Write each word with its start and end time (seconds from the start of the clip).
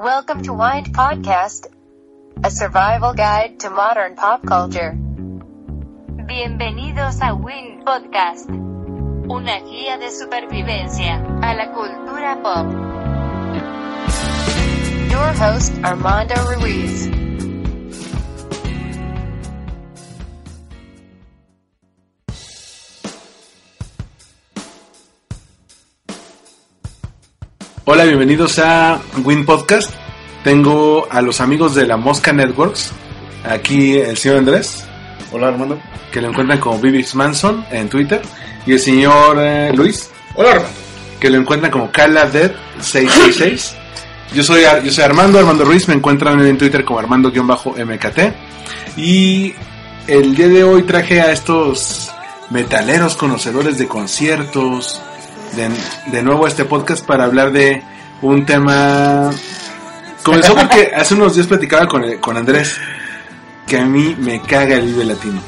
Welcome 0.00 0.40
to 0.44 0.54
Wind 0.54 0.94
Podcast, 0.94 1.66
a 2.42 2.50
survival 2.50 3.12
guide 3.12 3.60
to 3.60 3.68
modern 3.68 4.16
pop 4.16 4.40
culture. 4.46 4.96
Bienvenidos 6.26 7.20
a 7.20 7.34
Win 7.34 7.84
Podcast, 7.84 8.48
una 8.48 9.60
guía 9.60 9.98
de 9.98 10.10
supervivencia 10.10 11.20
a 11.42 11.52
la 11.52 11.72
cultura 11.74 12.40
pop. 12.42 12.72
Your 15.10 15.34
host, 15.34 15.74
Armando 15.84 16.34
Ruiz. 16.56 17.29
Hola, 27.92 28.04
bienvenidos 28.04 28.60
a 28.60 29.00
Win 29.24 29.44
Podcast. 29.44 29.92
Tengo 30.44 31.08
a 31.10 31.20
los 31.22 31.40
amigos 31.40 31.74
de 31.74 31.88
la 31.88 31.96
Mosca 31.96 32.32
Networks. 32.32 32.92
Aquí 33.44 33.96
el 33.96 34.16
señor 34.16 34.38
Andrés, 34.38 34.84
Hola 35.32 35.48
Armando. 35.48 35.76
que 36.12 36.20
lo 36.20 36.28
encuentran 36.28 36.60
como 36.60 36.78
Bibis 36.78 37.16
Manson 37.16 37.66
en 37.72 37.88
Twitter. 37.88 38.22
Y 38.64 38.74
el 38.74 38.78
señor 38.78 39.38
eh, 39.40 39.72
Luis, 39.74 40.08
Hola 40.36 40.50
Armando. 40.52 40.70
que 41.18 41.30
lo 41.30 41.38
encuentran 41.38 41.72
como 41.72 41.90
CalaDead666. 41.90 43.72
Yo 44.34 44.44
soy, 44.44 44.62
yo 44.84 44.92
soy 44.92 45.02
Armando, 45.02 45.40
Armando 45.40 45.64
Ruiz. 45.64 45.88
Me 45.88 45.94
encuentran 45.94 46.40
en 46.46 46.56
Twitter 46.58 46.84
como 46.84 47.00
Armando-MKT. 47.00 48.98
Y 48.98 49.52
el 50.06 50.36
día 50.36 50.46
de 50.46 50.62
hoy 50.62 50.84
traje 50.84 51.20
a 51.20 51.32
estos 51.32 52.12
metaleros 52.50 53.16
conocedores 53.16 53.78
de 53.78 53.88
conciertos 53.88 55.02
de, 55.56 55.68
de 56.10 56.22
nuevo 56.22 56.44
a 56.46 56.48
este 56.48 56.64
podcast 56.64 57.04
para 57.04 57.24
hablar 57.24 57.52
de 57.52 57.82
un 58.22 58.44
tema. 58.46 59.30
Comenzó 60.22 60.54
porque 60.54 60.92
hace 60.96 61.14
unos 61.14 61.34
días 61.34 61.46
platicaba 61.46 61.86
con, 61.86 62.04
el- 62.04 62.20
con 62.20 62.36
Andrés 62.36 62.76
que 63.66 63.78
a 63.78 63.84
mí 63.84 64.16
me 64.18 64.40
caga 64.42 64.76
el 64.76 64.86
Vive 64.86 65.04
Latino. 65.04 65.40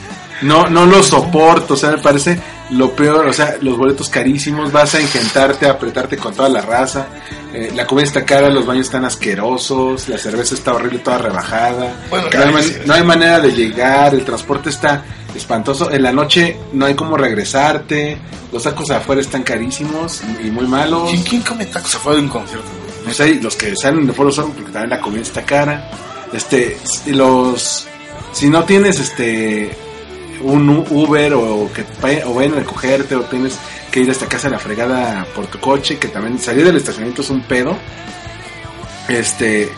No, 0.43 0.67
no 0.69 0.87
lo 0.87 1.03
soporto, 1.03 1.75
o 1.75 1.77
sea, 1.77 1.91
me 1.93 1.99
parece 1.99 2.39
lo 2.73 2.93
peor, 2.97 3.27
o 3.27 3.33
sea, 3.33 3.57
los 3.61 3.77
boletos 3.77 4.09
carísimos, 4.09 4.73
vas 4.73 4.95
a 4.95 5.01
engentarte, 5.01 5.67
a 5.67 5.73
apretarte 5.73 6.17
con 6.17 6.35
toda 6.35 6.49
la 6.49 6.61
raza, 6.63 7.07
eh, 7.53 7.71
la 7.75 7.87
comida 7.87 8.05
está 8.07 8.25
cara, 8.25 8.49
los 8.51 8.65
baños 8.67 8.87
están 8.87 9.05
asquerosos, 9.05 10.09
la 10.09 10.17
cerveza 10.19 10.55
está 10.55 10.73
horrible, 10.73 10.99
toda 11.01 11.19
rebajada, 11.19 11.93
Bueno, 12.11 12.29
no, 12.33 12.41
hay 12.43 12.53
man- 12.53 12.65
no 12.87 12.95
hay 12.95 13.03
manera 13.05 13.41
de 13.41 13.53
llegar, 13.53 14.15
el 14.15 14.25
transporte 14.25 14.71
está 14.71 15.05
espantoso, 15.35 15.91
en 15.91 16.03
la 16.03 16.13
noche 16.13 16.57
no 16.73 16.87
hay 16.87 16.95
cómo 16.95 17.17
regresarte, 17.17 18.19
los 18.53 18.63
tacos 18.63 18.91
afuera 18.91 19.21
están 19.21 19.43
carísimos 19.43 20.21
y 20.45 20.51
muy 20.51 20.67
malos. 20.67 21.11
¿Quién, 21.11 21.23
quién 21.23 21.43
come 21.43 21.67
tacos 21.67 21.95
afuera 21.95 22.17
de 22.19 22.25
un 22.25 22.29
concierto? 22.31 22.69
No 23.07 23.13
sé, 23.13 23.35
los 23.37 23.57
que 23.57 23.75
salen 23.77 24.07
de 24.07 24.13
Foro 24.13 24.31
Sol, 24.31 24.53
porque 24.55 24.71
también 24.73 24.91
la 24.91 25.01
comida 25.01 25.23
está 25.23 25.43
cara. 25.43 25.91
Este, 26.33 26.77
los, 27.07 27.87
si 28.33 28.49
no 28.49 28.65
tienes 28.65 29.01
este, 29.01 29.75
un 30.43 30.85
Uber 30.91 31.35
o 31.35 31.71
que 31.73 31.85
o 32.25 32.35
vayan 32.35 32.55
a 32.55 32.57
recogerte 32.57 33.15
o 33.17 33.23
tienes 33.23 33.59
que 33.91 34.01
ir 34.01 34.11
hasta 34.11 34.27
casa 34.27 34.49
de 34.49 34.53
la 34.53 34.59
fregada 34.59 35.27
por 35.35 35.47
tu 35.47 35.59
coche, 35.59 35.99
que 35.99 36.09
también 36.09 36.39
salir 36.39 36.65
del 36.65 36.77
estacionamiento 36.77 37.23
es 37.23 37.31
un 37.31 37.43
pedo. 37.43 37.77
Este, 39.09 39.71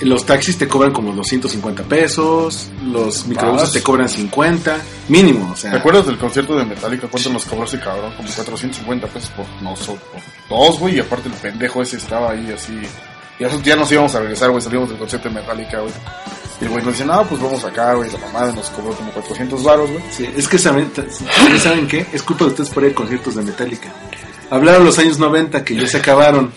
los 0.00 0.24
taxis 0.24 0.56
te 0.56 0.66
cobran 0.66 0.92
como 0.92 1.12
250 1.12 1.82
pesos, 1.84 2.68
los 2.84 3.26
microbuses 3.26 3.62
Vas. 3.68 3.72
te 3.72 3.82
cobran 3.82 4.08
50, 4.08 4.78
mínimo, 5.08 5.50
o 5.52 5.56
sea. 5.56 5.72
¿Te 5.72 5.76
acuerdas 5.78 6.06
del 6.06 6.18
concierto 6.18 6.56
de 6.56 6.64
Metallica? 6.64 7.08
¿Cuánto 7.08 7.30
nos 7.30 7.44
cobró 7.44 7.64
ese 7.64 7.78
cabrón? 7.78 8.12
Como 8.16 8.28
450 8.28 9.06
pesos 9.08 9.30
por 9.30 9.46
nosotros. 9.62 10.22
Por 10.48 10.58
dos, 10.58 10.78
güey. 10.78 10.96
Y 10.96 11.00
aparte 11.00 11.28
el 11.28 11.34
pendejo 11.34 11.82
ese 11.82 11.96
estaba 11.96 12.30
ahí 12.30 12.50
así. 12.52 12.78
Y 13.38 13.44
eso 13.44 13.60
ya 13.62 13.76
nos 13.76 13.90
íbamos 13.92 14.14
a 14.14 14.20
regresar, 14.20 14.50
güey. 14.50 14.62
Salimos 14.62 14.88
del 14.88 14.98
concierto 14.98 15.28
de 15.28 15.34
Metallica, 15.34 15.80
güey. 15.80 15.92
Y 16.60 16.64
el 16.64 16.70
güey 16.70 16.84
nos 16.84 16.92
dice, 16.92 17.06
no, 17.06 17.24
pues 17.24 17.40
vamos 17.40 17.64
acá, 17.64 17.94
güey. 17.94 18.10
La 18.10 18.18
mamada 18.18 18.52
nos 18.52 18.68
cobró 18.70 18.92
como 18.92 19.10
400 19.12 19.62
baros, 19.64 19.90
güey. 19.90 20.02
Sí, 20.10 20.28
es 20.36 20.46
que 20.46 20.58
saben, 20.58 20.92
¿saben 21.58 21.88
qué? 21.88 22.06
Es 22.12 22.22
culpa 22.22 22.44
de 22.44 22.50
ustedes 22.50 22.70
por 22.70 22.84
ir 22.84 22.92
a 22.92 22.94
conciertos 22.94 23.34
de 23.36 23.42
Metallica. 23.42 23.90
Hablaron 24.50 24.84
los 24.84 24.98
años 24.98 25.18
90 25.18 25.64
que 25.64 25.74
ya 25.76 25.86
se 25.86 25.98
acabaron. 25.98 26.52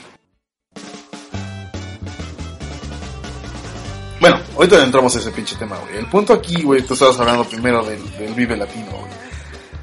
Bueno, 4.19 4.39
ahorita 4.55 4.83
entramos 4.83 5.15
a 5.15 5.19
ese 5.19 5.31
pinche 5.31 5.55
tema, 5.55 5.77
güey. 5.77 5.97
El 5.97 6.07
punto 6.07 6.33
aquí, 6.33 6.63
güey, 6.63 6.81
tú 6.81 6.93
estabas 6.95 7.19
hablando 7.19 7.45
primero 7.45 7.83
del, 7.83 7.99
del 8.17 8.33
Vive 8.33 8.57
Latino, 8.57 8.91
güey. 8.91 9.11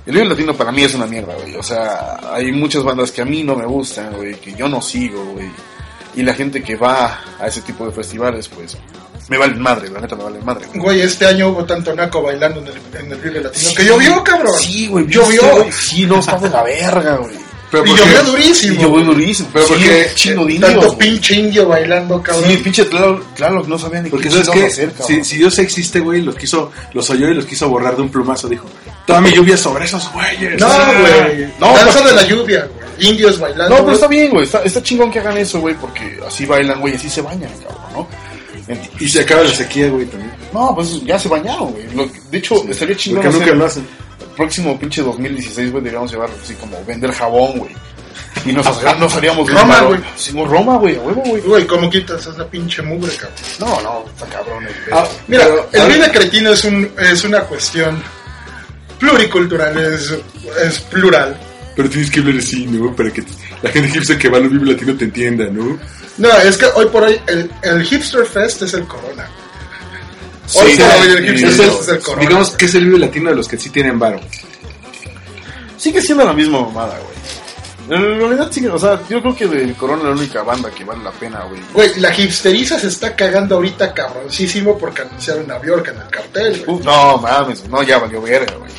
El 0.07 0.15
Vive 0.15 0.27
Latino 0.27 0.55
para 0.55 0.73
mí 0.73 0.83
es 0.83 0.95
una 0.95 1.07
mierda, 1.07 1.35
güey. 1.35 1.57
O 1.57 1.63
sea, 1.63 2.19
hay 2.35 2.51
muchas 2.53 2.83
bandas 2.83 3.13
que 3.13 3.23
a 3.23 3.25
mí 3.25 3.43
no 3.43 3.55
me 3.55 3.65
gustan, 3.65 4.13
güey, 4.15 4.35
que 4.35 4.53
yo 4.55 4.69
no 4.69 4.83
sigo, 4.83 5.25
güey. 5.33 5.51
Y 6.17 6.23
la 6.23 6.35
gente 6.35 6.63
que 6.63 6.77
va 6.77 7.21
a 7.39 7.47
ese 7.47 7.63
tipo 7.63 7.87
de 7.87 7.93
festivales, 7.93 8.49
pues, 8.49 8.77
me 9.29 9.39
vale 9.39 9.55
madre, 9.55 9.89
la 9.91 10.01
neta 10.01 10.17
me 10.17 10.25
vale 10.25 10.41
madre. 10.41 10.67
güey. 10.69 10.81
Güey, 10.81 11.01
este 11.03 11.27
año 11.27 11.49
hubo 11.49 11.65
tanto 11.65 11.95
naco 11.95 12.23
bailando 12.23 12.61
en 12.61 12.67
el, 12.69 12.75
en 13.05 13.13
el 13.13 13.19
Vive 13.19 13.41
Latino 13.41 13.71
que 13.77 13.85
llovió, 13.85 14.25
cabrón. 14.25 14.55
Sí, 14.59 14.87
güey, 14.89 15.07
Llovió. 15.07 15.43
Sí, 15.73 16.05
no, 16.07 16.19
está 16.21 16.37
de 16.39 16.49
la 16.51 16.63
verga, 16.63 17.17
güey. 17.17 17.37
Pero 17.71 17.87
Y 17.87 17.91
llovió 17.97 18.23
durísimo. 18.25 18.75
Y 18.75 18.79
llovió 18.79 19.05
durísimo. 19.05 19.49
Pero 19.53 19.65
sí, 19.67 19.73
porque- 19.75 20.45
de 20.55 20.59
Tanto 20.59 20.87
güey. 20.87 20.99
pinche 20.99 21.35
indio 21.37 21.69
bailando, 21.69 22.21
cabrón. 22.21 22.51
Sí, 22.51 22.57
pinche 22.57 22.85
claro, 22.89 23.25
claro, 23.37 23.63
no 23.65 23.79
sabían 23.79 24.03
ni 24.03 24.11
Porque 24.11 24.29
qué 24.29 24.33
sabes 24.43 24.49
que 24.51 24.67
hacer, 24.67 24.91
si, 24.91 24.97
cabrón. 25.03 25.25
si 25.25 25.37
Dios 25.37 25.59
existe, 25.61 26.01
güey, 26.01 26.21
los 26.23 26.35
quiso, 26.35 26.73
los 26.95 27.09
oyó 27.11 27.29
y 27.29 27.35
los 27.35 27.47
quiso 27.47 27.69
borrar 27.69 27.95
de 27.95 28.03
un 28.03 28.09
plumazo, 28.09 28.49
dijo. 28.49 28.67
Toda 29.07 29.21
mi 29.21 29.31
lluvia 29.33 29.57
sobre 29.57 29.85
esos 29.85 30.11
güeyes. 30.13 30.61
No, 30.61 30.67
Ah, 30.69 30.93
güey. 31.01 31.47
no, 31.61 31.67
Danza 31.77 31.99
pero- 32.01 32.09
de 32.09 32.15
la 32.17 32.27
lluvia, 32.27 32.67
güey. 32.75 33.09
Indios 33.09 33.39
bailando. 33.39 33.69
No, 33.69 33.75
pero 33.77 33.83
güey. 33.85 33.95
está 33.95 34.07
bien, 34.09 34.31
güey. 34.31 34.45
Está, 34.47 34.63
está 34.65 34.83
chingón 34.83 35.11
que 35.13 35.21
hagan 35.21 35.39
eso, 35.39 35.61
güey, 35.61 35.77
porque 35.77 36.19
así 36.27 36.47
bailan, 36.47 36.81
güey, 36.81 36.97
así 36.97 37.09
se 37.09 37.23
bañan, 37.23 37.51
cabrón, 37.63 37.80
Y 38.99 39.09
se 39.09 39.21
acaba 39.21 39.43
la 39.43 39.51
sequía, 39.51 39.89
güey, 39.89 40.07
también. 40.07 40.33
No, 40.53 40.75
pues 40.75 41.03
ya 41.05 41.19
se 41.19 41.29
bañaron, 41.29 41.73
güey. 41.73 41.87
Lo- 41.95 42.11
De 42.31 42.39
hecho, 42.39 42.65
estaría 42.69 42.97
chingón. 42.97 43.23
Porque 43.23 43.33
nunca 43.35 43.45
hacer- 43.47 43.57
lo 43.59 43.65
hacen. 43.67 43.87
El 44.21 44.27
próximo 44.37 44.79
pinche 44.79 45.03
2016, 45.03 45.71
güey, 45.71 45.83
deberíamos 45.85 46.11
llevar 46.11 46.31
así 46.43 46.55
como 46.55 46.83
vender 46.85 47.13
jabón, 47.13 47.59
güey. 47.59 47.71
Y 48.47 48.53
nos, 48.53 48.65
nos 48.99 49.15
haríamos 49.17 49.47
bien 49.47 49.59
Roma, 49.61 49.81
güey. 49.83 50.01
Sí, 50.17 50.33
Roma, 50.33 50.77
güey, 50.79 50.97
a 50.97 51.01
huevo, 51.01 51.23
güey. 51.27 51.43
Güey, 51.43 51.67
¿cómo 51.67 51.91
quitas 51.91 52.27
esa 52.27 52.47
pinche 52.49 52.81
mugre, 52.83 53.13
cabrón? 53.17 53.37
No, 53.59 53.81
no, 53.83 54.05
está 54.09 54.27
cabrón 54.27 54.67
el 54.67 54.75
pedo. 54.85 54.97
Ah, 54.99 55.09
Mira, 55.29 55.45
Pero, 55.45 55.69
el 55.73 55.81
a 55.81 55.85
ver- 55.85 55.93
Vive 55.99 56.11
Cretino 56.13 56.51
es, 56.53 56.65
un, 56.65 56.91
es 56.99 57.25
una 57.25 57.41
cuestión 57.43 58.03
pluricultural, 58.99 59.77
es, 59.79 60.15
es 60.65 60.81
plural. 60.81 61.39
Pero 61.77 61.89
tienes 61.89 62.11
que 62.11 62.21
hablar 62.21 62.37
así, 62.39 62.67
¿no? 62.67 62.95
Para 62.95 63.11
que 63.11 63.23
la 63.63 63.71
gente 63.71 63.89
hipster 63.91 64.19
que 64.19 64.29
va 64.29 64.39
a 64.39 64.41
los 64.41 64.51
Vive 64.53 64.73
Latino 64.73 64.95
te 64.97 65.05
entienda, 65.05 65.47
¿no? 65.51 65.79
No, 66.21 66.29
es 66.39 66.57
que 66.57 66.67
hoy 66.75 66.87
por 66.87 67.03
hoy 67.03 67.21
el, 67.27 67.51
el 67.63 67.83
Hipster 67.85 68.25
Fest 68.27 68.63
es 68.63 68.75
el 68.75 68.87
Corona. 68.87 69.29
Hoy 70.55 70.73
Sí, 70.73 70.79
por 70.81 70.87
hoy 70.91 71.03
sí, 71.03 71.11
el 71.17 71.25
Hipster 71.39 71.49
es 71.51 71.57
Fest 71.57 71.61
el- 71.75 71.81
es 71.81 71.89
el 71.89 72.01
Corona. 72.01 72.21
digamos 72.29 72.51
que 72.51 72.65
es 72.67 72.75
el 72.75 72.85
Vive 72.87 72.99
Latino 72.99 73.31
de 73.31 73.37
los 73.37 73.49
que 73.49 73.57
sí 73.59 73.71
tienen 73.71 73.99
varo. 73.99 74.21
Sigue 75.77 76.03
siendo 76.03 76.25
la 76.25 76.33
misma 76.33 76.61
mamada, 76.61 76.99
güey. 76.99 77.11
En 77.99 78.19
realidad 78.21 78.53
sigue, 78.53 78.69
o 78.69 78.79
sea, 78.79 79.01
yo 79.09 79.21
creo 79.21 79.35
que 79.35 79.47
del 79.49 79.75
Corona 79.75 80.05
la 80.05 80.11
única 80.11 80.43
banda 80.43 80.71
que 80.71 80.85
vale 80.85 81.03
la 81.03 81.11
pena, 81.11 81.41
güey. 81.49 81.61
Güey, 81.73 81.99
la 82.01 82.15
hipsteriza 82.17 82.79
se 82.79 82.87
está 82.89 83.17
cagando 83.17 83.57
ahorita 83.57 83.93
cabroncísimo 83.93 84.79
porque 84.79 85.03
anunciaron 85.03 85.51
a 85.51 85.59
Bjork 85.59 85.89
en 85.89 85.97
el 86.01 86.09
cartel, 86.09 86.63
güey. 86.67 86.85
No, 86.85 87.19
mames, 87.19 87.65
no, 87.69 87.83
ya 87.83 87.99
valió 87.99 88.23
verga, 88.23 88.55
güey. 88.57 88.71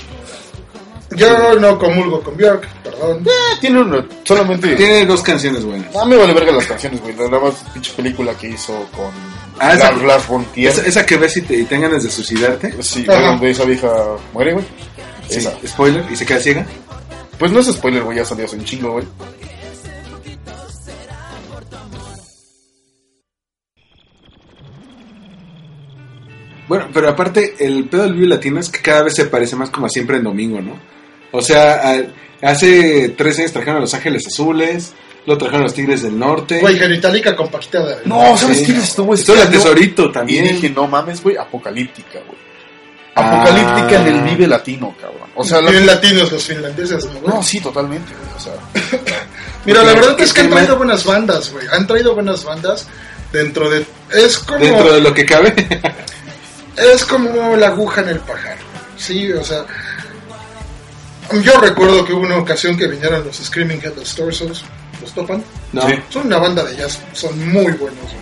Yo 1.15 1.59
no 1.59 1.77
comulgo 1.77 2.21
con 2.21 2.37
Bjork, 2.37 2.67
perdón. 2.83 3.23
Eh, 3.25 3.57
tiene 3.59 3.81
uno, 3.81 4.05
solamente... 4.23 4.75
Tiene 4.75 5.05
dos 5.05 5.21
canciones 5.21 5.63
buenas. 5.65 5.93
A 5.95 6.05
mí 6.05 6.11
me 6.11 6.17
vale 6.17 6.33
verga 6.33 6.51
las 6.53 6.65
canciones, 6.67 7.01
güey. 7.01 7.15
La 7.15 7.27
la 7.27 7.39
más 7.39 7.53
pinche 7.73 7.91
película 7.95 8.33
que 8.35 8.49
hizo 8.49 8.73
con 8.95 9.11
Ah, 9.59 9.73
esa- 9.73 9.91
Lars, 9.91 10.03
Lars 10.03 10.27
von 10.27 10.45
Trier. 10.45 10.71
Esa, 10.71 10.81
esa 10.85 11.05
que 11.05 11.17
ves 11.17 11.37
y 11.37 11.41
te, 11.41 11.55
y 11.55 11.63
te 11.65 11.75
dan 11.75 11.83
ganas 11.83 12.03
de 12.03 12.09
suicidarte. 12.09 12.81
Sí, 12.81 13.05
Ajá. 13.07 13.21
donde 13.31 13.51
esa 13.51 13.65
vieja 13.65 13.91
muere, 14.33 14.53
güey. 14.53 14.65
Sí, 15.29 15.37
Esa. 15.39 15.53
spoiler, 15.67 16.03
y 16.11 16.15
se 16.15 16.25
queda 16.25 16.39
ciega. 16.39 16.65
Pues 17.37 17.51
no 17.51 17.59
es 17.59 17.67
spoiler, 17.67 18.03
güey, 18.03 18.17
ya 18.17 18.25
salió 18.25 18.45
hace 18.45 18.55
un 18.55 18.63
chingo, 18.65 18.91
güey. 18.93 19.05
Bueno, 26.67 26.87
pero 26.93 27.09
aparte, 27.09 27.55
el 27.59 27.85
pedo 27.89 28.03
del 28.03 28.13
Vive 28.13 28.27
Latino 28.27 28.59
es 28.59 28.69
que 28.69 28.79
cada 28.81 29.03
vez 29.03 29.15
se 29.15 29.25
parece 29.25 29.55
más 29.55 29.69
como 29.69 29.87
a 29.87 29.89
siempre 29.89 30.17
en 30.17 30.23
domingo, 30.23 30.61
¿no? 30.61 30.79
O 31.31 31.41
sea, 31.41 31.81
a- 31.91 32.49
hace 32.49 33.09
tres 33.17 33.39
años 33.39 33.51
trajeron 33.53 33.77
a 33.77 33.81
Los 33.81 33.93
Ángeles 33.93 34.27
Azules, 34.27 34.93
Lo 35.27 35.37
trajeron 35.37 35.61
los 35.63 35.73
Tigres 35.75 36.01
del 36.01 36.17
Norte. 36.17 36.59
Güey, 36.61 36.79
Genitalica 36.79 37.35
con 37.35 37.47
Paquita 37.49 37.85
de 37.85 37.97
No, 38.05 38.35
¿sabes 38.35 38.57
Sí. 38.57 38.65
quién 38.65 38.77
estuvo 38.79 39.13
este 39.13 39.31
Estuvo 39.33 39.35
la 39.37 39.43
año? 39.43 39.51
Tesorito 39.61 40.05
Y 40.05 40.11
también. 40.11 40.47
dije, 40.47 40.69
no 40.71 40.87
mames, 40.87 41.21
güey, 41.21 41.37
apocalíptica, 41.37 42.19
güey. 42.25 42.39
Ah. 43.13 43.29
Apocalíptica 43.43 44.01
en 44.01 44.07
el 44.15 44.21
Vive 44.23 44.47
Latino, 44.47 44.95
cabrón. 44.99 45.29
O 45.35 45.43
sea, 45.43 45.61
la- 45.61 45.69
Tienen 45.69 45.85
latinos 45.85 46.31
los 46.31 46.43
finlandeses, 46.43 47.05
¿no, 47.05 47.19
güey? 47.19 47.35
no, 47.35 47.43
sí, 47.43 47.59
totalmente, 47.59 48.11
güey. 48.15 48.35
O 48.35 48.39
sea, 48.39 48.53
Mira, 49.65 49.83
la 49.83 49.93
verdad 49.93 50.19
es 50.19 50.33
que 50.33 50.41
han 50.41 50.47
que 50.47 50.53
traído 50.53 50.71
me- 50.73 50.77
buenas 50.79 51.05
bandas, 51.05 51.51
güey. 51.51 51.67
Han 51.71 51.85
traído 51.85 52.15
buenas 52.15 52.43
bandas 52.43 52.87
dentro 53.31 53.69
de... 53.69 53.85
Es 54.11 54.39
como... 54.39 54.57
Dentro 54.59 54.91
de 54.91 55.01
lo 55.01 55.13
que 55.13 55.23
cabe. 55.23 55.53
Es 56.77 57.05
como 57.05 57.55
la 57.57 57.67
aguja 57.67 58.01
en 58.01 58.09
el 58.09 58.19
pajar. 58.21 58.57
Sí, 58.97 59.31
o 59.33 59.43
sea... 59.43 59.65
Yo 61.43 61.59
recuerdo 61.59 62.03
que 62.05 62.13
hubo 62.13 62.21
una 62.23 62.37
ocasión 62.37 62.77
que 62.77 62.87
vinieron 62.87 63.23
los 63.25 63.37
Screaming 63.37 63.79
Headless 63.83 64.15
Torsos. 64.15 64.63
¿Los 65.01 65.13
topan? 65.13 65.43
no. 65.73 65.81
Sí. 65.87 65.95
Son 66.09 66.27
una 66.27 66.37
banda 66.37 66.63
de 66.63 66.75
jazz. 66.75 66.99
Son 67.13 67.37
muy 67.51 67.71
buenos, 67.73 67.99
güey. 68.03 68.21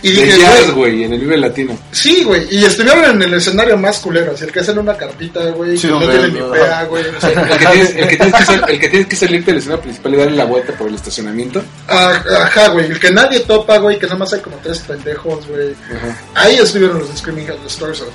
Y 0.00 0.12
De 0.14 0.22
dije, 0.26 0.38
jazz, 0.38 0.70
güey, 0.70 1.02
en 1.02 1.12
el 1.14 1.18
Vive 1.18 1.36
Latino. 1.38 1.76
Sí, 1.90 2.22
güey, 2.22 2.46
y 2.54 2.64
estuvieron 2.64 3.04
en 3.04 3.20
el 3.20 3.34
escenario 3.34 3.76
más 3.76 3.98
culero, 3.98 4.30
así 4.32 4.44
el 4.44 4.52
que 4.52 4.60
hacen 4.60 4.78
una 4.78 4.96
carpita, 4.96 5.40
güey, 5.50 5.76
Sí, 5.76 5.88
que 5.88 5.92
no 5.92 5.98
tiene 5.98 6.28
ni 6.28 6.40
pea, 6.52 6.84
güey. 6.84 7.04
o 7.08 7.20
sea, 7.20 7.30
El 7.30 7.48
que, 7.48 7.66
tienes, 7.66 7.90
el, 7.96 8.06
que 8.08 8.16
tienes 8.16 8.34
que 8.36 8.44
sal- 8.44 8.64
el 8.68 8.78
que 8.80 8.88
tienes 8.90 9.08
que 9.08 9.16
salir 9.16 9.44
del 9.44 9.56
escenario 9.56 9.82
principal 9.82 10.14
y 10.14 10.16
darle 10.18 10.36
la 10.36 10.44
vuelta 10.44 10.72
por 10.74 10.86
el 10.86 10.94
estacionamiento. 10.94 11.60
ah, 11.88 12.22
Ajá, 12.44 12.68
güey, 12.68 12.86
el 12.86 13.00
que 13.00 13.10
nadie 13.10 13.40
topa, 13.40 13.78
güey, 13.78 13.98
que 13.98 14.06
nada 14.06 14.18
más 14.18 14.32
hay 14.32 14.38
como 14.40 14.56
tres 14.62 14.78
pendejos, 14.78 15.48
güey. 15.48 15.74
Ahí 16.36 16.54
estuvieron 16.58 17.00
los 17.00 17.08
Screaming 17.18 17.48
Headless 17.48 17.76
Torsos. 17.76 18.08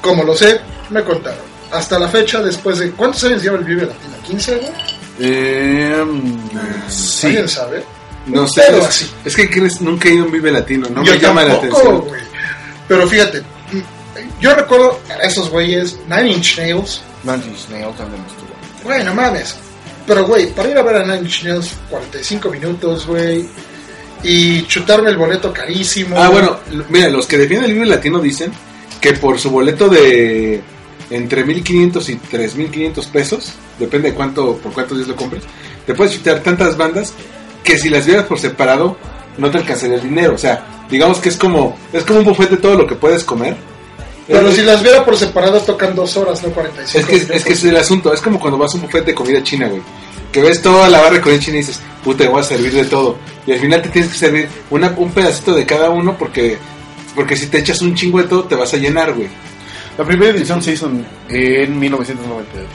Como 0.00 0.22
lo 0.24 0.34
sé, 0.34 0.58
me 0.88 1.04
contaron. 1.04 1.53
Hasta 1.74 1.98
la 1.98 2.08
fecha, 2.08 2.40
después 2.40 2.78
de... 2.78 2.90
¿Cuántos 2.92 3.24
años 3.24 3.42
lleva 3.42 3.58
el 3.58 3.64
Vive 3.64 3.86
Latino? 3.86 4.14
¿15, 4.40 4.58
güey? 4.60 4.72
eh, 5.20 6.04
sí. 6.88 7.26
¿Alguien 7.26 7.48
sabe? 7.48 7.84
No 8.26 8.42
Un 8.42 8.48
sé. 8.48 8.62
Es, 8.68 8.84
así. 8.84 9.10
es 9.24 9.36
que 9.36 9.50
crees, 9.50 9.80
nunca 9.80 10.08
he 10.08 10.14
ido 10.14 10.22
a 10.22 10.26
un 10.26 10.32
Vive 10.32 10.50
Latino, 10.52 10.88
no 10.88 11.02
yo 11.04 11.12
me 11.14 11.18
llama 11.20 11.44
la 11.44 11.54
atención. 11.54 12.00
güey. 12.00 12.20
Pero 12.88 13.06
fíjate, 13.08 13.42
yo 14.40 14.54
recuerdo 14.54 15.00
a 15.10 15.26
esos 15.26 15.50
güeyes, 15.50 15.98
Nine 16.08 16.30
Inch 16.32 16.58
Nails, 16.58 17.02
Nine 17.22 17.42
Inch 17.46 17.68
Nails 17.70 17.96
también 17.96 18.22
estuvo. 18.26 18.48
Güey, 18.84 19.04
no 19.04 19.14
mames. 19.14 19.56
Pero, 20.06 20.26
güey, 20.26 20.52
para 20.52 20.70
ir 20.70 20.78
a 20.78 20.82
ver 20.82 20.96
a 20.96 21.02
Nine 21.04 21.18
Inch 21.20 21.44
Nails, 21.44 21.70
45 21.90 22.50
minutos, 22.50 23.06
güey. 23.06 23.46
Y 24.22 24.62
chutarme 24.66 25.10
el 25.10 25.16
boleto 25.18 25.52
carísimo. 25.52 26.16
Ah, 26.18 26.28
bueno, 26.30 26.58
mira, 26.88 27.08
los 27.10 27.26
que 27.26 27.36
defienden 27.36 27.70
el 27.70 27.74
Vive 27.74 27.86
Latino 27.86 28.20
dicen 28.20 28.52
que 29.00 29.12
por 29.14 29.38
su 29.38 29.50
boleto 29.50 29.88
de 29.88 30.62
entre 31.16 31.44
1500 31.44 32.08
y 32.08 32.16
3500 32.16 33.06
pesos, 33.06 33.52
depende 33.78 34.10
de 34.10 34.14
cuánto, 34.14 34.56
por 34.56 34.72
cuántos 34.72 34.96
días 34.98 35.08
lo 35.08 35.16
compres, 35.16 35.42
te 35.86 35.94
puedes 35.94 36.14
chutar 36.14 36.40
tantas 36.40 36.76
bandas 36.76 37.12
que 37.62 37.78
si 37.78 37.88
las 37.88 38.06
vieras 38.06 38.24
por 38.26 38.38
separado 38.38 38.96
no 39.38 39.50
te 39.50 39.58
alcanzaría 39.58 39.96
el 39.96 40.02
dinero. 40.02 40.34
O 40.34 40.38
sea, 40.38 40.84
digamos 40.90 41.18
que 41.18 41.28
es 41.28 41.36
como, 41.36 41.76
es 41.92 42.04
como 42.04 42.20
un 42.20 42.24
buffet 42.24 42.50
de 42.50 42.56
todo 42.58 42.74
lo 42.76 42.86
que 42.86 42.94
puedes 42.94 43.24
comer. 43.24 43.56
Pero 44.26 44.48
Es- 44.48 44.56
si 44.56 44.62
las 44.62 44.82
viera 44.82 45.04
por 45.04 45.16
separado, 45.16 45.60
tocan 45.60 45.94
dos 45.94 46.16
horas, 46.16 46.42
no 46.42 46.48
45 46.50 46.98
Es 46.98 47.06
que, 47.26 47.36
es 47.36 47.44
que 47.44 47.52
es 47.52 47.64
el 47.64 47.76
asunto, 47.76 48.12
es 48.14 48.20
como 48.20 48.40
cuando 48.40 48.56
vas 48.58 48.72
a 48.72 48.76
un 48.76 48.82
buffet 48.84 49.04
de 49.04 49.14
comida 49.14 49.42
china, 49.42 49.68
güey. 49.68 49.82
Que 50.32 50.40
ves 50.42 50.62
toda 50.62 50.88
la 50.88 50.98
barra 51.00 51.16
de 51.16 51.20
comida 51.20 51.38
china 51.38 51.56
y 51.56 51.60
dices, 51.60 51.80
puta, 52.02 52.28
voy 52.28 52.40
a 52.40 52.44
servir 52.44 52.72
de 52.72 52.84
todo. 52.84 53.16
Y 53.46 53.52
al 53.52 53.58
final 53.60 53.82
te 53.82 53.88
tienes 53.90 54.10
que 54.10 54.18
servir 54.18 54.48
una, 54.70 54.94
un 54.96 55.10
pedacito 55.12 55.54
de 55.54 55.66
cada 55.66 55.90
uno 55.90 56.16
porque, 56.18 56.56
porque 57.14 57.36
si 57.36 57.46
te 57.46 57.58
echas 57.58 57.82
un 57.82 57.94
chingo 57.94 58.18
de 58.18 58.24
todo 58.24 58.44
te 58.44 58.54
vas 58.56 58.72
a 58.72 58.78
llenar, 58.78 59.12
güey. 59.12 59.28
La 59.96 60.04
primera 60.04 60.32
edición 60.32 60.62
se 60.62 60.72
hizo 60.72 60.86
en, 60.86 61.06
en 61.28 61.78
1998. 61.78 62.68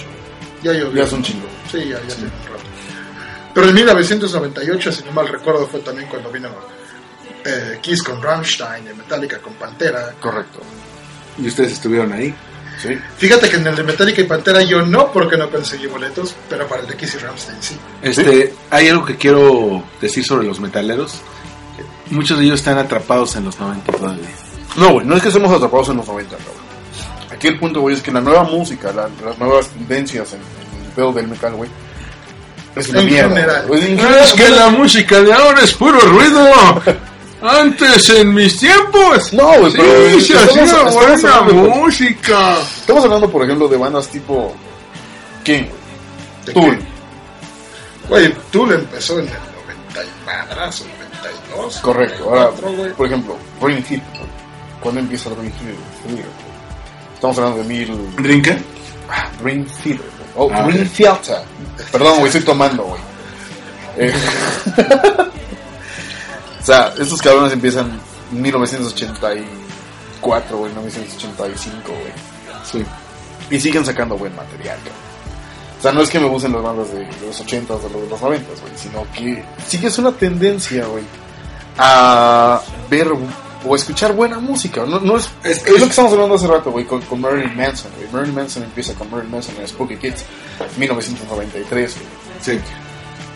Ya 0.64 0.74
llovió. 0.74 0.94
Ya 0.94 1.04
es 1.04 1.12
un 1.14 1.24
chingo. 1.24 1.48
Sí, 1.70 1.80
ya, 1.80 2.00
ya 2.02 2.16
tiene 2.16 2.26
un 2.26 2.54
rato. 2.54 2.64
Pero 3.54 3.70
en 3.70 3.76
1998, 3.76 4.92
si 4.92 5.04
no 5.04 5.12
mal 5.12 5.28
recuerdo, 5.28 5.68
fue 5.68 5.80
también 5.82 6.08
cuando 6.08 6.32
vino 6.32 6.50
eh, 7.46 7.80
Kiss 7.82 8.04
con 8.04 8.22
Rammstein, 8.22 8.88
y 8.92 8.94
Metallica 8.96 9.40
con 9.40 9.54
Pantera. 9.54 10.14
Correcto. 10.20 10.60
Y 11.38 11.48
ustedes 11.48 11.74
estuvieron 11.74 12.12
ahí. 12.14 12.34
Sí. 12.82 12.98
Fíjate 13.18 13.50
que 13.50 13.58
en 13.58 13.68
el 13.68 13.76
de 13.76 13.84
Metallica 13.84 14.22
y 14.22 14.26
Pantera 14.26 14.62
yo 14.64 14.82
no, 14.86 15.12
porque 15.12 15.36
no 15.36 15.50
conseguí 15.50 15.88
boletos, 15.88 16.34
pero 16.48 16.66
para 16.68 16.84
el 16.84 16.88
de 16.88 16.96
Kiss 16.96 17.16
y 17.16 17.18
Rammstein 17.18 17.58
sí. 17.62 17.78
Este, 18.02 18.54
hay 18.70 18.88
algo 18.88 19.06
que 19.06 19.18
quiero 19.18 19.84
decir 20.00 20.24
sobre 20.24 20.48
los 20.48 20.62
metaleros. 20.62 21.20
Muchos 22.10 22.40
de 22.40 22.46
ellos 22.46 22.60
están 22.60 22.78
atrapados 22.78 23.36
en 23.36 23.46
los 23.46 23.60
90 23.60 23.92
todavía. 23.92 24.30
No, 24.78 24.94
güey, 24.94 25.06
no 25.06 25.16
es 25.16 25.22
que 25.22 25.28
estemos 25.28 25.52
atrapados 25.52 25.90
en 25.90 25.98
los 25.98 26.08
90, 26.08 26.38
cabrón. 26.38 26.69
Aquí 27.40 27.48
el 27.48 27.58
punto, 27.58 27.80
güey, 27.80 27.96
es 27.96 28.02
que 28.02 28.12
la 28.12 28.20
nueva 28.20 28.44
música, 28.44 28.92
la- 28.92 29.08
las 29.26 29.38
nuevas 29.40 29.68
tendencias 29.70 30.34
en, 30.34 30.40
en 30.40 30.86
el 30.88 30.92
pedo 30.92 31.14
del 31.14 31.30
metal, 31.30 31.54
güey, 31.54 31.70
es 32.76 32.90
una 32.90 33.00
En 33.00 33.06
mierda. 33.06 33.30
general. 33.30 33.68
güey. 33.68 33.80
En 33.92 33.98
general, 33.98 34.20
Es 34.26 34.34
que 34.34 34.50
la 34.50 34.70
música 34.70 35.22
de 35.22 35.32
ahora 35.34 35.62
es 35.64 35.72
puro 35.74 36.00
ruido. 36.02 36.46
Antes, 37.42 38.10
en 38.10 38.34
mis 38.34 38.60
tiempos, 38.60 39.32
No, 39.32 39.58
güey, 39.58 39.72
pero 39.72 40.20
sí, 40.20 40.26
se 40.26 40.34
estamos- 40.34 40.50
hacía 40.52 40.64
estamos 40.66 40.94
buena 40.94 41.14
hablando 41.38 41.54
de- 41.64 41.70
música. 41.80 42.58
Estamos 42.60 43.04
hablando, 43.06 43.30
por 43.32 43.44
ejemplo, 43.46 43.68
de 43.70 43.78
bandas 43.78 44.08
tipo... 44.10 44.54
¿Quién? 45.46 45.70
¿De 46.46 46.52
Tool. 46.52 46.78
Güey, 48.10 48.34
Tool 48.52 48.74
empezó 48.74 49.14
en 49.20 49.28
el 49.30 49.34
90 49.34 50.04
y 50.04 50.26
madrazo, 50.26 50.84
92. 50.84 51.78
Correcto. 51.78 52.24
Ahora, 52.26 52.42
94, 52.62 52.72
güey. 52.78 52.94
por 52.94 53.06
ejemplo, 53.08 53.38
Hill. 53.62 53.84
güey. 53.88 54.02
¿Cuándo 54.82 55.00
empieza 55.00 55.30
Green 55.30 55.46
Hill? 55.62 55.76
güey? 56.14 56.24
Estamos 57.20 57.38
hablando 57.38 57.58
de 57.64 57.68
mil... 57.68 58.16
¿Drinka? 58.16 58.58
Green 59.44 59.66
Theater. 59.66 60.00
güey. 60.00 60.30
Oh, 60.38 60.50
Ah, 60.54 60.62
Green 60.64 60.88
ok. 60.88 60.94
Theater. 60.96 61.40
Perdón, 61.92 62.14
güey, 62.20 62.28
estoy 62.28 62.42
tomando, 62.44 62.84
güey. 62.84 63.02
Eh, 64.02 64.14
o 66.62 66.66
sea, 66.66 66.94
estos 66.98 67.22
cabrones 67.22 67.52
empiezan 67.52 68.00
en 68.32 68.42
1984, 68.42 70.58
güey, 70.58 70.72
1985, 70.74 71.82
güey. 71.88 72.00
Sí. 72.64 72.86
Y 73.50 73.60
siguen 73.60 73.86
sacando 73.86 74.18
buen 74.18 74.34
material, 74.36 74.78
cabrón. 74.78 74.94
O 75.78 75.82
sea, 75.82 75.92
no 75.92 76.02
es 76.02 76.10
que 76.10 76.20
me 76.20 76.28
gusten 76.28 76.54
las 76.54 76.62
bandas 76.62 76.94
de 76.94 77.06
los 77.26 77.44
80s 77.46 77.72
o 77.72 77.80
de 77.80 77.90
los 78.10 78.22
90s, 78.22 78.62
güey, 78.62 78.74
sino 78.78 79.06
que 79.14 79.44
sigues 79.68 79.98
una 79.98 80.12
tendencia, 80.14 80.86
güey, 80.86 81.04
a 81.78 82.62
ver 82.90 83.10
o 83.66 83.76
escuchar 83.76 84.14
buena 84.14 84.40
música. 84.40 84.86
No, 84.86 85.00
no 85.00 85.18
es, 85.18 85.30
Es 85.44 85.68
lo 85.68 85.78
que 85.78 85.84
estamos 85.86 86.14
hablando 86.14 86.36
hace 86.36 86.48
rato, 86.48 86.72
güey, 86.72 86.86
con, 86.86 87.02
con 87.02 87.22
Marilyn 87.22 87.56
Manson, 87.56 87.92
güey. 87.96 88.08
Marilyn 88.12 88.36
Manson 88.36 88.64
empieza 88.64 88.94
con 88.94 89.10
Marilyn 89.10 89.32
Manson 89.32 89.56
en 89.60 89.68
Spooky 89.68 89.98
Kids, 89.98 90.26
1993, 90.78 91.96
güey. 91.96 92.08
Sí. 92.42 92.60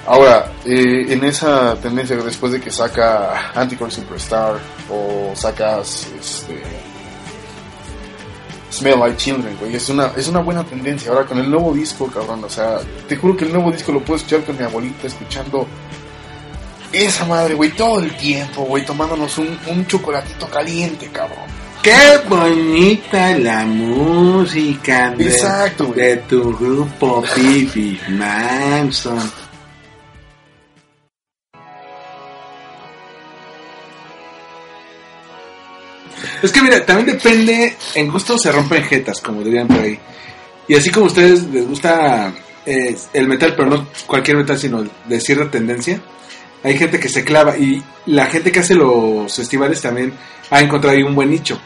Ahora, 0.05 0.51
eh, 0.65 1.05
en 1.09 1.23
esa 1.23 1.75
tendencia, 1.75 2.17
después 2.17 2.51
de 2.51 2.59
que 2.59 2.71
saca 2.71 3.51
Anticor 3.55 3.89
Superstar 3.89 4.57
o 4.89 5.31
sacas 5.33 6.07
este, 6.19 6.61
Smell 8.69 8.99
Like 8.99 9.15
Children, 9.15 9.55
güey, 9.59 9.75
es 9.75 9.87
una, 9.87 10.07
es 10.17 10.27
una 10.27 10.39
buena 10.39 10.63
tendencia. 10.65 11.09
Ahora 11.09 11.25
con 11.25 11.37
el 11.37 11.49
nuevo 11.49 11.73
disco, 11.73 12.07
cabrón, 12.07 12.43
o 12.43 12.49
sea, 12.49 12.79
te 13.07 13.15
juro 13.15 13.37
que 13.37 13.45
el 13.45 13.53
nuevo 13.53 13.71
disco 13.71 13.93
lo 13.93 14.01
puedo 14.01 14.17
escuchar 14.17 14.43
con 14.43 14.57
mi 14.57 14.63
abuelita 14.63 15.07
escuchando 15.07 15.67
esa 16.93 17.25
madre, 17.25 17.55
güey, 17.55 17.71
todo 17.71 17.99
el 17.99 18.15
tiempo, 18.15 18.63
güey, 18.63 18.85
tomándonos 18.85 19.37
un, 19.37 19.57
un 19.67 19.85
chocolatito 19.87 20.47
caliente, 20.47 21.09
cabrón. 21.11 21.63
Qué 21.81 22.17
bonita 22.29 23.37
la 23.37 23.65
música 23.65 25.11
de, 25.11 25.25
Exacto, 25.25 25.87
de 25.87 26.15
tu 26.17 26.55
grupo 26.55 27.21
Fifi 27.23 27.99
Manson. 28.07 29.19
Es 36.41 36.51
que 36.51 36.61
mira, 36.61 36.85
también 36.85 37.17
depende, 37.17 37.75
en 37.95 38.09
gusto 38.09 38.37
se 38.37 38.51
rompen 38.51 38.83
jetas, 38.83 39.19
como 39.19 39.41
dirían 39.41 39.67
por 39.67 39.79
ahí. 39.79 39.99
Y 40.67 40.75
así 40.75 40.89
como 40.89 41.05
a 41.05 41.09
ustedes 41.09 41.43
les 41.45 41.67
gusta 41.67 42.33
eh, 42.65 42.95
el 43.13 43.27
metal, 43.27 43.55
pero 43.57 43.69
no 43.69 43.87
cualquier 44.07 44.37
metal, 44.37 44.57
sino 44.57 44.83
de 45.05 45.19
cierta 45.19 45.51
tendencia, 45.51 46.01
hay 46.63 46.77
gente 46.77 46.99
que 46.99 47.09
se 47.09 47.23
clava 47.23 47.57
y 47.57 47.83
la 48.05 48.25
gente 48.27 48.51
que 48.51 48.59
hace 48.59 48.75
los 48.75 49.35
festivales 49.35 49.81
también 49.81 50.13
ha 50.49 50.61
encontrado 50.61 50.95
ahí 50.97 51.03
un 51.03 51.15
buen 51.15 51.29
nicho. 51.29 51.59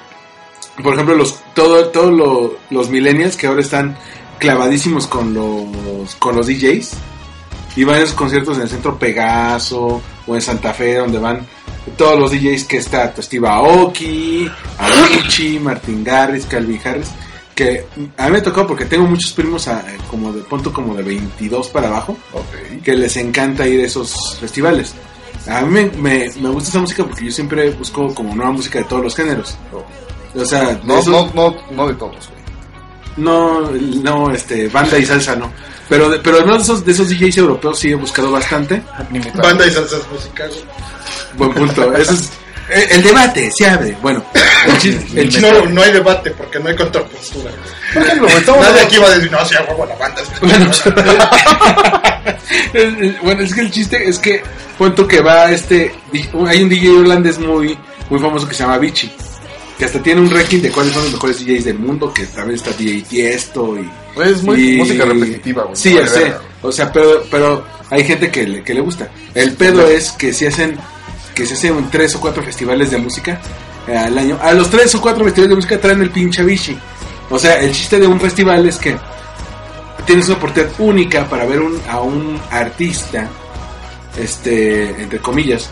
Por 0.83 0.93
ejemplo, 0.93 1.15
los 1.15 1.39
todo, 1.55 1.87
todos 1.89 2.11
lo- 2.13 2.57
los 2.69 2.89
millennials 2.89 3.35
que 3.35 3.47
ahora 3.47 3.61
están 3.61 3.97
clavadísimos 4.39 5.07
con 5.07 5.33
los 5.33 6.15
con 6.19 6.35
los 6.35 6.45
DJs 6.47 6.91
y 7.75 7.83
van 7.83 7.95
a 7.95 7.99
esos 7.99 8.13
conciertos 8.15 8.57
en 8.57 8.63
el 8.63 8.69
centro 8.69 8.97
Pegaso 8.99 10.01
o 10.27 10.35
en 10.35 10.41
Santa 10.41 10.73
Fe 10.73 10.95
donde 10.95 11.17
van 11.19 11.45
todos 11.97 12.19
los 12.19 12.31
DJs 12.31 12.65
que 12.65 12.77
está 12.77 13.11
tu 13.13 13.21
Steve 13.23 13.47
Aoki, 13.47 14.49
Avicii, 14.77 15.59
Martin 15.61 16.03
Garrix, 16.03 16.45
Calvin 16.45 16.79
Harris 16.83 17.07
que 17.57 17.85
a 18.17 18.25
mí 18.27 18.31
me 18.31 18.41
tocó 18.41 18.65
porque 18.67 18.85
tengo 18.85 19.05
muchos 19.05 19.31
primos 19.33 19.67
a- 19.67 19.83
como 20.09 20.31
de 20.31 20.41
punto 20.43 20.71
como 20.71 20.93
de 20.95 21.01
22 21.03 21.67
para 21.69 21.87
abajo 21.87 22.15
que 22.83 22.95
les 22.95 23.17
encanta 23.17 23.67
ir 23.67 23.81
a 23.81 23.87
esos 23.87 24.15
festivales. 24.39 24.93
A 25.47 25.61
mí 25.61 25.73
me, 25.73 25.85
me- 26.01 26.31
me 26.39 26.49
gusta 26.49 26.69
esa 26.69 26.79
música 26.79 27.03
porque 27.03 27.25
yo 27.25 27.31
siempre 27.31 27.71
busco 27.71 28.13
como 28.13 28.35
nueva 28.35 28.51
música 28.51 28.79
de 28.79 28.85
todos 28.85 29.03
los 29.03 29.15
géneros. 29.15 29.57
O 30.35 30.45
sea, 30.45 30.75
de 30.75 30.79
No, 30.85 30.99
esos- 30.99 31.07
no, 31.07 31.31
no, 31.33 31.55
no 31.71 31.87
de 31.87 31.95
todos, 31.95 32.29
güey. 32.29 32.37
no, 33.17 33.71
no, 33.71 34.31
este, 34.31 34.67
banda 34.69 34.97
y 34.99 35.05
salsa 35.05 35.35
no. 35.35 35.51
Pero, 35.89 36.09
de- 36.09 36.19
pero 36.19 36.37
además 36.37 36.57
de 36.57 36.63
esos, 36.63 36.85
de 36.85 36.91
esos 36.91 37.09
DJs 37.09 37.37
europeos 37.37 37.79
sí 37.79 37.89
he 37.89 37.95
buscado 37.95 38.31
bastante. 38.31 38.81
Banda 39.41 39.65
y 39.65 39.71
salsas 39.71 40.01
musicales. 40.11 40.63
Buen 41.37 41.53
punto. 41.53 41.93
Ese 41.95 42.13
es, 42.13 42.29
el, 42.69 42.91
el 42.91 43.03
debate 43.03 43.49
se 43.55 43.67
abre. 43.67 43.97
Bueno, 44.01 44.23
el 44.67 44.77
chiste, 44.77 45.21
el 45.21 45.29
chiste- 45.29 45.51
No, 45.51 45.65
no 45.69 45.81
hay 45.81 45.91
debate 45.91 46.31
porque 46.31 46.59
no 46.59 46.69
hay 46.69 46.75
contrapostura. 46.75 47.51
Por 47.93 48.03
ejemplo, 48.03 48.27
estamos 48.27 48.61
Nadie 48.67 48.81
aquí 48.81 48.97
va 48.97 49.07
a 49.07 49.15
decir, 49.15 49.31
no, 49.31 49.37
a 49.39 49.43
huevo 49.43 49.85
la 49.85 49.95
banda. 49.95 50.21
es 50.21 50.39
Bueno, 50.39 50.65
mexicana". 50.65 51.29
el- 52.73 52.97
el- 53.03 53.17
bueno, 53.21 53.41
es 53.43 53.53
que 53.53 53.61
el 53.61 53.71
chiste 53.71 54.07
es 54.07 54.19
que 54.19 54.41
punto 54.77 55.07
que 55.07 55.21
va 55.21 55.51
este 55.51 55.93
di- 56.11 56.29
hay 56.47 56.63
un 56.63 56.69
DJ 56.69 56.89
holandés 56.91 57.39
muy 57.39 57.77
muy 58.09 58.19
famoso 58.19 58.47
que 58.47 58.53
se 58.53 58.63
llama 58.63 58.77
Vichy 58.77 59.11
que 59.77 59.85
hasta 59.85 60.01
tiene 60.01 60.21
un 60.21 60.29
ranking 60.29 60.59
de 60.61 60.71
cuáles 60.71 60.93
son 60.93 61.03
los 61.03 61.13
mejores 61.13 61.39
DJs 61.45 61.65
del 61.65 61.79
mundo 61.79 62.11
que 62.13 62.25
también 62.27 62.55
está 62.55 62.71
DJ 62.71 63.03
Tiesto 63.07 63.77
y 63.77 63.89
Es 64.21 64.43
muy 64.43 64.73
y- 64.73 64.77
música 64.77 65.05
repetitiva, 65.05 65.63
güey. 65.63 65.75
sí 65.75 65.93
no 65.95 66.05
sé 66.07 66.33
o 66.61 66.71
sea 66.71 66.91
pero 66.91 67.23
pero 67.31 67.65
hay 67.89 68.03
gente 68.03 68.29
que 68.29 68.43
le, 68.47 68.63
que 68.63 68.73
le 68.73 68.81
gusta 68.81 69.07
el 69.33 69.53
pedo 69.53 69.87
es 69.87 70.11
que 70.11 70.33
si 70.33 70.45
hacen 70.45 70.77
que 71.37 71.45
se 71.45 71.53
hacen 71.53 71.89
tres 71.91 72.15
o 72.15 72.19
cuatro 72.19 72.41
festivales 72.41 72.89
de 72.89 72.97
música 72.97 73.39
eh, 73.87 73.95
al 73.95 74.17
año 74.17 74.39
a 74.41 74.51
los 74.53 74.69
tres 74.69 74.93
o 74.95 75.01
cuatro 75.01 75.23
festivales 75.23 75.49
de 75.51 75.55
música 75.55 75.79
traen 75.79 76.01
el 76.01 76.09
pinche 76.09 76.43
Vichy 76.43 76.75
o 77.29 77.37
sea 77.37 77.61
el 77.61 77.71
chiste 77.71 77.99
de 77.99 78.07
un 78.07 78.19
festival 78.19 78.67
es 78.67 78.77
que 78.77 78.97
tienes 80.07 80.27
una 80.29 80.37
oportunidad 80.37 80.71
única 80.79 81.29
para 81.29 81.45
ver 81.45 81.61
un, 81.61 81.79
a 81.87 81.99
un 81.99 82.39
artista, 82.49 83.27
este, 84.17 85.03
entre 85.03 85.19
comillas, 85.19 85.69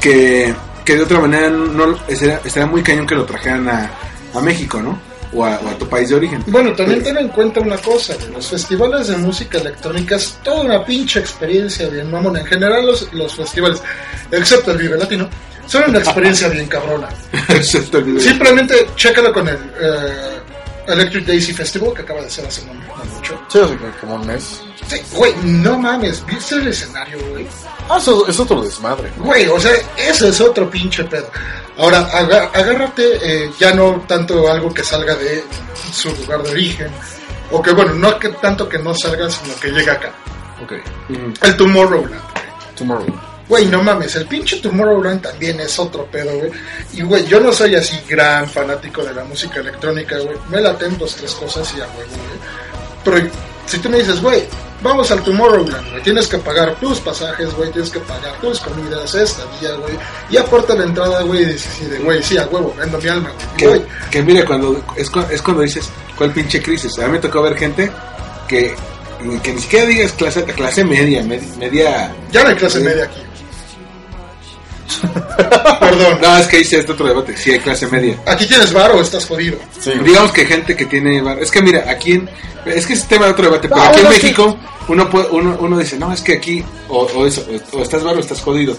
que, 0.00 0.54
que 0.84 0.96
de 0.96 1.02
otra 1.02 1.18
manera 1.18 1.50
no 1.50 1.98
estaría, 2.08 2.40
estaría 2.44 2.66
muy 2.66 2.82
cañón 2.82 3.06
que 3.06 3.16
lo 3.16 3.26
trajeran 3.26 3.68
a, 3.68 3.90
a 4.32 4.40
México, 4.40 4.80
¿no? 4.80 4.98
O 5.34 5.44
a, 5.44 5.58
o 5.58 5.68
a 5.68 5.78
tu 5.78 5.88
país 5.88 6.10
de 6.10 6.16
origen. 6.16 6.44
Bueno, 6.46 6.74
también 6.74 7.02
ten 7.02 7.16
en 7.16 7.28
cuenta 7.28 7.60
una 7.60 7.78
cosa, 7.78 8.14
los 8.32 8.48
festivales 8.48 9.08
de 9.08 9.16
música 9.16 9.58
electrónica 9.58 10.16
es 10.16 10.38
toda 10.42 10.60
una 10.62 10.84
pinche 10.84 11.20
experiencia 11.20 11.88
bien 11.88 12.10
mamona. 12.10 12.40
En 12.40 12.46
general 12.46 12.86
los, 12.86 13.10
los 13.14 13.34
festivales, 13.34 13.82
excepto 14.30 14.72
el 14.72 14.78
Vive 14.78 14.98
Latino, 14.98 15.28
son 15.66 15.84
una 15.88 15.98
experiencia 15.98 16.48
bien 16.48 16.66
cabrona. 16.66 17.08
Excepto 17.48 17.98
el 17.98 18.04
video. 18.04 18.20
Simplemente 18.20 18.74
chécalo 18.96 19.32
con 19.32 19.48
el 19.48 19.56
eh, 19.56 20.40
Electric 20.88 21.24
Daisy 21.26 21.52
Festival 21.52 21.94
que 21.94 22.02
acaba 22.02 22.22
de 22.22 22.30
ser 22.30 22.46
hace 22.46 22.64
no, 22.66 22.74
no 22.74 23.04
mucho. 23.14 23.40
Sí, 23.48 23.58
hace 23.58 23.76
como 24.00 24.16
un 24.16 24.26
mes. 24.26 24.60
Sí, 24.88 25.00
güey, 25.12 25.32
no 25.44 25.78
mames, 25.78 26.24
¿viste 26.26 26.56
el 26.56 26.68
escenario, 26.68 27.18
güey? 27.30 27.46
Ah, 27.92 27.98
eso 27.98 28.26
es 28.26 28.40
otro 28.40 28.62
desmadre. 28.62 29.12
Güey, 29.18 29.46
o 29.48 29.60
sea, 29.60 29.70
ese 29.98 30.28
es 30.28 30.40
otro 30.40 30.70
pinche 30.70 31.04
pedo. 31.04 31.28
Ahora, 31.76 32.00
agárrate 32.54 33.18
eh, 33.22 33.50
ya 33.58 33.74
no 33.74 34.02
tanto 34.08 34.50
algo 34.50 34.72
que 34.72 34.82
salga 34.82 35.14
de 35.14 35.44
su 35.92 36.08
lugar 36.16 36.42
de 36.42 36.52
origen, 36.52 36.90
o 37.50 37.60
que 37.60 37.72
bueno, 37.72 37.92
no 37.92 38.18
que 38.18 38.30
tanto 38.30 38.66
que 38.66 38.78
no 38.78 38.94
salga, 38.94 39.28
sino 39.28 39.54
que 39.60 39.68
llegue 39.68 39.90
acá. 39.90 40.10
Ok. 40.62 40.72
Ujú. 41.10 41.32
El 41.42 41.56
Tomorrowland. 41.56 42.22
Tomorrow. 42.76 43.20
Güey, 43.46 43.66
no 43.66 43.82
mames, 43.82 44.16
el 44.16 44.26
pinche 44.26 44.56
Tomorrowland 44.60 45.20
también 45.20 45.60
es 45.60 45.78
otro 45.78 46.06
pedo, 46.06 46.34
güey. 46.38 46.50
Y 46.94 47.02
güey, 47.02 47.26
yo 47.26 47.40
no 47.40 47.52
soy 47.52 47.74
así 47.74 48.00
gran 48.08 48.48
fanático 48.48 49.04
de 49.04 49.12
la 49.12 49.24
música 49.24 49.60
electrónica, 49.60 50.16
güey. 50.18 50.36
Me 50.48 50.62
laten 50.62 50.96
dos, 50.96 51.14
tres 51.16 51.34
cosas 51.34 51.70
y 51.76 51.80
a 51.82 51.84
huevo, 51.88 52.08
güey. 52.08 52.40
Pero 53.04 53.30
si 53.66 53.78
tú 53.78 53.90
me 53.90 53.98
dices, 53.98 54.22
güey, 54.22 54.44
vamos 54.82 55.10
al 55.10 55.22
Tomorrowland, 55.22 55.90
güey, 55.90 56.02
tienes 56.02 56.26
que 56.26 56.38
pagar 56.38 56.74
tus 56.76 56.98
pasajes, 57.00 57.54
güey, 57.54 57.70
tienes 57.70 57.90
que 57.90 58.00
pagar 58.00 58.34
tus 58.40 58.60
comidas, 58.60 59.14
esta 59.14 59.42
día, 59.60 59.72
güey. 59.76 59.94
Y 60.30 60.36
aporta 60.36 60.74
la 60.74 60.84
entrada, 60.84 61.22
güey, 61.22 61.42
y 61.42 61.44
dices, 61.46 61.70
sí, 61.78 61.84
de, 61.86 61.98
güey, 61.98 62.22
sí, 62.22 62.36
a 62.38 62.46
huevo, 62.46 62.74
vendo 62.76 62.98
mi 62.98 63.08
alma, 63.08 63.30
güey. 63.60 63.82
Que, 64.10 64.22
mira, 64.22 64.44
cuando, 64.44 64.82
es, 64.96 65.10
es 65.30 65.42
cuando 65.42 65.62
dices, 65.62 65.88
¿cuál 66.16 66.32
pinche 66.32 66.60
crisis? 66.62 66.98
A 66.98 67.06
mí 67.06 67.12
me 67.12 67.18
tocó 67.18 67.42
ver 67.42 67.56
gente 67.56 67.90
que, 68.48 68.74
que 69.42 69.52
ni 69.52 69.60
siquiera 69.60 69.86
digas 69.86 70.12
clase, 70.12 70.44
clase 70.44 70.84
media, 70.84 71.22
med- 71.22 71.56
media... 71.56 72.12
Ya 72.30 72.42
no 72.42 72.50
hay 72.50 72.56
clase 72.56 72.78
Sí. 72.78 72.84
media 72.84 73.04
aquí. 73.04 73.22
Perdón. 75.80 76.18
No, 76.22 76.36
es 76.38 76.46
que 76.46 76.60
hice 76.60 76.78
este 76.78 76.92
otro 76.92 77.06
debate, 77.06 77.36
sí 77.36 77.52
hay 77.52 77.58
clase 77.60 77.86
media. 77.88 78.16
Aquí 78.26 78.46
tienes 78.46 78.72
bar 78.72 78.92
o 78.92 79.00
estás 79.00 79.26
jodido. 79.26 79.56
Sí. 79.80 79.92
Digamos 80.04 80.32
que 80.32 80.44
gente 80.44 80.76
que 80.76 80.86
tiene 80.86 81.20
bar- 81.22 81.38
es 81.40 81.50
que 81.50 81.62
mira 81.62 81.84
aquí 81.90 82.12
en, 82.12 82.28
es 82.66 82.86
que 82.86 82.92
es 82.94 83.06
tema 83.06 83.26
de 83.26 83.32
otro 83.32 83.44
debate 83.44 83.68
pero 83.68 83.80
No, 83.80 83.86
aquí 83.88 84.00
en 84.00 84.06
que- 84.06 84.12
México 84.12 84.56
uno 84.88 85.08
puede, 85.08 85.28
uno, 85.30 85.56
uno 85.60 85.78
dice 85.78 85.96
no 85.98 86.12
es 86.12 86.20
que 86.22 86.34
aquí 86.34 86.64
o, 86.88 87.02
o 87.02 87.26
eso 87.26 87.44
o, 87.72 87.78
o 87.78 87.82
estás 87.82 88.02
bar 88.02 88.16
o 88.16 88.20
estás 88.20 88.40
jodido 88.40 88.76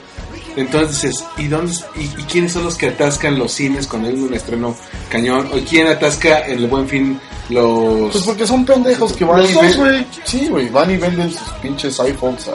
entonces 0.55 1.23
y 1.37 1.47
dónde 1.47 1.73
y, 1.95 2.01
y 2.03 2.23
quiénes 2.29 2.51
son 2.53 2.63
los 2.65 2.75
que 2.75 2.87
atascan 2.89 3.39
los 3.39 3.51
cines 3.53 3.87
cuando 3.87 4.09
hay 4.09 4.15
un 4.15 4.33
estreno 4.33 4.75
cañón 5.09 5.49
o 5.53 5.57
quién 5.67 5.87
atasca 5.87 6.45
en 6.45 6.59
el 6.59 6.67
buen 6.67 6.87
fin 6.87 7.19
los 7.49 8.11
Pues 8.11 8.23
porque 8.23 8.45
son 8.47 8.65
pendejos 8.65 9.13
que 9.13 9.25
van 9.25 9.41
Los 9.41 9.51
y 9.51 9.53
dos, 9.53 9.63
ven- 9.63 9.77
güey. 9.77 10.05
Sí, 10.25 10.47
güey, 10.49 10.69
van 10.69 10.91
y 10.91 10.97
venden 10.97 11.31
sus 11.31 11.49
pinches 11.61 11.99
iPhones 11.99 12.47
a, 12.49 12.51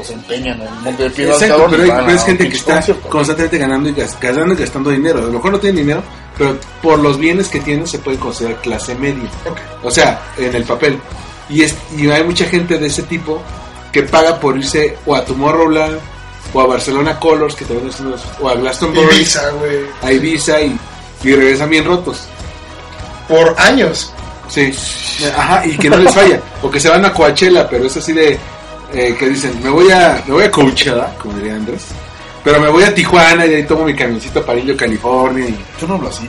los 0.00 0.10
empeñan 0.10 0.60
en 0.60 0.68
un 0.68 0.82
monte 0.82 1.08
de. 1.08 1.24
Exacto, 1.24 1.48
cabrón, 1.48 1.70
pero, 1.70 1.82
hay- 1.84 1.90
pero 2.04 2.10
es 2.16 2.22
a 2.22 2.26
gente 2.26 2.48
que 2.48 2.56
está 2.56 2.74
concierto. 2.76 3.08
constantemente 3.08 3.58
ganando 3.58 3.88
y 3.88 3.92
gas- 3.92 4.16
gastando 4.20 4.54
y 4.54 4.56
gastando 4.56 4.90
dinero. 4.90 5.18
A 5.18 5.22
lo 5.22 5.32
mejor 5.32 5.52
no 5.52 5.58
tiene 5.60 5.80
dinero, 5.80 6.02
pero 6.36 6.56
por 6.82 6.98
los 6.98 7.18
bienes 7.18 7.48
que 7.48 7.60
tiene 7.60 7.86
se 7.86 7.98
puede 7.98 8.18
considerar 8.18 8.60
clase 8.60 8.94
media. 8.94 9.28
Ok. 9.48 9.58
O 9.84 9.90
sea, 9.90 10.20
en 10.38 10.54
el 10.54 10.64
papel. 10.64 10.98
Y, 11.48 11.62
es, 11.62 11.74
y 11.96 12.08
hay 12.08 12.22
mucha 12.24 12.44
gente 12.46 12.78
de 12.78 12.86
ese 12.86 13.02
tipo 13.04 13.42
que 13.92 14.02
paga 14.04 14.38
por 14.38 14.56
irse 14.56 14.96
o 15.06 15.14
a 15.16 15.24
Tomorrowland 15.24 15.98
o 16.52 16.60
a 16.60 16.66
Barcelona 16.66 17.18
Colors, 17.18 17.54
que 17.54 17.64
también 17.64 17.88
es 17.88 17.98
unos- 18.00 18.22
o 18.40 18.48
a 18.48 18.54
Glastonbury, 18.54 19.16
Ibiza, 19.16 19.50
güey. 19.50 19.80
a 20.02 20.12
Ibiza 20.12 20.60
y, 20.60 20.78
y 21.24 21.34
regresan 21.34 21.70
bien 21.70 21.84
rotos. 21.84 22.22
Por 23.28 23.54
años. 23.58 24.12
Sí, 24.48 24.72
ajá, 25.36 25.64
y 25.64 25.76
que 25.76 25.88
no 25.88 25.96
les 25.98 26.12
falla. 26.12 26.40
O 26.62 26.68
que 26.70 26.80
se 26.80 26.88
van 26.88 27.04
a 27.04 27.12
Coachella, 27.12 27.68
pero 27.68 27.84
es 27.86 27.96
así 27.96 28.12
de 28.12 28.36
eh, 28.92 29.14
que 29.18 29.28
dicen, 29.28 29.52
me 29.62 29.70
voy 29.70 29.90
a 29.90 30.22
me 30.26 30.34
voy 30.34 30.44
a 30.44 30.50
Coachella, 30.50 31.14
como 31.18 31.34
diría 31.34 31.54
Andrés. 31.56 31.86
Pero 32.42 32.58
me 32.60 32.68
voy 32.70 32.82
a 32.84 32.94
Tijuana 32.94 33.44
y 33.46 33.54
ahí 33.54 33.62
tomo 33.64 33.84
mi 33.84 33.94
camioncito 33.94 34.44
para 34.44 34.58
Indio, 34.58 34.76
California. 34.76 35.46
Y... 35.48 35.58
Yo 35.80 35.86
no 35.86 35.94
hablo 35.94 36.08
así. 36.08 36.28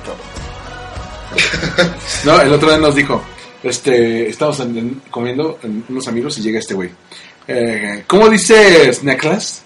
No, 2.25 2.41
el 2.41 2.51
otro 2.51 2.69
día 2.69 2.77
nos 2.77 2.95
dijo, 2.95 3.21
este, 3.63 4.29
estamos 4.29 4.59
en- 4.59 4.77
en- 4.77 5.01
comiendo 5.09 5.59
en 5.63 5.83
unos 5.89 6.07
amigos 6.07 6.37
y 6.37 6.41
llega 6.41 6.59
este 6.59 6.73
güey. 6.73 6.89
Eh, 7.47 8.03
¿Cómo 8.07 8.29
dices 8.29 9.03
necklace? 9.03 9.61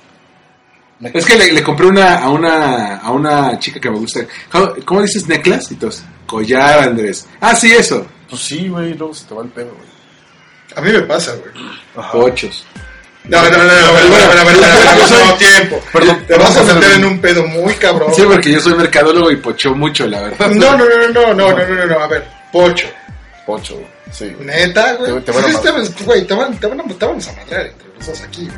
Es 1.14 1.26
que 1.26 1.36
le, 1.36 1.52
le 1.52 1.62
compré 1.64 1.88
una 1.88 2.20
a 2.20 2.30
una 2.30 2.98
a 2.98 3.12
una 3.12 3.60
chica 3.60 3.80
que 3.82 3.90
me 3.90 3.98
gusta. 3.98 4.22
¿Cómo, 4.86 5.02
dices 5.02 5.28
necklace? 5.28 5.74
Y 5.74 5.78
todos, 5.78 6.04
collar, 6.26 6.80
Andrés. 6.88 7.28
Ah, 7.42 7.54
sí, 7.56 7.72
eso. 7.74 8.06
Pues 8.30 8.42
sí, 8.42 8.70
güey, 8.70 8.94
luego 8.94 9.14
se 9.14 9.26
te 9.26 9.34
va 9.36 9.42
el 9.44 9.50
pedo, 9.50 9.72
güey. 9.76 9.95
A 10.76 10.82
mí 10.82 10.92
me 10.92 11.02
pasa, 11.02 11.34
güey. 11.36 11.52
Cochos. 12.12 12.66
No, 13.28 13.42
no, 13.42 13.50
no, 13.50 13.64
no, 13.64 15.28
no, 15.28 15.36
tiempo. 15.38 15.82
Te 16.28 16.38
vas 16.38 16.58
a 16.58 16.64
meter 16.64 16.92
en 16.94 17.06
un 17.06 17.20
pedo 17.20 17.46
muy 17.48 17.74
cabrón. 17.76 18.14
Sí, 18.14 18.22
porque 18.24 18.52
yo 18.52 18.60
soy 18.60 18.76
mercadólogo 18.76 19.32
y 19.32 19.38
pocho 19.38 19.74
mucho, 19.74 20.06
la 20.08 20.22
verdad. 20.22 20.50
No, 20.52 20.78
no, 20.78 20.86
no, 20.86 21.08
no, 21.10 21.34
no, 21.34 21.34
no, 21.34 21.68
no, 21.68 21.86
no, 21.86 22.00
a 22.00 22.08
ver, 22.08 22.28
pocho. 22.52 22.88
Pocho, 23.46 23.80
sí. 24.12 24.36
Neta, 24.40 24.94
güey. 24.94 25.22
Te, 25.22 25.32
van, 25.32 25.44
a 25.44 25.48
mandar 27.34 27.68
entre 27.68 27.88
los 27.96 28.08
dos 28.08 28.22
aquí. 28.22 28.50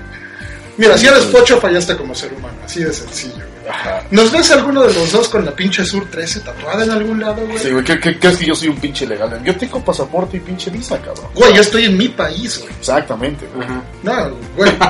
Mira, 0.77 0.97
si 0.97 1.07
eres 1.07 1.25
pocho, 1.25 1.59
fallaste 1.59 1.97
como 1.97 2.15
ser 2.15 2.31
humano, 2.33 2.57
así 2.63 2.83
de 2.83 2.93
sencillo, 2.93 3.35
güey. 3.35 3.56
Ajá. 3.69 4.03
¿Nos 4.11 4.31
ves 4.31 4.51
alguno 4.51 4.83
de 4.83 4.93
los 4.93 5.11
dos 5.11 5.27
con 5.29 5.43
la 5.45 5.51
pinche 5.51 5.83
Sur 5.85 6.05
13 6.09 6.39
tatuada 6.41 6.83
en 6.83 6.91
algún 6.91 7.19
lado, 7.19 7.45
güey? 7.45 7.59
Sí, 7.59 7.69
güey, 7.71 7.83
¿qué, 7.83 7.99
qué, 7.99 8.17
crees 8.17 8.37
que 8.37 8.45
yo 8.45 8.55
soy 8.55 8.69
un 8.69 8.77
pinche 8.77 9.05
legal? 9.05 9.41
Yo 9.43 9.55
tengo 9.57 9.83
pasaporte 9.83 10.37
y 10.37 10.39
pinche 10.39 10.69
visa, 10.69 10.97
cabrón. 11.01 11.27
Güey, 11.35 11.53
yo 11.53 11.61
estoy 11.61 11.85
en 11.85 11.97
mi 11.97 12.07
país, 12.09 12.59
güey. 12.59 12.73
Exactamente, 12.79 13.45
güey. 13.53 13.67
Ajá. 13.67 13.81
No, 14.03 14.35
güey. 14.55 14.71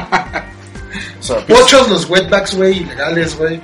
O 1.19 1.23
sea, 1.23 1.45
Pochos, 1.45 1.89
los 1.89 2.09
wetbacks, 2.09 2.55
güey, 2.55 2.77
ilegales, 2.77 3.35
güey. 3.37 3.59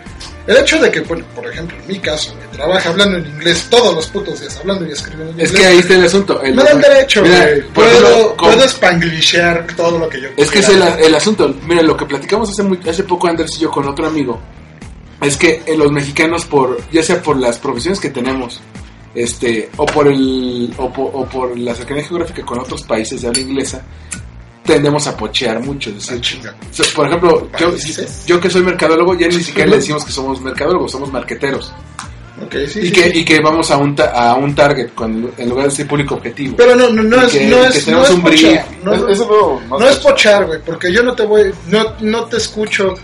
El 0.45 0.57
hecho 0.57 0.77
de 0.79 0.91
que, 0.91 1.01
por, 1.01 1.23
por 1.23 1.47
ejemplo, 1.47 1.77
en 1.77 1.87
mi 1.87 1.97
caso, 1.99 2.35
güey, 2.35 2.47
trabaja 2.51 2.89
hablando 2.89 3.17
en 3.17 3.25
inglés 3.25 3.67
todos 3.69 3.95
los 3.95 4.07
putos 4.07 4.41
días, 4.41 4.57
hablando 4.59 4.85
y 4.85 4.91
escribiendo 4.91 5.31
en 5.33 5.39
Es 5.39 5.49
inglés. 5.51 5.61
que 5.61 5.67
ahí 5.73 5.79
está 5.79 5.93
el 5.95 6.03
asunto. 6.05 6.41
El- 6.43 6.53
Me 6.53 6.63
dan 6.63 6.81
derecho, 6.81 7.21
Mira, 7.23 7.41
güey. 7.43 7.61
Puedo, 7.69 8.35
con- 8.35 8.53
puedo 8.53 8.67
spanglishar 8.67 9.65
todo 9.77 9.97
lo 9.99 10.09
que 10.09 10.19
yo 10.21 10.27
Es 10.35 10.51
que 10.51 10.59
es 10.59 10.69
el, 10.69 10.81
el 10.81 11.15
asunto. 11.15 11.55
Mira, 11.65 11.81
lo 11.81 11.95
que 11.95 12.05
platicamos 12.05 12.49
hace, 12.49 12.63
muy- 12.63 12.79
hace 12.87 13.03
poco 13.03 13.27
Andrés 13.27 13.51
y 13.57 13.61
yo 13.61 13.71
con 13.71 13.87
otro 13.87 14.05
amigo 14.05 14.41
es 15.23 15.37
que 15.37 15.61
eh, 15.65 15.75
los 15.77 15.91
mexicanos, 15.91 16.45
por 16.45 16.79
ya 16.91 17.01
sea 17.03 17.21
por 17.21 17.37
las 17.37 17.57
profesiones 17.59 17.99
que 17.99 18.09
tenemos, 18.09 18.61
este, 19.15 19.69
o 19.77 19.85
por 19.85 20.07
el, 20.07 20.73
o 20.77 20.91
por, 20.91 21.11
o 21.13 21.25
por 21.25 21.57
la 21.57 21.73
cercanía 21.75 22.03
geográfica 22.03 22.43
con 22.45 22.59
otros 22.59 22.83
países 22.83 23.21
de 23.21 23.27
habla 23.27 23.39
inglesa, 23.41 23.81
tendemos 24.63 25.07
a 25.07 25.15
pochear 25.17 25.59
mucho. 25.59 25.89
Es 25.91 26.09
Ah, 26.11 26.15
decir, 26.15 26.41
por 26.95 27.07
ejemplo, 27.07 27.49
yo, 28.27 28.39
que 28.39 28.49
soy 28.49 28.63
mercadólogo, 28.63 29.13
ya 29.15 29.27
ni 29.27 29.41
siquiera 29.43 29.69
le 29.69 29.77
decimos 29.77 30.03
que 30.05 30.11
somos 30.11 30.41
mercadólogos, 30.41 30.91
somos 30.91 31.11
marqueteros. 31.11 31.73
Sí, 32.51 32.57
y, 32.59 32.67
sí, 32.67 32.91
que, 32.91 33.03
sí. 33.11 33.19
y 33.19 33.25
que 33.25 33.39
vamos 33.39 33.71
a 33.71 33.77
un, 33.77 33.95
ta- 33.95 34.11
a 34.11 34.35
un 34.35 34.53
target 34.53 34.89
con, 34.93 35.31
en 35.37 35.49
lugar 35.49 35.65
de 35.65 35.71
ser 35.71 35.87
público 35.87 36.15
objetivo. 36.15 36.55
Pero 36.57 36.75
no, 36.75 36.89
no, 36.89 37.01
no 37.03 37.21
es, 37.21 37.31
que- 37.31 37.45
no 37.47 37.61
que 37.61 37.67
es, 37.67 37.75
no 37.77 37.83
tenemos 37.85 38.09
es 38.09 38.15
un 38.15 38.23
brief. 38.23 38.43
pochar. 38.49 38.67
No, 38.83 38.93
es- 38.93 39.03
eso 39.19 39.59
no 39.69 39.77
más 39.79 39.91
es 39.91 39.97
pochar, 39.99 40.45
güey, 40.47 40.59
porque 40.65 40.91
yo 40.91 41.03
no 41.03 41.15
te 41.15 41.23
voy, 41.25 41.53
no, 41.67 41.83
no 42.01 42.25
te 42.25 42.37
escucho, 42.37 42.95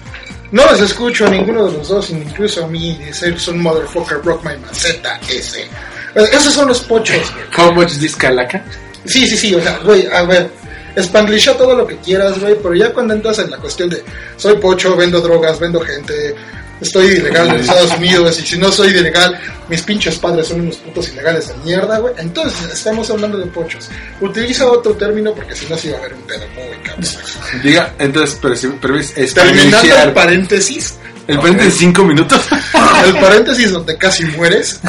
no 0.52 0.72
les 0.72 0.82
escucho 0.82 1.28
a 1.28 1.30
ninguno 1.30 1.68
de 1.68 1.78
los 1.78 1.88
dos, 1.88 2.10
incluso 2.10 2.66
a 2.66 2.68
mí, 2.68 2.96
decir, 2.96 3.40
son 3.40 3.62
motherfucker, 3.62 4.22
rock 4.24 4.44
my 4.44 4.58
maceta, 4.58 5.20
ese. 5.30 5.68
Esos 6.16 6.54
son 6.54 6.68
los 6.68 6.82
pochos, 6.82 7.32
güey. 7.34 7.46
How 7.58 7.72
much 7.74 7.98
this 8.00 8.16
calaca? 8.16 8.64
Sí, 9.06 9.28
sí, 9.28 9.38
sí, 9.38 9.56
o 9.56 9.62
sea, 9.62 9.80
güey, 9.84 10.08
a 10.08 10.24
ver, 10.24 10.50
Spanglisha 11.00 11.56
todo 11.56 11.76
lo 11.76 11.86
que 11.86 11.98
quieras, 11.98 12.40
güey, 12.40 12.56
pero 12.62 12.74
ya 12.76 12.94
cuando 12.94 13.14
entras 13.14 13.40
en 13.40 13.52
la 13.52 13.58
cuestión 13.58 13.90
de 13.90 14.04
soy 14.36 14.56
pocho, 14.58 14.96
vendo 14.96 15.22
drogas, 15.22 15.60
vendo 15.60 15.80
gente, 15.82 16.36
estoy 16.82 17.08
ilegal 17.08 17.50
en 17.50 17.56
Estados 17.58 17.92
Unidos 17.98 18.40
y 18.40 18.46
si 18.48 18.58
no 18.58 18.72
soy 18.72 18.90
ilegal, 18.90 19.40
mis 19.68 19.82
pinches 19.82 20.18
padres 20.18 20.48
son 20.48 20.62
unos 20.62 20.78
putos 20.78 21.10
ilegales 21.10 21.48
de 21.50 21.54
mierda, 21.66 22.00
güey. 22.00 22.14
Entonces 22.18 22.72
estamos 22.74 23.10
hablando 23.10 23.38
de 23.38 23.46
pochos. 23.48 23.90
Utiliza 24.22 24.66
otro 24.68 24.94
término 24.94 25.34
porque 25.34 25.56
si 25.56 25.66
no 25.68 25.78
se 25.78 25.90
iba 25.90 25.98
a 25.98 26.02
ver 26.02 26.14
un 26.14 26.22
pedo 26.22 26.46
muy 26.56 26.78
cabrón. 26.84 27.06
Diga, 27.64 27.94
entonces, 28.00 28.38
pero, 28.42 28.56
si- 28.56 28.68
pero 28.82 28.98
es 28.98 29.34
Terminando 29.34 29.96
el 30.04 30.14
paréntesis, 30.14 30.96
El 31.28 31.40
frente 31.42 31.66
de 31.66 31.72
5 31.72 32.04
minutos. 32.04 32.42
el 33.06 33.14
paréntesis 33.20 33.72
donde 33.72 33.96
casi 33.98 34.26
mueres. 34.26 34.80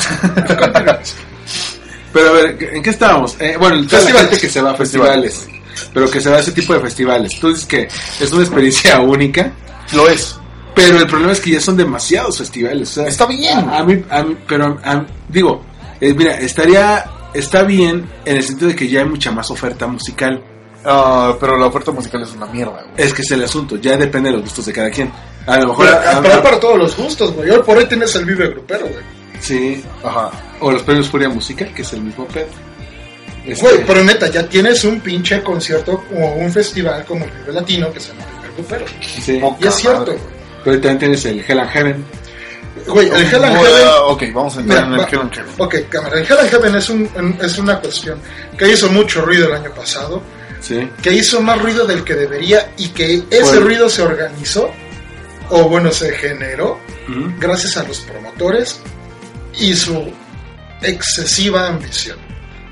Pero 2.12 2.28
a 2.30 2.32
ver, 2.32 2.56
¿en 2.74 2.82
qué 2.82 2.90
estábamos? 2.90 3.36
Eh, 3.40 3.56
bueno, 3.58 3.86
Festivales. 3.88 4.30
gente 4.30 4.40
que 4.40 4.48
se 4.52 4.60
va 4.60 4.72
a 4.72 4.74
festivales, 4.74 5.46
pero 5.94 6.10
que 6.10 6.20
se 6.20 6.28
va 6.28 6.36
a 6.38 6.40
ese 6.40 6.50
tipo 6.52 6.74
de 6.74 6.80
festivales. 6.80 7.38
Tú 7.40 7.50
dices 7.50 7.66
que 7.66 7.88
es 8.20 8.32
una 8.32 8.42
experiencia 8.42 8.98
única, 9.00 9.52
Lo 9.92 10.08
es. 10.08 10.36
Pero 10.74 10.98
el 10.98 11.06
problema 11.06 11.32
es 11.32 11.40
que 11.40 11.50
ya 11.50 11.60
son 11.60 11.76
demasiados 11.76 12.38
festivales. 12.38 12.90
o 12.90 12.94
sea, 13.02 13.06
Está 13.08 13.26
bien. 13.26 13.58
A, 13.68 13.78
a 13.78 13.84
mí, 13.84 14.02
a 14.10 14.22
mí- 14.22 14.36
pero 14.46 14.78
a- 14.84 15.04
digo, 15.28 15.62
eh, 16.00 16.14
mira, 16.14 16.34
estaría, 16.38 17.04
está 17.34 17.62
bien 17.62 18.08
en 18.24 18.36
el 18.36 18.42
sentido 18.42 18.68
de 18.68 18.76
que 18.76 18.88
ya 18.88 19.00
hay 19.00 19.06
mucha 19.08 19.30
más 19.30 19.50
oferta 19.50 19.86
musical. 19.86 20.42
Ah, 20.84 21.34
pero 21.38 21.58
la 21.58 21.66
oferta 21.66 21.90
musical 21.92 22.22
es 22.22 22.32
una 22.32 22.46
mierda, 22.46 22.72
güey. 22.72 22.94
Es 22.96 23.12
que 23.12 23.20
es 23.22 23.30
el 23.32 23.44
asunto, 23.44 23.76
ya 23.76 23.96
depende 23.98 24.30
de 24.30 24.36
los 24.36 24.44
gustos 24.44 24.64
de 24.66 24.72
cada 24.72 24.90
quien. 24.90 25.12
A 25.46 25.58
lo 25.58 25.68
mejor, 25.68 25.86
Pero, 26.22 26.34
a- 26.38 26.42
para 26.42 26.58
todos 26.60 26.78
los 26.78 26.96
gustos, 26.96 27.32
güey. 27.34 27.50
Hoy 27.50 27.60
por 27.64 27.76
hoy 27.76 27.84
tienes 27.86 28.14
el 28.16 28.24
Vive 28.24 28.48
Grupero, 28.48 28.86
güey. 28.86 29.04
sí, 29.40 29.82
Ajá. 30.02 30.30
o 30.60 30.70
los 30.72 30.82
premios 30.82 31.08
Furia 31.08 31.28
Musical, 31.28 31.72
que 31.74 31.82
es 31.82 31.92
el 31.92 32.00
mismo 32.02 32.26
pedo. 32.26 32.46
Este, 33.46 33.62
Güey, 33.66 33.84
pero 33.86 34.04
neta, 34.04 34.28
ya 34.28 34.46
tienes 34.48 34.84
un 34.84 35.00
pinche 35.00 35.42
concierto 35.42 36.02
o 36.14 36.26
un 36.36 36.52
festival 36.52 37.04
como 37.06 37.24
el 37.24 37.30
Vive 37.30 37.52
Latino 37.52 37.90
que 37.92 37.98
se 38.00 38.08
llama 38.12 38.24
Vive 38.42 38.54
Grupero. 38.56 38.84
sí. 39.02 39.40
Y 39.60 39.66
es 39.66 39.74
cierto, 39.74 40.04
güey. 40.04 40.18
Pero 40.64 40.76
también 40.76 40.98
tienes 40.98 41.24
el 41.26 41.44
Hell 41.46 41.58
and 41.60 41.70
Heaven. 41.70 42.04
Güey, 42.86 43.08
el 43.08 43.14
Hell 43.26 43.44
and 43.44 43.56
Heaven. 43.56 43.88
Ok, 44.06 44.22
vamos 44.34 44.56
a 44.56 44.60
entrar 44.60 44.86
Mira, 44.86 44.96
en 44.96 45.00
va- 45.00 45.08
el 45.08 45.14
Hell 45.14 45.20
and 45.20 45.32
Heaven. 45.34 45.52
Ok, 45.58 45.74
cámara. 45.88 46.18
El 46.18 46.24
Hell 46.26 46.38
and 46.38 46.50
Heaven 46.50 46.74
es, 46.76 46.88
un, 46.90 47.38
es 47.42 47.58
una 47.58 47.80
cuestión 47.80 48.18
que 48.56 48.70
hizo 48.70 48.88
mucho 48.90 49.22
ruido 49.22 49.46
el 49.48 49.54
año 49.54 49.70
pasado, 49.72 50.22
Sí. 50.60 50.88
que 51.02 51.12
hizo 51.12 51.40
más 51.40 51.60
ruido 51.60 51.86
del 51.86 52.04
que 52.04 52.14
debería 52.14 52.72
y 52.76 52.88
que 52.88 53.22
ese 53.30 53.42
Bueno. 53.42 53.60
ruido 53.62 53.88
se 53.88 54.02
organizó, 54.02 54.70
o 55.48 55.64
bueno, 55.68 55.90
se 55.90 56.12
generó 56.12 56.78
gracias 57.38 57.76
a 57.76 57.82
los 57.82 58.00
promotores 58.00 58.78
y 59.58 59.74
su 59.74 60.12
excesiva 60.82 61.66
ambición. 61.68 62.16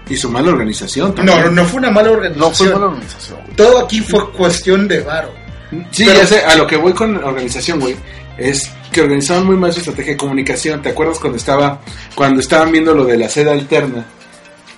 Y 0.09 0.16
su 0.16 0.30
mala 0.30 0.50
organización 0.50 1.14
también. 1.14 1.42
no, 1.42 1.50
no 1.50 1.64
fue 1.66 1.78
una 1.80 1.90
mala 1.90 2.11
organización. 2.12 2.49
No 2.49 2.54
fue 2.54 2.73
mala 2.73 2.87
organización. 2.87 3.38
Todo 3.57 3.78
aquí 3.80 4.00
fue 4.00 4.30
cuestión 4.33 4.88
de 4.88 5.00
varo. 5.00 5.33
Sí, 5.91 6.05
Pero- 6.07 6.19
ya 6.21 6.27
sé, 6.27 6.41
a 6.45 6.55
lo 6.57 6.67
que 6.67 6.77
voy 6.77 6.93
con 6.93 7.17
organización, 7.23 7.81
güey, 7.81 7.95
es 8.39 8.71
que 8.93 9.03
organizaban 9.03 9.45
muy 9.47 9.57
mal 9.57 9.73
su 9.73 9.81
estrategia 9.81 10.13
de 10.13 10.17
comunicación. 10.17 10.81
¿Te 10.83 10.91
acuerdas 10.91 11.19
cuando 11.19 11.37
estaba 11.37 11.81
cuando 12.15 12.41
estaban 12.41 12.73
viendo 12.73 12.95
lo 12.95 13.05
de 13.05 13.19
la 13.19 13.29
sede 13.29 13.51
alterna? 13.51 14.07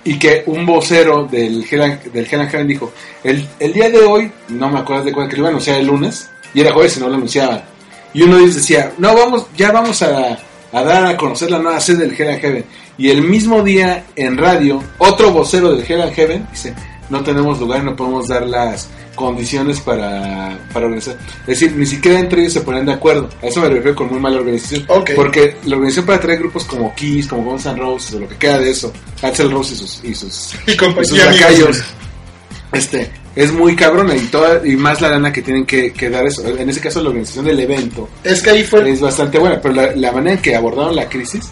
Y 0.03 0.17
que 0.17 0.43
un 0.47 0.65
vocero 0.65 1.27
del 1.31 1.63
Hell 1.69 1.81
and- 1.81 2.03
del 2.11 2.25
Heaven 2.27 2.67
dijo, 2.67 2.91
el, 3.23 3.47
el 3.59 3.71
día 3.71 3.89
de 3.89 3.99
hoy, 3.99 4.31
no 4.49 4.69
me 4.69 4.79
acuerdo 4.79 5.03
de 5.03 5.11
cuándo, 5.13 5.29
que 5.29 5.35
lo 5.37 5.41
iba 5.43 5.47
a 5.49 5.51
anunciar 5.51 5.77
el 5.79 5.85
lunes, 5.87 6.27
y 6.53 6.61
era 6.61 6.73
jueves 6.73 6.97
y 6.97 6.99
no 7.01 7.07
lo 7.07 7.15
anunciaban. 7.15 7.61
Y 8.13 8.23
uno 8.23 8.35
de 8.37 8.43
ellos 8.43 8.55
decía, 8.55 8.91
no, 8.97 9.13
vamos, 9.15 9.45
ya 9.55 9.71
vamos 9.71 10.01
a, 10.01 10.37
a 10.73 10.83
dar 10.83 11.05
a 11.05 11.15
conocer 11.15 11.51
la 11.51 11.59
nueva 11.59 11.79
sede 11.79 12.07
del 12.07 12.19
Hell 12.19 12.29
and 12.31 12.41
Heaven. 12.41 12.65
Y 12.97 13.09
el 13.11 13.21
mismo 13.21 13.61
día 13.63 14.03
en 14.15 14.37
radio, 14.37 14.83
otro 14.97 15.31
vocero 15.31 15.71
del 15.75 15.85
Hell 15.89 16.01
and 16.01 16.13
Heaven 16.13 16.47
dice, 16.51 16.73
no 17.11 17.21
tenemos 17.23 17.59
lugar, 17.59 17.83
no 17.83 17.95
podemos 17.95 18.27
dar 18.27 18.47
las 18.47 18.87
condiciones 19.15 19.79
para, 19.81 20.57
para 20.73 20.85
organizar. 20.85 21.15
Es 21.41 21.59
decir, 21.59 21.73
ni 21.75 21.85
siquiera 21.85 22.19
entre 22.19 22.41
ellos 22.41 22.53
se 22.53 22.61
ponen 22.61 22.85
de 22.85 22.93
acuerdo. 22.93 23.29
A 23.43 23.47
eso 23.47 23.61
me 23.61 23.67
refiero 23.69 23.95
con 23.95 24.09
muy 24.09 24.19
mala 24.19 24.37
organización. 24.37 24.85
Ok. 24.87 25.11
Porque 25.15 25.57
la 25.65 25.75
organización 25.75 26.05
para 26.05 26.19
traer 26.19 26.39
grupos 26.39 26.63
como 26.63 26.95
Kiss, 26.95 27.27
como 27.27 27.43
Guns 27.43 27.65
N' 27.65 27.77
Roses, 27.77 28.15
o 28.15 28.19
lo 28.21 28.27
que 28.29 28.37
queda 28.37 28.57
de 28.57 28.71
eso, 28.71 28.91
Axel 29.21 29.51
Rose 29.51 29.73
y 29.73 29.77
sus, 29.77 30.03
y 30.03 30.15
sus, 30.15 30.53
Y 30.65 30.71
y 30.71 30.77
compañía 30.77 31.03
sus 31.09 31.17
lacayos, 31.17 31.83
este, 32.71 33.11
es 33.35 33.51
muy 33.51 33.75
cabrona 33.75 34.15
y 34.15 34.21
toda, 34.27 34.65
y 34.65 34.75
más 34.77 35.01
la 35.01 35.09
lana 35.09 35.31
que 35.33 35.41
tienen 35.41 35.65
que, 35.65 35.91
que 35.91 36.09
dar 36.09 36.25
eso. 36.25 36.47
En 36.47 36.69
ese 36.69 36.79
caso 36.79 37.01
la 37.01 37.09
organización 37.09 37.45
del 37.45 37.59
evento 37.59 38.07
Es 38.23 38.41
que 38.41 38.51
ahí 38.51 38.63
fue. 38.63 38.89
es 38.89 39.01
bastante 39.01 39.37
buena, 39.37 39.59
pero 39.61 39.73
la, 39.75 39.95
la 39.95 40.11
manera 40.13 40.37
en 40.37 40.41
que 40.41 40.55
abordaron 40.55 40.95
la 40.95 41.09
crisis 41.09 41.49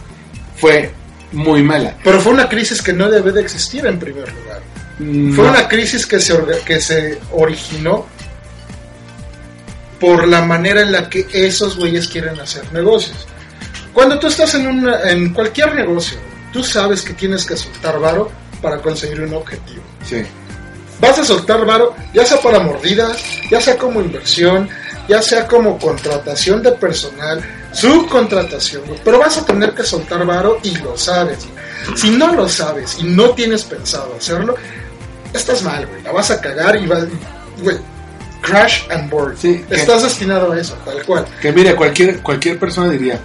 fue 0.55 0.91
muy 1.31 1.61
mala. 1.61 1.95
Pero 2.03 2.19
fue 2.19 2.33
una 2.33 2.49
crisis 2.49 2.81
que 2.81 2.93
no 2.93 3.09
debe 3.09 3.31
de 3.31 3.41
existir 3.41 3.85
en 3.85 3.99
primer 3.99 4.27
lugar. 4.33 4.48
Mm, 4.99 5.33
Fue 5.33 5.49
una 5.49 5.67
crisis 5.67 6.05
que 6.05 6.19
se, 6.19 6.37
que 6.65 6.79
se 6.79 7.19
originó 7.31 8.05
por 9.99 10.27
la 10.27 10.41
manera 10.41 10.81
en 10.81 10.91
la 10.91 11.09
que 11.09 11.25
esos 11.33 11.77
güeyes 11.77 12.07
quieren 12.07 12.39
hacer 12.39 12.71
negocios. 12.71 13.27
Cuando 13.93 14.19
tú 14.19 14.27
estás 14.27 14.53
en, 14.55 14.67
una, 14.67 15.09
en 15.09 15.33
cualquier 15.33 15.75
negocio, 15.75 16.17
tú 16.53 16.63
sabes 16.63 17.01
que 17.01 17.13
tienes 17.13 17.45
que 17.45 17.57
soltar 17.57 17.99
varo 17.99 18.31
para 18.61 18.81
conseguir 18.81 19.21
un 19.21 19.33
objetivo. 19.33 19.81
Sí. 20.05 20.23
Vas 20.99 21.17
a 21.19 21.23
soltar 21.25 21.65
varo, 21.65 21.95
ya 22.13 22.25
sea 22.25 22.41
para 22.41 22.59
mordidas, 22.59 23.23
ya 23.49 23.61
sea 23.61 23.77
como 23.77 24.01
inversión, 24.01 24.69
ya 25.07 25.21
sea 25.21 25.47
como 25.47 25.77
contratación 25.79 26.61
de 26.61 26.71
personal, 26.73 27.41
subcontratación, 27.71 28.83
pero 29.03 29.19
vas 29.19 29.37
a 29.37 29.45
tener 29.45 29.73
que 29.73 29.83
soltar 29.83 30.25
varo 30.25 30.59
y 30.61 30.75
lo 30.77 30.97
sabes. 30.97 31.47
Si 31.95 32.09
no 32.11 32.33
lo 32.33 32.49
sabes 32.49 32.97
y 32.99 33.03
no 33.03 33.29
tienes 33.31 33.63
pensado 33.63 34.13
hacerlo, 34.17 34.55
estás 35.33 35.61
mal, 35.63 35.85
güey. 35.87 36.01
La 36.03 36.11
vas 36.11 36.31
a 36.31 36.39
cagar 36.41 36.75
y 36.81 36.87
vas, 36.87 37.05
güey, 37.61 37.77
crash 38.41 38.83
and 38.91 39.09
burn. 39.09 39.35
Sí, 39.37 39.63
que- 39.67 39.75
Estás 39.75 40.03
destinado 40.03 40.51
a 40.51 40.59
eso, 40.59 40.75
tal 40.85 41.03
cual. 41.05 41.25
Que 41.41 41.51
mira, 41.51 41.75
cualquier, 41.75 42.19
cualquier 42.21 42.57
persona 42.59 42.89
diría, 42.89 43.19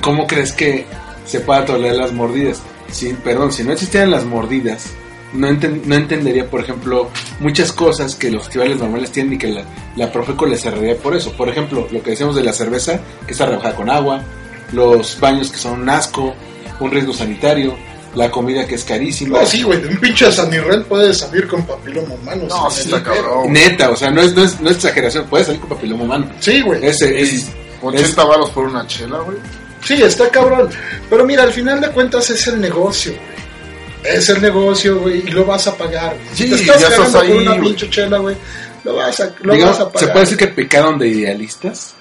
¿cómo 0.00 0.26
crees 0.26 0.52
que 0.52 0.86
se 1.26 1.40
pueda 1.40 1.64
tolerar 1.64 1.96
las 1.96 2.12
mordidas? 2.12 2.60
Si, 2.90 3.12
perdón, 3.14 3.52
si 3.52 3.64
no 3.64 3.72
existieran 3.72 4.10
las 4.10 4.24
mordidas, 4.24 4.84
no, 5.32 5.48
enten- 5.48 5.82
no 5.84 5.94
entendería, 5.94 6.48
por 6.48 6.60
ejemplo, 6.60 7.08
muchas 7.40 7.72
cosas 7.72 8.14
que 8.16 8.30
los 8.30 8.42
festivales 8.44 8.78
normales 8.78 9.10
tienen 9.12 9.32
y 9.34 9.38
que 9.38 9.48
la, 9.48 9.62
la 9.96 10.12
Profeco 10.12 10.44
les 10.46 10.60
cerraría 10.60 10.96
por 10.96 11.16
eso. 11.16 11.32
Por 11.32 11.48
ejemplo, 11.48 11.88
lo 11.90 12.02
que 12.02 12.10
decíamos 12.10 12.36
de 12.36 12.42
la 12.42 12.52
cerveza, 12.52 13.00
que 13.26 13.32
está 13.32 13.46
rebajada 13.46 13.74
con 13.74 13.88
agua, 13.88 14.22
los 14.72 15.18
baños 15.20 15.50
que 15.50 15.56
son 15.58 15.80
un 15.82 15.88
asco, 15.88 16.34
un 16.80 16.90
riesgo 16.90 17.14
sanitario, 17.14 17.76
la 18.14 18.30
comida 18.30 18.66
que 18.66 18.74
es 18.74 18.84
carísima. 18.84 19.40
No, 19.40 19.46
sí, 19.46 19.62
güey, 19.62 19.80
de 19.80 19.88
un 19.88 19.96
pinche 19.98 20.30
Sanirren 20.30 20.84
puede 20.84 21.14
salir 21.14 21.46
con 21.48 21.64
papiloma 21.66 22.14
humano. 22.14 22.44
No, 22.48 22.70
sí 22.70 22.82
está 22.82 23.02
cabrón. 23.02 23.52
Neta, 23.52 23.90
o 23.90 23.96
sea, 23.96 24.10
no 24.10 24.20
es, 24.20 24.34
no 24.34 24.44
es, 24.44 24.60
no 24.60 24.68
es 24.70 24.76
exageración, 24.76 25.26
puede 25.26 25.44
salir 25.44 25.60
con 25.60 25.70
papiloma 25.70 26.04
humano. 26.04 26.30
Sí, 26.40 26.60
güey. 26.60 26.84
Ese 26.84 27.20
es, 27.20 27.48
80 27.80 28.24
varos 28.24 28.50
por 28.50 28.66
una 28.66 28.86
chela, 28.86 29.18
güey. 29.20 29.38
Sí, 29.84 29.94
está 30.02 30.28
cabrón. 30.28 30.68
Pero 31.10 31.24
mira, 31.24 31.42
al 31.42 31.52
final 31.52 31.80
de 31.80 31.88
cuentas 31.90 32.28
es 32.30 32.46
el 32.46 32.60
negocio, 32.60 33.12
güey. 33.12 34.14
Es 34.16 34.28
el 34.28 34.42
negocio, 34.42 35.00
güey, 35.00 35.18
y 35.26 35.30
lo 35.30 35.44
vas 35.44 35.66
a 35.66 35.76
pagar. 35.76 36.14
güey. 36.14 36.28
Si 36.34 36.44
Sí, 36.44 36.50
te 36.50 36.54
estás 36.56 36.80
ya 36.80 36.88
estás 36.88 36.98
cagando 36.98 37.18
por 37.18 37.26
ahí, 37.26 37.46
una 37.46 37.60
pinche 37.60 37.88
chela, 37.90 38.18
güey, 38.18 38.36
lo 38.84 38.94
vas 38.96 39.20
a, 39.20 39.32
lo 39.40 39.54
digamos, 39.54 39.78
vas 39.78 39.86
a 39.86 39.92
pagar. 39.92 40.00
¿se 40.08 40.12
puede 40.12 40.24
decir 40.24 40.38
que 40.38 40.46
pecaron 40.48 40.98
de 40.98 41.08
idealistas? 41.08 41.94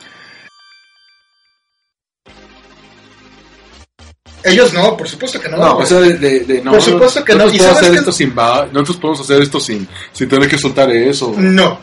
Ellos 4.43 4.73
no, 4.73 4.97
por 4.97 5.07
supuesto 5.07 5.39
que 5.39 5.49
no. 5.49 5.57
No. 5.57 5.77
O 5.77 5.85
sea, 5.85 5.99
de, 5.99 6.13
de, 6.17 6.61
no, 6.63 6.71
Por 6.71 6.81
supuesto 6.81 7.23
que 7.23 7.33
no. 7.33 7.45
nosotros 7.45 7.55
¿Y 7.55 7.57
podemos 7.59 7.77
hacer 7.77 7.91
qué? 7.91 7.97
esto 7.99 8.11
sin 8.11 8.37
va- 8.37 8.65
nosotros 8.71 8.97
podemos 8.97 9.21
hacer 9.21 9.41
esto 9.41 9.59
sin, 9.59 9.87
sin 10.13 10.29
tener 10.29 10.49
que 10.49 10.57
soltar 10.57 10.89
eso. 10.91 11.33
No. 11.37 11.79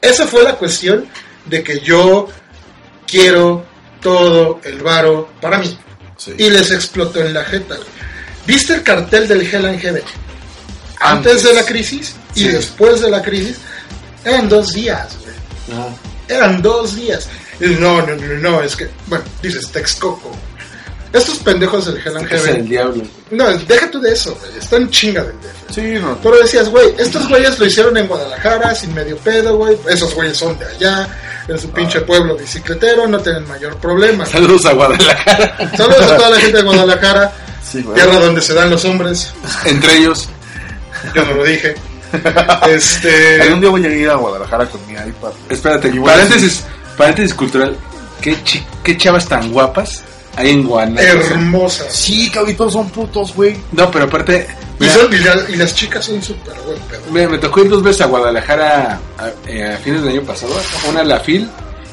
Esa 0.00 0.26
fue 0.26 0.42
la 0.42 0.54
cuestión 0.56 1.06
de 1.46 1.62
que 1.62 1.80
yo 1.80 2.28
quiero 3.06 3.64
todo 4.00 4.60
el 4.64 4.78
varo 4.82 5.30
para 5.40 5.58
mí. 5.58 5.76
Sí. 6.16 6.32
Y 6.38 6.50
les 6.50 6.70
explotó 6.70 7.20
en 7.20 7.32
la 7.34 7.44
jeta. 7.44 7.76
güey. 7.76 7.88
¿Viste 8.46 8.74
el 8.74 8.82
cartel 8.82 9.26
del 9.28 9.42
Hell 9.42 9.66
and 9.66 9.80
Heaven? 9.80 10.02
Antes, 11.00 11.32
Antes. 11.32 11.42
de 11.44 11.54
la 11.54 11.64
crisis 11.64 12.14
y 12.34 12.40
Sí. 12.40 12.48
después 12.48 13.00
de 13.00 13.10
la 13.10 13.22
crisis, 13.22 13.56
eran 14.24 14.48
dos 14.48 14.72
días, 14.72 15.08
güey. 15.22 15.78
Ah, 15.80 15.88
Eran 16.28 16.60
dos 16.62 16.96
días. 16.96 17.28
No, 17.60 18.02
no, 18.02 18.14
no, 18.16 18.34
no, 18.40 18.62
es 18.62 18.76
que, 18.76 18.88
bueno, 19.06 19.24
dices 19.42 19.70
Texcoco. 19.70 20.30
Estos 21.12 21.38
pendejos 21.38 21.86
del 21.86 21.96
Hell 22.04 22.16
and 22.16 22.32
es 22.32 22.46
el 22.46 22.68
diablo. 22.68 23.02
No, 23.30 23.46
deja 23.58 23.90
tú 23.90 24.00
de 24.00 24.12
eso, 24.12 24.36
güey. 24.38 24.58
Están 24.58 24.90
chinga 24.90 25.22
del 25.22 25.32
DF. 25.40 25.74
Sí, 25.74 25.80
no. 26.00 26.16
Pero 26.22 26.38
decías, 26.38 26.68
güey, 26.68 26.94
estos 26.98 27.28
güeyes 27.28 27.58
lo 27.58 27.64
hicieron 27.66 27.96
en 27.96 28.06
Guadalajara 28.06 28.74
sin 28.74 28.92
medio 28.94 29.16
pedo, 29.18 29.56
güey. 29.56 29.76
Esos 29.88 30.14
güeyes 30.14 30.36
son 30.36 30.58
de 30.58 30.66
allá, 30.66 31.08
en 31.48 31.58
su 31.58 31.70
pinche 31.70 32.00
pueblo 32.02 32.36
bicicletero, 32.36 33.06
no 33.06 33.18
tienen 33.20 33.46
mayor 33.48 33.76
problema. 33.78 34.26
Saludos 34.26 34.66
a 34.66 34.72
Guadalajara. 34.72 35.56
Saludos 35.76 36.02
a 36.10 36.16
toda 36.16 36.30
la 36.30 36.40
gente 36.40 36.56
de 36.58 36.62
Guadalajara, 36.62 37.32
Sí, 37.64 37.82
güey. 37.82 37.94
tierra 37.96 38.18
donde 38.20 38.40
se 38.42 38.54
dan 38.54 38.70
los 38.70 38.84
hombres. 38.84 39.32
Entre 39.64 39.96
ellos, 39.96 40.28
Yo 41.14 41.24
no 41.24 41.34
lo 41.34 41.44
dije. 41.44 41.74
Este. 42.68 43.40
Algún 43.42 43.60
día 43.60 43.70
voy 43.70 43.84
a 43.84 43.88
ir 43.94 44.08
a 44.10 44.14
Guadalajara 44.16 44.66
con 44.66 44.84
mi 44.86 44.92
iPad. 44.94 45.30
espérate, 45.48 45.88
a 45.96 46.02
paréntesis, 46.04 46.64
paréntesis 46.96 47.34
cultural. 47.34 47.76
¿Qué, 48.20 48.36
chi- 48.44 48.64
qué 48.82 48.96
chavas 48.96 49.28
tan 49.28 49.52
guapas 49.52 50.02
en 50.38 50.66
Guanajuato? 50.66 51.34
Hermosas. 51.34 51.92
Sí, 51.92 52.30
cabrón, 52.30 52.56
todos 52.56 52.72
son 52.74 52.88
putos, 52.90 53.34
güey. 53.34 53.56
No, 53.72 53.90
pero 53.90 54.04
aparte, 54.06 54.46
Y, 54.78 54.82
Mira. 54.82 54.92
son- 54.94 55.12
y 55.14 55.16
la- 55.18 55.50
y 55.50 55.56
las 55.56 55.74
chicas 55.74 56.04
son 56.04 56.22
súper 56.22 56.54
buen 56.66 56.78
pedo. 56.80 57.00
Me, 57.10 57.26
me 57.26 57.38
tocó 57.38 57.62
ir 57.62 57.70
dos 57.70 57.82
veces 57.82 58.02
a 58.02 58.06
Guadalajara 58.06 59.00
a, 59.18 59.30
eh, 59.48 59.72
a 59.72 59.78
fines 59.78 60.02
del 60.02 60.12
año 60.12 60.22
pasado. 60.22 60.52
Una 60.90 61.00
a 61.00 61.04
la 61.04 61.18
FIL 61.20 61.48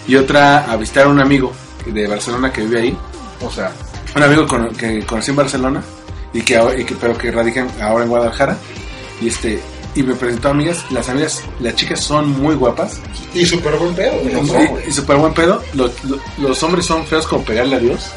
y 0.08 0.15
otra 0.17 0.69
a 0.69 0.75
visitar 0.75 1.06
a 1.06 1.08
un 1.08 1.21
amigo 1.21 1.53
de 1.86 2.08
Barcelona 2.08 2.51
que 2.51 2.62
vive 2.62 2.82
ahí. 2.82 2.97
O 3.41 3.49
sea, 3.49 3.71
Un 4.15 4.21
amigo 4.21 4.45
con- 4.45 4.69
que 4.75 5.03
conocí 5.06 5.32
en 5.32 5.38
Barcelona, 5.38 5.82
y 6.34 6.41
que, 6.41 6.58
ahora- 6.58 6.77
y 6.79 6.84
que- 6.84 6.93
pero 6.95 7.17
que 7.17 7.32
radica 7.32 7.62
en- 7.62 7.82
ahora 7.82 8.03
en 8.03 8.10
Guadalajara. 8.10 8.58
Y 9.21 9.27
este 9.29 9.60
y 9.95 10.03
me 10.03 10.15
presentó 10.15 10.49
amigas. 10.49 10.84
Las 10.89 11.08
amigas, 11.08 11.41
las 11.60 11.75
chicas 11.75 12.01
son 12.01 12.29
muy 12.41 12.56
guapas 12.56 12.99
Y 13.34 13.45
súper 13.45 13.75
buen 13.75 13.93
pedo. 13.95 14.13
y, 14.23 14.89
y 14.89 14.91
súper 14.91 15.15
buen 15.17 15.34
pedo. 15.34 15.63
Los- 15.73 15.91
los 16.38 16.62
hombres 16.63 16.86
son 16.86 17.06
feos 17.06 17.25
como 17.27 17.43
pegarle 17.45 17.75
a 17.75 17.79
Dios. 17.79 18.12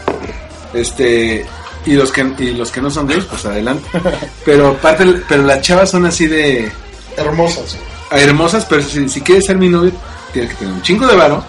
Este. 0.76 1.46
Y 1.84 1.92
los 1.94 2.10
que 2.10 2.26
y 2.38 2.50
los 2.52 2.72
que 2.72 2.80
no 2.80 2.90
son 2.90 3.06
gays, 3.06 3.24
pues 3.24 3.44
adelante. 3.46 3.88
Pero 4.44 4.76
parte, 4.78 5.04
pero 5.28 5.42
las 5.44 5.60
chavas 5.60 5.90
son 5.90 6.04
así 6.06 6.26
de 6.26 6.70
Hermosas. 7.16 7.76
hermosas, 8.10 8.66
pero 8.68 8.82
si, 8.82 9.08
si 9.08 9.20
quieres 9.20 9.46
ser 9.46 9.56
mi 9.56 9.68
novio, 9.68 9.92
tienes 10.32 10.50
que 10.52 10.56
tener 10.58 10.74
un 10.74 10.82
chingo 10.82 11.06
de 11.06 11.16
varo. 11.16 11.44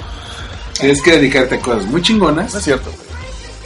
Tienes 0.80 1.02
que 1.02 1.12
dedicarte 1.14 1.56
a 1.56 1.60
cosas 1.60 1.86
muy 1.86 2.02
chingonas. 2.04 2.54
no 2.54 2.60
es 2.60 2.66
cierto, 2.66 2.92
güey. 2.92 3.08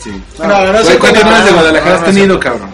Sí. 0.02 0.24
No, 0.40 0.48
no 0.48 0.56
es 0.56 0.72
Güey, 0.72 0.84
cierto. 0.86 1.00
¿Cuántas 1.00 1.24
novias 1.26 1.46
de 1.46 1.52
Guadalajara 1.52 1.92
no, 1.92 2.00
has 2.00 2.06
tenido, 2.06 2.40
cabrón? 2.40 2.70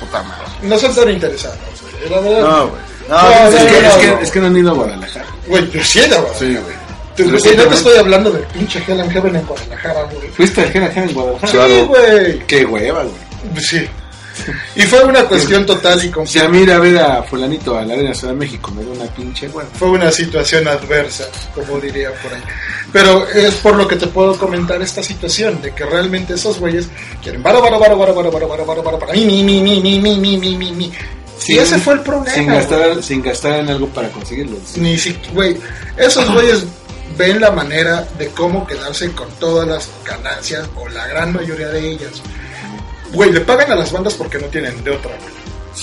Puta 0.00 0.22
madre. 0.22 0.44
No 0.62 0.78
son 0.78 0.94
tan 0.94 1.10
interesados. 1.10 1.58
güey. 1.82 2.10
La 2.10 2.20
verdad. 2.20 2.40
No, 2.48 2.68
güey. 2.68 2.80
No, 3.08 3.16
No, 3.16 3.22
no, 3.22 3.50
no, 3.50 3.56
Es 3.58 3.64
que, 3.64 3.82
no, 3.82 3.88
es, 3.88 3.94
que, 3.96 4.22
es 4.24 4.30
que 4.30 4.40
no 4.40 4.46
han 4.46 4.56
ido 4.56 4.70
a 4.70 4.74
Guadalajara. 4.74 5.26
Güey, 5.46 5.70
yo 5.70 5.84
sí 5.84 6.00
era, 6.00 6.16
güey. 6.18 6.32
Sí, 6.38 6.46
güey. 6.56 6.79
Güey, 7.24 7.40
sí, 7.40 7.50
no 7.56 7.64
te 7.64 7.74
estoy 7.74 7.96
hablando 7.98 8.30
del 8.30 8.42
pinche 8.44 8.82
Hell 8.86 9.00
and 9.00 9.12
Heaven 9.12 9.36
en 9.36 9.46
Guadalajara, 9.46 10.02
güey. 10.04 10.28
¿Fuiste 10.30 10.60
al 10.62 10.70
Jera 10.72 10.88
Jera 10.88 11.06
en 11.06 11.12
Guadalajara? 11.14 11.48
Sí, 11.52 11.56
Claro. 11.56 11.86
güey. 11.86 12.38
Qué 12.46 12.64
hueva, 12.64 13.02
güey. 13.04 13.62
Sí. 13.64 13.86
Y 14.74 14.82
fue 14.82 15.04
una 15.04 15.24
cuestión 15.24 15.66
total 15.66 15.98
y 15.98 16.02
Si 16.02 16.10
completa. 16.10 16.46
a 16.46 16.48
mí 16.48 16.60
ir 16.60 16.72
a 16.72 16.78
ver 16.78 16.96
a 16.98 17.22
fulanito 17.22 17.76
a 17.76 17.84
la 17.84 17.92
Arena 17.92 18.14
Ciudad 18.14 18.32
de 18.32 18.38
México 18.38 18.70
me 18.70 18.82
da 18.84 18.90
una 18.90 19.04
pinche 19.14 19.48
hueva. 19.48 19.68
Fue 19.74 19.90
una 19.90 20.10
situación 20.10 20.66
adversa, 20.66 21.24
como 21.54 21.78
diría 21.78 22.10
por 22.22 22.32
ahí. 22.32 22.40
Pero 22.92 23.28
es 23.28 23.54
por 23.56 23.74
lo 23.76 23.86
que 23.86 23.96
te 23.96 24.06
puedo 24.06 24.38
comentar 24.38 24.80
esta 24.80 25.02
situación, 25.02 25.60
de 25.60 25.72
que 25.74 25.84
realmente 25.84 26.34
esos 26.34 26.58
güeyes 26.58 26.86
quieren 27.22 27.42
varo, 27.42 27.60
varo, 27.60 27.78
varo, 27.78 27.96
varo, 27.98 28.14
varo, 28.14 28.30
varo, 28.30 28.48
varo, 28.48 28.64
varo, 28.82 28.82
varo, 28.98 29.12
mí, 29.12 29.24
mi, 29.26 29.42
mi, 29.42 29.60
mi, 29.60 29.80
mi, 29.80 29.98
mi, 30.00 30.18
mi, 30.18 30.36
mi, 30.38 30.56
mi, 30.56 30.72
mi. 30.72 30.86
Y 30.86 30.92
Sin- 31.42 31.58
ese 31.58 31.78
fue 31.78 31.94
el 31.94 32.00
problema. 32.00 32.30
Sin 32.34 32.46
gastar, 32.46 33.02
sin 33.02 33.22
gastar 33.22 33.60
en 33.60 33.68
algo 33.70 33.88
para 33.88 34.08
conseguirlo. 34.10 34.56
Ni 34.76 34.96
si, 34.98 35.16
güey, 35.34 35.56
esos 35.96 36.30
güeyes 36.32 36.64
ven 37.16 37.40
la 37.40 37.50
manera 37.50 38.06
de 38.18 38.28
cómo 38.28 38.66
quedarse 38.66 39.12
con 39.12 39.28
todas 39.38 39.66
las 39.66 39.88
ganancias, 40.04 40.68
o 40.76 40.88
la 40.88 41.06
gran 41.06 41.32
mayoría 41.32 41.68
de 41.68 41.90
ellas. 41.90 42.22
Güey, 43.12 43.32
le 43.32 43.40
pagan 43.40 43.72
a 43.72 43.76
las 43.76 43.92
bandas 43.92 44.14
porque 44.14 44.38
no 44.38 44.46
tienen 44.46 44.82
de 44.84 44.92
otra. 44.92 45.12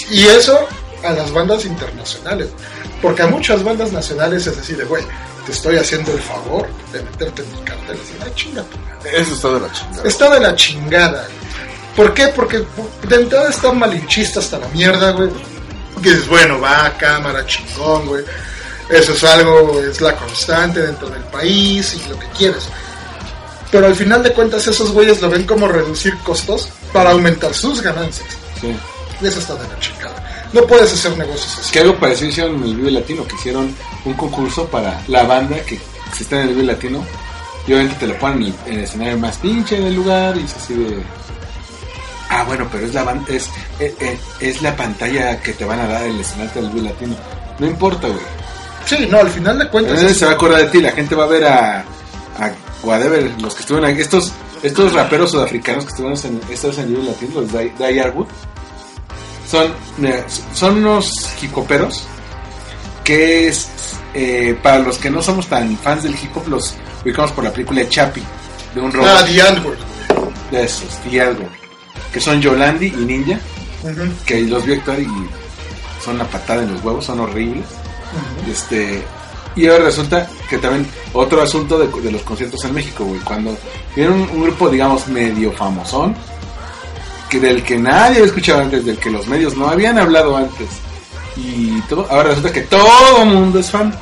Y 0.09 0.25
eso 0.25 0.67
a 1.03 1.11
las 1.11 1.31
bandas 1.31 1.65
internacionales. 1.65 2.49
Porque 3.01 3.21
a 3.21 3.27
muchas 3.27 3.63
bandas 3.63 3.91
nacionales 3.91 4.47
es 4.47 4.57
así 4.57 4.73
de, 4.73 4.83
güey, 4.85 5.03
te 5.45 5.51
estoy 5.51 5.77
haciendo 5.77 6.11
el 6.11 6.19
favor 6.19 6.67
de 6.91 7.01
meterte 7.03 7.43
en 7.43 7.51
mi 7.51 7.61
cartel. 7.61 7.97
Y 7.97 8.23
ay, 8.23 8.31
chinga. 8.35 8.65
Eso 9.13 9.33
está 9.33 9.49
de 9.53 9.59
la 9.59 9.71
chingada. 9.71 10.07
Está 10.07 10.29
de 10.29 10.39
la 10.39 10.55
chingada. 10.55 11.27
¿Por 11.95 12.13
qué? 12.13 12.27
Porque 12.27 12.63
de 13.07 13.15
entrada 13.15 13.49
está 13.49 13.71
malinchista 13.71 14.39
hasta 14.39 14.59
la 14.59 14.67
mierda, 14.69 15.11
güey. 15.11 15.29
Que 16.01 16.09
dices, 16.09 16.27
bueno, 16.27 16.59
va, 16.59 16.93
cámara, 16.97 17.45
chingón, 17.45 18.07
güey. 18.07 18.23
Eso 18.89 19.13
es 19.13 19.23
algo, 19.23 19.79
es 19.81 19.99
la 20.01 20.15
constante 20.15 20.81
dentro 20.81 21.09
del 21.09 21.23
país 21.23 21.93
y 21.95 22.09
lo 22.09 22.17
que 22.17 22.27
quieras. 22.37 22.69
Pero 23.71 23.85
al 23.87 23.95
final 23.95 24.23
de 24.23 24.31
cuentas 24.33 24.65
esos 24.67 24.91
güeyes 24.91 25.21
lo 25.21 25.29
ven 25.29 25.43
como 25.45 25.67
reducir 25.67 26.17
costos 26.19 26.69
para 26.93 27.11
aumentar 27.11 27.53
sus 27.53 27.81
ganancias. 27.81 28.27
Sí. 28.61 28.73
Y 29.21 29.27
eso 29.27 29.39
está 29.39 29.55
de 29.55 29.67
la 29.67 29.79
chingada. 29.79 30.47
No 30.53 30.61
puedes 30.65 30.93
hacer 30.93 31.17
negocios 31.17 31.57
así. 31.59 31.71
Que 31.73 31.79
algo 31.81 31.95
parecido 31.99 32.29
hicieron 32.29 32.55
en 32.55 32.63
el 32.63 32.75
Vive 32.77 32.91
Latino, 32.91 33.27
que 33.27 33.35
hicieron 33.35 33.75
un 34.05 34.13
concurso 34.13 34.65
para 34.67 35.01
la 35.07 35.23
banda 35.23 35.59
que 35.65 35.77
se 36.15 36.23
está 36.23 36.37
en 36.41 36.43
el 36.49 36.55
Vive 36.55 36.63
Latino. 36.67 37.03
Y 37.67 37.73
obviamente 37.73 37.97
te 37.99 38.07
lo 38.07 38.17
ponen 38.17 38.37
en 38.43 38.45
el, 38.47 38.55
en 38.67 38.73
el 38.79 38.83
escenario 38.85 39.17
más 39.17 39.35
pinche 39.39 39.77
del 39.81 39.95
lugar 39.95 40.37
y 40.37 40.43
es 40.45 40.55
así 40.55 40.73
de... 40.73 41.03
Ah, 42.29 42.43
bueno, 42.45 42.67
pero 42.71 42.85
es 42.85 42.93
la, 42.93 43.03
es, 43.27 43.49
es, 43.79 43.93
es- 43.99 44.19
es 44.39 44.61
la 44.61 44.73
pantalla 44.75 45.41
que 45.41 45.51
te 45.53 45.65
van 45.65 45.79
a 45.81 45.87
dar 45.87 46.03
el 46.03 46.19
escenario 46.21 46.61
del 46.61 46.69
Vive 46.71 46.89
Latino. 46.89 47.15
No 47.59 47.67
importa, 47.67 48.07
güey. 48.07 48.36
Sí, 48.87 49.07
no, 49.09 49.19
al 49.19 49.29
final 49.29 49.59
de 49.59 49.67
cuentas... 49.69 49.95
Nadie 49.95 50.11
es- 50.11 50.17
se 50.19 50.25
va 50.25 50.31
a 50.31 50.33
acordar 50.35 50.61
de 50.61 50.67
ti, 50.67 50.81
la 50.81 50.91
gente 50.91 51.13
va 51.15 51.25
a 51.25 51.27
ver 51.27 51.45
a, 51.45 51.79
a 52.39 52.51
whatever, 52.83 53.29
los 53.41 53.53
que 53.53 53.61
estuvieron 53.61 53.89
aquí, 53.89 54.01
estos, 54.01 54.31
estos 54.63 54.93
raperos 54.93 55.31
sudafricanos 55.31 55.85
que 55.85 55.89
estuvieron 55.91 56.17
en 56.25 56.41
estos 56.51 56.77
en 56.77 57.05
Latino, 57.05 57.41
los 57.41 57.51
Die, 57.51 57.73
Die 57.77 58.01
Arwood, 58.01 58.27
son, 59.49 59.71
son 60.53 60.77
unos 60.77 61.11
hip 61.41 61.57
hoperos 61.57 62.05
que 63.03 63.47
es, 63.47 63.69
eh, 64.13 64.57
para 64.61 64.79
los 64.79 64.97
que 64.97 65.09
no 65.09 65.21
somos 65.21 65.47
tan 65.47 65.77
fans 65.77 66.03
del 66.03 66.13
hip 66.13 66.35
hop, 66.35 66.47
los 66.47 66.73
ubicamos 67.05 67.31
por 67.31 67.43
la 67.45 67.51
película 67.53 67.81
de 67.81 67.89
Chappie, 67.89 68.23
de 68.75 68.81
un 68.81 68.91
robot 68.91 69.09
Ah, 69.09 69.25
The 69.25 69.41
Antwoord. 69.41 69.77
de 70.51 70.63
esos, 70.63 70.89
Arwood, 71.05 71.47
que 72.11 72.19
son 72.19 72.41
Yolandi 72.41 72.87
y 72.87 73.05
Ninja, 73.05 73.39
que 74.25 74.41
los 74.41 74.65
vi 74.65 74.73
actuar 74.73 74.99
y 74.99 75.07
son 76.03 76.15
una 76.15 76.25
patada 76.25 76.63
en 76.63 76.73
los 76.73 76.83
huevos, 76.83 77.05
son 77.05 77.19
horribles. 77.21 77.65
Este, 78.49 79.03
y 79.55 79.67
ahora 79.67 79.85
resulta 79.85 80.27
que 80.49 80.57
también 80.57 80.87
otro 81.13 81.41
asunto 81.41 81.77
de, 81.79 81.87
de 82.01 82.11
los 82.11 82.21
conciertos 82.21 82.63
en 82.65 82.73
México, 82.73 83.03
güey, 83.05 83.19
cuando 83.21 83.57
viene 83.95 84.11
un, 84.11 84.21
un 84.29 84.43
grupo, 84.43 84.69
digamos, 84.69 85.07
medio 85.07 85.51
famosón, 85.51 86.15
que 87.29 87.39
del 87.39 87.63
que 87.63 87.77
nadie 87.77 88.17
había 88.17 88.25
escuchado 88.25 88.61
antes, 88.61 88.85
del 88.85 88.97
que 88.97 89.09
los 89.09 89.27
medios 89.27 89.55
no 89.57 89.67
habían 89.67 89.97
hablado 89.99 90.37
antes, 90.37 90.67
y 91.35 91.81
todo, 91.81 92.05
ahora 92.09 92.29
resulta 92.29 92.51
que 92.51 92.61
todo 92.61 93.21
el 93.23 93.29
mundo 93.29 93.59
es 93.59 93.69
fan. 93.69 93.93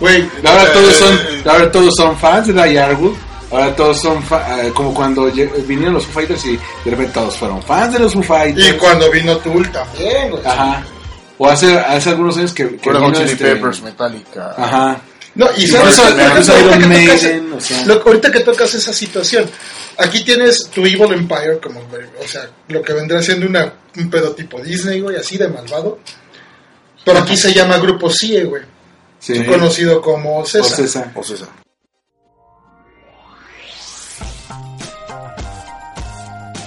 Güey, 0.00 0.28
Ahora 0.44 0.64
Eh, 0.64 0.70
todos 0.72 0.94
son, 0.96 1.14
eh, 1.14 1.42
ahora 1.46 1.72
todos 1.72 1.94
son 1.96 2.16
fans 2.16 2.46
de 2.46 2.52
Die 2.54 2.78
Arwood. 2.80 3.14
Ahora 3.52 3.74
todos 3.74 4.00
son 4.00 4.22
fa- 4.22 4.62
eh, 4.64 4.70
como 4.72 4.94
cuando 4.94 5.24
vinieron 5.24 5.94
los 5.94 6.04
Foo 6.06 6.12
Fighters 6.14 6.44
y 6.46 6.52
de 6.52 6.90
repente 6.92 7.12
todos 7.14 7.36
fueron 7.36 7.60
fans 7.62 7.92
de 7.94 7.98
los 7.98 8.12
Foo 8.12 8.22
Fighters. 8.22 8.68
y 8.68 8.72
cuando 8.74 9.10
vino 9.10 9.36
Tool 9.38 9.68
también, 9.72 10.30
güey. 10.30 10.46
Ajá. 10.46 10.82
O 11.42 11.48
hace, 11.48 11.78
hace 11.78 12.10
algunos 12.10 12.36
años 12.36 12.52
que, 12.52 12.76
que 12.76 12.90
vino 12.90 13.12
Chili 13.14 13.30
este- 13.32 13.44
Peppers, 13.44 13.80
Metallica. 13.80 14.54
Ajá. 14.58 15.00
No, 15.34 15.48
y 15.56 15.66
sabes 15.66 15.98
ahorita, 15.98 16.34
que 16.34 16.40
tocas, 16.42 16.86
Maiden, 16.88 17.52
o 17.54 17.60
sea. 17.60 17.86
lo- 17.86 18.02
ahorita 18.02 18.30
que 18.30 18.40
tocas 18.40 18.74
esa 18.74 18.92
situación, 18.92 19.48
aquí 19.96 20.22
tienes 20.22 20.68
tu 20.68 20.80
Evil 20.84 21.12
Empire, 21.12 21.58
como, 21.62 21.80
güey, 21.86 22.02
o 22.22 22.28
sea, 22.28 22.50
lo 22.68 22.82
que 22.82 22.92
vendrá 22.92 23.22
siendo 23.22 23.46
una, 23.46 23.72
un 23.96 24.10
pedo 24.10 24.32
tipo 24.32 24.60
Disney, 24.60 25.00
güey, 25.00 25.16
así 25.16 25.38
de 25.38 25.48
malvado. 25.48 26.00
Pero 27.06 27.20
aquí 27.20 27.36
se 27.38 27.54
llama 27.54 27.78
Grupo 27.78 28.10
CIE, 28.10 28.44
güey, 28.44 28.64
Sí. 29.18 29.42
conocido 29.46 30.02
como 30.02 30.40
O 30.40 30.44
César. 30.44 30.76
César. 30.76 31.12
O 31.14 31.22
César. 31.24 31.48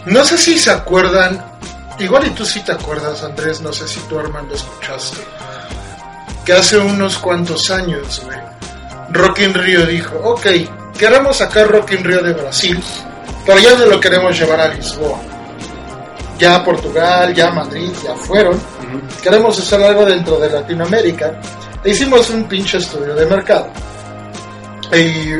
No 0.05 0.23
sé 0.25 0.37
si 0.37 0.59
se 0.59 0.71
acuerdan, 0.71 1.43
igual 2.03 2.27
y 2.27 2.31
tú 2.31 2.45
sí 2.45 2.61
te 2.61 2.71
acuerdas, 2.71 3.23
Andrés, 3.23 3.61
no 3.61 3.71
sé 3.73 3.87
si 3.87 3.99
tú, 4.01 4.19
Armando, 4.19 4.53
escuchaste, 4.55 5.17
que 6.45 6.53
hace 6.53 6.77
unos 6.77 7.17
cuantos 7.17 7.69
años, 7.71 8.21
güey, 8.23 8.37
Rock 9.09 9.39
in 9.39 9.53
Rio 9.53 9.85
dijo, 9.85 10.15
ok, 10.23 10.47
queremos 10.97 11.37
sacar 11.37 11.69
Rock 11.69 11.93
in 11.93 12.03
Rio 12.03 12.21
de 12.21 12.33
Brasil, 12.33 12.81
pero 13.45 13.59
ya 13.59 13.73
no 13.75 13.85
lo 13.85 13.99
queremos 13.99 14.37
llevar 14.37 14.61
a 14.61 14.67
Lisboa. 14.73 15.19
Ya 16.39 16.55
a 16.55 16.63
Portugal, 16.63 17.33
ya 17.33 17.49
a 17.49 17.51
Madrid, 17.51 17.91
ya 18.03 18.15
fueron. 18.15 18.59
Queremos 19.21 19.57
hacer 19.59 19.81
algo 19.83 20.05
dentro 20.05 20.39
de 20.39 20.49
Latinoamérica. 20.49 21.39
E 21.83 21.91
hicimos 21.91 22.29
un 22.31 22.45
pinche 22.45 22.77
estudio 22.77 23.13
de 23.13 23.25
mercado. 23.25 23.69
Y 24.91 25.33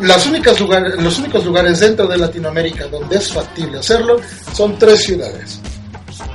las 0.00 0.26
únicas 0.26 0.58
lugares, 0.60 0.94
los 1.02 1.18
únicos 1.18 1.44
lugares 1.44 1.80
dentro 1.80 2.06
de 2.06 2.18
Latinoamérica 2.18 2.86
donde 2.86 3.16
es 3.16 3.32
factible 3.32 3.78
hacerlo 3.78 4.20
son 4.52 4.78
tres 4.78 5.02
ciudades. 5.04 5.60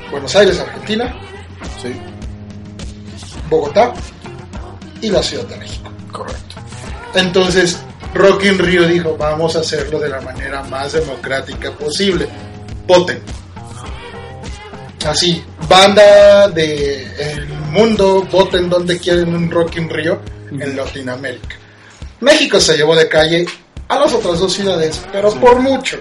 Buenos 0.09 0.35
Aires, 0.35 0.59
Argentina, 0.59 1.15
Sí, 1.81 1.93
Bogotá 3.49 3.93
y 5.01 5.09
la 5.09 5.21
Ciudad 5.23 5.45
de 5.45 5.57
México. 5.57 5.91
correcto. 6.11 6.55
Entonces, 7.15 7.77
Rock 8.13 8.43
in 8.45 8.57
Rio 8.59 8.87
dijo, 8.87 9.15
vamos 9.17 9.55
a 9.55 9.59
hacerlo 9.59 9.99
de 9.99 10.09
la 10.09 10.21
manera 10.21 10.63
más 10.63 10.93
democrática 10.93 11.71
posible. 11.71 12.27
Voten. 12.87 13.19
Así, 15.05 15.43
banda 15.67 16.47
de 16.49 17.03
el 17.33 17.47
mundo, 17.71 18.27
voten 18.31 18.69
donde 18.69 18.99
quieren 18.99 19.33
un 19.33 19.49
Rock 19.49 19.77
in 19.77 19.89
Rio 19.89 20.21
en 20.51 20.75
Latinoamérica. 20.75 21.55
México 22.21 22.59
se 22.59 22.77
llevó 22.77 22.95
de 22.95 23.07
calle 23.07 23.45
a 23.87 23.99
las 23.99 24.13
otras 24.13 24.39
dos 24.39 24.53
ciudades, 24.53 25.01
pero 25.11 25.31
por 25.35 25.59
mucho. 25.59 25.97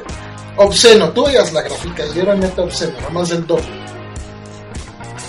Obsceno, 0.57 1.11
tú 1.11 1.27
veías 1.27 1.53
la 1.53 1.63
gráfica 1.63 2.05
y 2.15 2.19
era 2.19 2.35
neta 2.35 2.63
obsceno, 2.63 2.93
era 2.99 3.09
más 3.11 3.29
del 3.31 3.47
doble. 3.47 3.69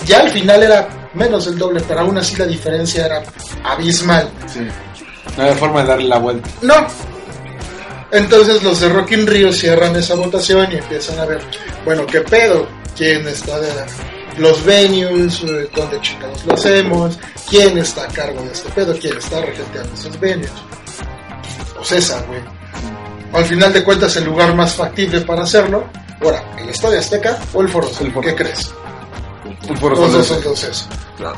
Ya 0.06 0.19
al 0.19 0.30
final 0.30 0.63
era 0.63 1.10
menos 1.13 1.45
del 1.45 1.58
doble, 1.58 1.82
pero 1.88 2.01
aún 2.01 2.17
así 2.17 2.36
la 2.36 2.45
diferencia 2.45 3.06
era 3.06 3.23
abismal. 3.63 4.30
Sí. 4.47 4.67
No 5.38 5.43
había 5.43 5.56
forma 5.56 5.82
de 5.82 5.88
darle 5.88 6.08
la 6.08 6.17
vuelta. 6.17 6.49
No. 6.62 6.88
Entonces 8.12 8.62
los 8.62 8.80
de 8.82 8.89
Rock 8.89 9.12
in 9.12 9.25
Rio 9.25 9.54
cierran 9.54 9.95
esa 9.95 10.15
votación 10.15 10.71
y 10.71 10.75
empiezan 10.75 11.19
a 11.19 11.25
ver, 11.25 11.39
bueno, 11.86 12.06
¿qué 12.06 12.21
pedo? 12.21 12.67
quién 12.95 13.27
está 13.27 13.60
de 13.60 13.69
los 14.38 14.63
venues, 14.63 15.41
dónde 15.75 15.99
chingados 16.01 16.45
lo 16.45 16.54
hacemos, 16.54 17.19
quién 17.49 17.77
está 17.77 18.04
a 18.04 18.08
cargo 18.08 18.41
de 18.43 18.51
este 18.51 18.69
pedo, 18.69 18.95
quién 18.99 19.17
está 19.17 19.41
regenteando 19.41 19.93
esos 19.93 20.19
venues. 20.19 20.51
Pues 21.82 21.91
esa, 22.04 22.22
güey. 22.24 22.39
Al 23.34 23.46
final 23.46 23.74
de 23.74 23.84
cuentas, 23.84 24.15
el 24.17 24.26
lugar 24.26 24.54
más 24.56 24.76
factible 24.76 25.22
para 25.22 25.44
hacerlo, 25.44 25.86
ahora, 26.22 26.44
el 26.60 26.70
Estadio 26.70 27.00
Azteca 27.00 27.39
o 27.54 27.62
el 27.62 27.70
Foro 27.70 27.88
Sol, 27.88 28.08
El 28.08 28.22
¿qué 28.22 28.30
Sol. 28.30 28.36
crees? 28.38 28.72
Un 29.70 29.78
foro 29.78 29.96
dos 29.96 30.30
eso. 30.63 30.88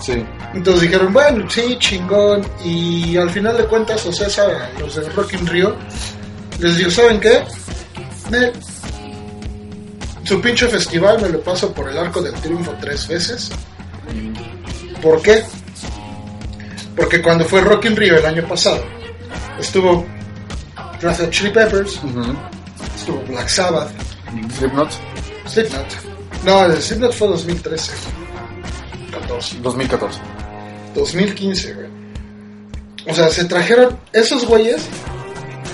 Sí. 0.01 0.25
Entonces 0.53 0.81
dijeron, 0.83 1.11
bueno, 1.13 1.49
sí, 1.49 1.75
chingón. 1.79 2.41
Y 2.63 3.15
al 3.17 3.29
final 3.29 3.55
de 3.57 3.65
cuentas, 3.65 4.05
Ocesa, 4.05 4.69
los 4.79 4.95
de 4.95 5.09
Rock 5.09 5.33
in 5.33 5.45
Rio, 5.47 5.75
les 6.59 6.77
digo, 6.77 6.89
¿saben 6.89 7.19
qué? 7.19 7.43
Ne- 8.31 8.51
su 10.23 10.39
pinche 10.41 10.67
festival 10.67 11.21
me 11.21 11.29
lo 11.29 11.41
paso 11.41 11.71
por 11.73 11.89
el 11.89 11.97
arco 11.97 12.21
del 12.21 12.33
triunfo 12.35 12.73
tres 12.81 13.07
veces. 13.07 13.49
¿Por 15.01 15.21
qué? 15.21 15.43
Porque 16.95 17.21
cuando 17.21 17.43
fue 17.45 17.61
Rock 17.61 17.85
in 17.85 17.95
Rio 17.95 18.17
el 18.17 18.25
año 18.25 18.47
pasado, 18.47 18.81
estuvo 19.59 20.05
Red 21.03 21.17
Hot 21.19 21.29
Chili 21.29 21.49
Peppers, 21.51 21.97
Ujú. 22.03 22.23
estuvo 22.95 23.21
Black 23.27 23.49
Sabbath, 23.49 23.91
Slipknot, 24.57 24.89
Slipknot. 25.47 25.85
No, 26.45 26.65
el 26.65 26.81
Slipknot 26.81 27.13
fue 27.13 27.27
2013. 27.27 27.91
14. 29.11 29.57
2014. 29.61 30.19
2015, 30.95 31.73
güey. 31.73 31.87
O 33.07 33.13
sea, 33.13 33.29
se 33.29 33.45
trajeron 33.45 33.97
esos 34.13 34.45
güeyes, 34.45 34.83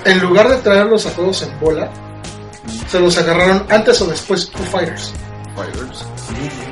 en 0.06 0.20
lugar 0.20 0.50
de 0.50 0.58
traerlos 0.58 1.06
a 1.06 1.12
todos 1.12 1.42
en 1.44 1.60
bola, 1.60 1.90
se 2.88 3.00
los 3.00 3.18
agarraron 3.18 3.66
antes 3.70 4.02
o 4.02 4.08
después 4.08 4.50
Foo 4.52 4.64
Fighters. 4.66 5.14
Fighters. 5.56 6.06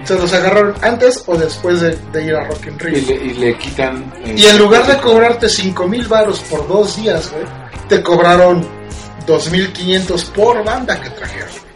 Se 0.06 0.16
los 0.18 0.32
agarraron 0.34 0.74
antes 0.82 1.24
o 1.28 1.36
después 1.36 1.82
de, 1.82 1.96
de 2.14 2.24
ir 2.26 2.36
a 2.36 2.46
Rock 2.48 2.68
in 2.68 2.74
Y 2.76 2.78
Rio. 2.80 3.08
le, 3.08 3.26
y 3.26 3.34
le 3.34 3.58
quitan. 3.58 4.14
eh, 4.24 4.36
Y 4.38 4.46
en 4.46 4.58
lugar 4.58 4.88
de 4.88 4.98
cobrarte 4.98 5.50
5 5.50 5.88
mil 5.88 6.08
baros 6.08 6.40
por 6.50 6.68
dos 6.68 6.96
días, 6.96 7.30
güey, 7.32 7.44
te 7.88 8.02
cobraron 8.02 8.68
2.500 9.26 10.32
por 10.32 10.64
banda 10.64 11.00
que 11.00 11.10
trajeron. 11.12 11.68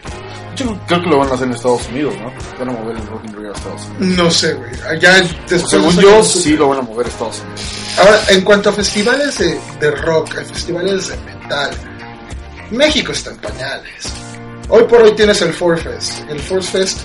Yo 0.56 0.78
creo 0.86 1.02
que 1.02 1.10
lo 1.10 1.18
van 1.20 1.32
a 1.32 1.34
hacer 1.34 1.48
en 1.48 1.54
Estados 1.54 1.88
Unidos, 1.88 2.14
¿no? 2.22 2.32
Van 2.60 2.70
a 2.70 2.80
mover 2.80 2.98
el 2.98 3.08
Rock 3.08 3.26
in 3.26 3.36
Rio 3.36 3.50
a 3.52 3.56
Estados 3.56 3.86
Unidos. 3.86 4.18
No 4.18 4.32
sé, 4.32 4.54
güey. 4.54 4.72
Después 5.50 5.70
Según 5.70 6.00
yo, 6.00 6.24
sí 6.24 6.56
lo 6.56 6.70
van 6.70 6.80
a 6.80 6.82
mover 6.82 7.06
a 7.08 7.10
Estados 7.10 7.40
Unidos. 7.40 7.62
Ahora, 7.98 8.20
en 8.30 8.42
cuanto 8.42 8.70
a 8.70 8.74
festivales 8.74 9.38
de, 9.38 9.60
de 9.80 9.92
rock, 9.92 10.38
a 10.38 10.44
festivales 10.44 11.08
de 11.08 11.18
metal, 11.18 11.72
México 12.72 13.12
está 13.12 13.32
en 13.32 13.38
pañales. 13.38 14.14
Hoy 14.70 14.84
por 14.84 15.02
hoy 15.02 15.16
tienes 15.16 15.42
el 15.42 15.54
Force 15.54 15.84
Fest. 15.84 16.30
El 16.30 16.40
Force 16.40 16.72
Fest, 16.72 17.00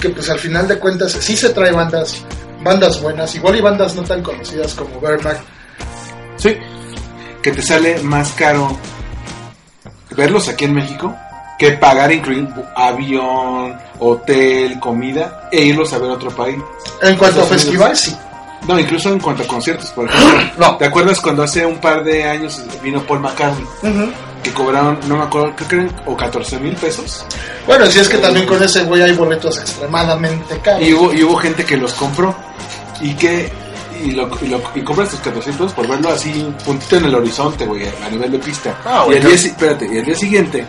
que 0.00 0.08
pues 0.10 0.28
al 0.30 0.38
final 0.38 0.66
de 0.66 0.78
cuentas 0.78 1.12
sí 1.12 1.36
se 1.36 1.50
trae 1.50 1.72
bandas, 1.72 2.16
bandas 2.62 3.00
buenas, 3.00 3.34
igual 3.34 3.56
y 3.56 3.60
bandas 3.60 3.94
no 3.94 4.02
tan 4.02 4.22
conocidas 4.22 4.74
como 4.74 5.00
Vermac. 5.00 5.38
Sí. 6.36 6.56
Que 7.44 7.52
te 7.52 7.60
sale 7.60 8.02
más 8.02 8.32
caro 8.32 8.74
verlos 10.16 10.48
aquí 10.48 10.64
en 10.64 10.72
México 10.72 11.14
que 11.58 11.72
pagar 11.72 12.10
incluir 12.10 12.48
avión, 12.74 13.76
hotel, 13.98 14.80
comida 14.80 15.50
e 15.52 15.66
irlos 15.66 15.92
a 15.92 15.98
ver 15.98 16.10
a 16.10 16.14
otro 16.14 16.30
país. 16.30 16.56
En 17.02 17.16
cuanto 17.16 17.40
a 17.40 17.42
Estados 17.42 17.62
festival, 17.62 17.94
sí. 17.94 18.16
No, 18.66 18.78
incluso 18.78 19.10
en 19.12 19.20
cuanto 19.20 19.42
a 19.42 19.46
conciertos, 19.46 19.90
por 19.90 20.08
ejemplo. 20.08 20.52
No. 20.58 20.78
¿Te 20.78 20.86
acuerdas 20.86 21.20
cuando 21.20 21.42
hace 21.42 21.66
un 21.66 21.76
par 21.76 22.02
de 22.02 22.24
años 22.24 22.62
vino 22.82 23.02
Paul 23.02 23.20
McCartney? 23.20 23.66
Que 24.42 24.50
cobraron, 24.52 24.98
no 25.06 25.18
me 25.18 25.24
acuerdo, 25.24 25.54
creo 25.54 25.68
que 25.68 25.74
eran 25.76 26.02
o 26.06 26.16
14 26.16 26.58
mil 26.60 26.74
pesos. 26.76 27.26
Bueno, 27.66 27.84
si 27.86 27.98
es 27.98 28.08
que 28.08 28.16
también 28.16 28.46
con 28.46 28.62
ese 28.62 28.84
güey 28.84 29.02
hay 29.02 29.12
boletos 29.12 29.58
extremadamente 29.58 30.58
caros. 30.60 30.82
Y 30.82 30.94
hubo, 30.94 31.12
y 31.12 31.22
hubo 31.22 31.36
gente 31.36 31.62
que 31.64 31.76
los 31.76 31.92
compró 31.92 32.34
y 33.02 33.12
que 33.14 33.52
y, 34.04 34.10
lo, 34.12 34.28
y, 34.42 34.48
lo- 34.48 34.62
y 34.74 34.80
compras 34.82 35.10
tus 35.10 35.20
400 35.20 35.72
por 35.72 35.88
verlo 35.88 36.10
así 36.10 36.30
un 36.46 36.52
puntito 36.54 36.96
en 36.96 37.06
el 37.06 37.14
horizonte, 37.14 37.66
güey, 37.66 37.82
a 38.04 38.08
nivel 38.10 38.30
de 38.32 38.38
pista. 38.38 38.78
Ah, 38.84 39.04
y, 39.08 39.14
al 39.14 39.20
claro. 39.20 39.28
día, 39.36 39.46
espérate, 39.50 39.88
y 39.92 39.98
al 39.98 40.04
día 40.04 40.14
siguiente 40.14 40.64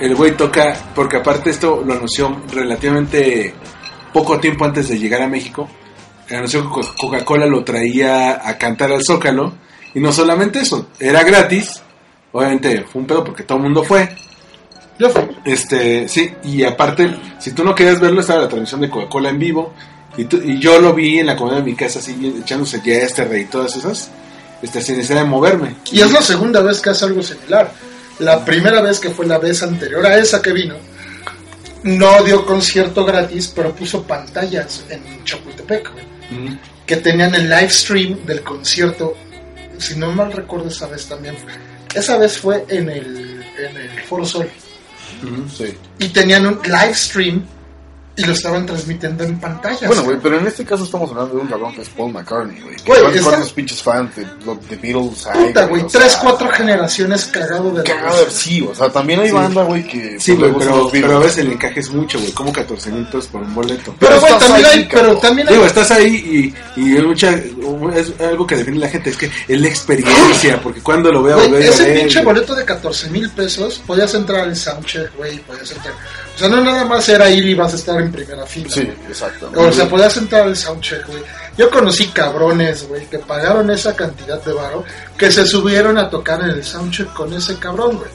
el 0.00 0.14
güey 0.14 0.36
toca, 0.36 0.76
porque 0.94 1.16
aparte 1.16 1.50
esto 1.50 1.82
lo 1.84 1.94
anunció 1.94 2.40
relativamente 2.52 3.54
poco 4.12 4.38
tiempo 4.38 4.64
antes 4.64 4.88
de 4.88 4.98
llegar 4.98 5.22
a 5.22 5.26
México, 5.28 5.68
anunció 6.30 6.62
que 6.62 6.68
Co- 6.68 6.94
Coca-Cola 6.96 7.46
lo 7.46 7.64
traía 7.64 8.46
a 8.48 8.56
cantar 8.58 8.92
al 8.92 9.02
Zócalo 9.04 9.54
y 9.94 10.00
no 10.00 10.12
solamente 10.12 10.60
eso, 10.60 10.88
era 11.00 11.24
gratis, 11.24 11.82
obviamente 12.32 12.82
fue 12.84 13.00
un 13.00 13.06
pedo 13.08 13.24
porque 13.24 13.42
todo 13.42 13.58
el 13.58 13.64
mundo 13.64 13.82
fue, 13.82 14.14
Yo 15.00 15.08
fui. 15.10 15.22
este, 15.44 16.06
sí, 16.08 16.32
y 16.44 16.62
aparte, 16.64 17.16
si 17.38 17.52
tú 17.52 17.64
no 17.64 17.74
querías 17.74 17.98
verlo, 18.00 18.20
estaba 18.20 18.42
la 18.42 18.48
transmisión 18.48 18.80
de 18.80 18.90
Coca-Cola 18.90 19.30
en 19.30 19.38
vivo. 19.38 19.74
Y, 20.18 20.24
tú- 20.26 20.42
y 20.44 20.58
yo 20.60 20.78
lo 20.80 20.92
vi 20.92 21.18
en 21.20 21.26
la 21.26 21.36
comida 21.36 21.56
de 21.56 21.62
mi 21.62 21.74
casa, 21.74 22.00
así, 22.00 22.34
echándose 22.42 22.82
Yesterday 22.82 23.42
y 23.42 23.46
todas 23.46 23.74
esas, 23.76 24.10
este, 24.60 24.82
sin 24.82 24.96
necesidad 24.96 25.22
de 25.22 25.28
moverme. 25.28 25.76
Y 25.92 26.00
es 26.00 26.12
la 26.12 26.20
segunda 26.20 26.60
vez 26.60 26.80
que 26.80 26.90
hace 26.90 27.06
algo 27.06 27.22
similar. 27.22 27.72
La 28.18 28.44
primera 28.44 28.82
vez 28.82 28.98
que 29.00 29.10
fue 29.10 29.26
la 29.26 29.38
vez 29.38 29.62
anterior 29.62 30.04
a 30.04 30.18
esa 30.18 30.42
que 30.42 30.52
vino, 30.52 30.74
no 31.84 32.22
dio 32.24 32.44
concierto 32.44 33.04
gratis, 33.04 33.52
pero 33.54 33.72
puso 33.74 34.02
pantallas 34.02 34.82
en 34.90 35.24
Chapultepec, 35.24 35.90
que 36.84 36.96
tenían 36.96 37.34
el 37.34 37.44
live 37.48 37.70
stream 37.70 38.26
del 38.26 38.42
concierto. 38.42 39.14
Si 39.78 39.94
no 39.94 40.10
mal 40.10 40.32
recuerdo, 40.32 40.68
esa 40.68 40.88
vez 40.88 41.06
también. 41.06 41.36
Esa 41.94 42.18
vez 42.18 42.36
fue 42.38 42.64
en 42.68 42.90
el, 42.90 43.44
en 43.56 43.76
el 43.76 44.00
Foro 44.08 44.24
Sol. 44.26 44.48
Sí. 45.56 45.72
Y 46.00 46.08
tenían 46.08 46.46
un 46.46 46.60
live 46.64 46.94
stream 46.94 47.44
y 48.18 48.24
lo 48.24 48.32
estaban 48.32 48.66
transmitiendo 48.66 49.24
en 49.24 49.38
pantallas. 49.38 49.86
Bueno, 49.86 50.02
güey, 50.04 50.18
pero 50.22 50.38
en 50.38 50.46
este 50.46 50.64
caso 50.64 50.84
estamos 50.84 51.10
hablando 51.10 51.36
de 51.36 51.40
un 51.42 51.46
cabrón 51.48 51.74
que 51.74 51.82
es 51.82 51.88
Paul 51.90 52.12
McCartney, 52.12 52.60
güey. 52.60 52.74
Güey, 52.84 53.00
¿Cuántos, 53.00 53.16
está- 53.16 53.30
cuántos 53.30 53.52
pinches 53.52 53.82
fans 53.82 54.16
de, 54.16 54.24
de 54.24 54.76
Beatles 54.76 55.26
hay? 55.26 55.46
Puta, 55.46 55.66
güey, 55.66 55.82
O 55.82 55.88
sea, 55.88 56.00
tres, 56.00 56.16
cuatro 56.20 56.48
generaciones 56.50 57.24
cagado 57.26 57.70
de 57.70 57.78
la 57.78 57.84
Cagado 57.84 58.24
de 58.24 58.30
sí, 58.30 58.60
o 58.70 58.74
sea, 58.74 58.90
también 58.90 59.20
hay 59.20 59.28
Sí. 59.28 59.34
banda, 59.34 59.62
güey, 59.64 59.86
que 59.86 60.18
Sí, 60.20 60.34
pues, 60.34 60.52
güey, 60.52 60.66
pero, 60.66 60.88
pero 60.90 61.16
a 61.16 61.20
veces 61.20 61.38
el 61.38 61.52
encaje 61.52 61.80
es 61.80 61.90
mucho, 61.90 62.18
güey, 62.18 62.32
como 62.32 62.52
14 62.52 62.90
mil 62.90 63.04
pesos 63.06 63.26
por 63.28 63.42
un 63.42 63.54
boleto. 63.54 63.94
Pero, 63.98 64.20
güey, 64.20 64.38
también 64.38 64.66
ahí, 64.66 64.78
hay, 64.80 64.88
pero 64.90 65.16
también 65.18 65.48
hay 65.48 65.54
Digo, 65.54 65.66
estás 65.66 65.90
ahí 65.92 66.52
y, 66.76 66.80
y 66.80 66.96
es, 66.96 67.04
mucha, 67.04 67.30
es 67.32 68.12
algo 68.20 68.46
que 68.46 68.56
define 68.56 68.78
la 68.78 68.88
gente, 68.88 69.10
es 69.10 69.16
que 69.16 69.30
es 69.48 69.60
la 69.60 69.68
experiencia, 69.68 70.60
porque 70.62 70.80
cuando 70.80 71.12
lo 71.12 71.22
veo, 71.22 71.36
Güey, 71.36 71.48
volver 71.50 71.62
a 71.68 71.70
ese 71.72 71.84
pinche 71.92 72.22
boleto 72.22 72.54
de 72.54 72.64
14 72.64 73.10
mil 73.10 73.30
pesos, 73.30 73.80
podías 73.86 74.12
entrar 74.14 74.40
al 74.40 74.56
soundcheck, 74.56 75.14
güey, 75.16 75.38
podías 75.40 75.70
entrar. 75.72 75.94
O 76.38 76.40
sea, 76.40 76.48
no 76.50 76.60
nada 76.60 76.84
más 76.84 77.08
era 77.08 77.28
ir 77.28 77.44
y 77.46 77.54
vas 77.54 77.72
a 77.72 77.76
estar 77.76 78.00
en 78.00 78.12
primera 78.12 78.46
fila. 78.46 78.70
Sí, 78.70 78.82
exacto. 79.08 79.50
O 79.56 79.72
sea, 79.72 79.88
podías 79.88 80.16
entrar 80.18 80.42
al 80.42 80.56
soundcheck, 80.56 81.04
güey. 81.08 81.20
Yo 81.56 81.68
conocí 81.68 82.06
cabrones, 82.06 82.86
güey, 82.86 83.06
que 83.06 83.18
pagaron 83.18 83.68
esa 83.72 83.96
cantidad 83.96 84.40
de 84.44 84.52
varo, 84.52 84.84
que 85.16 85.32
se 85.32 85.44
subieron 85.44 85.98
a 85.98 86.08
tocar 86.08 86.40
en 86.42 86.50
el 86.50 86.62
soundcheck 86.62 87.12
con 87.12 87.32
ese 87.32 87.58
cabrón, 87.58 87.96
güey. 87.96 88.10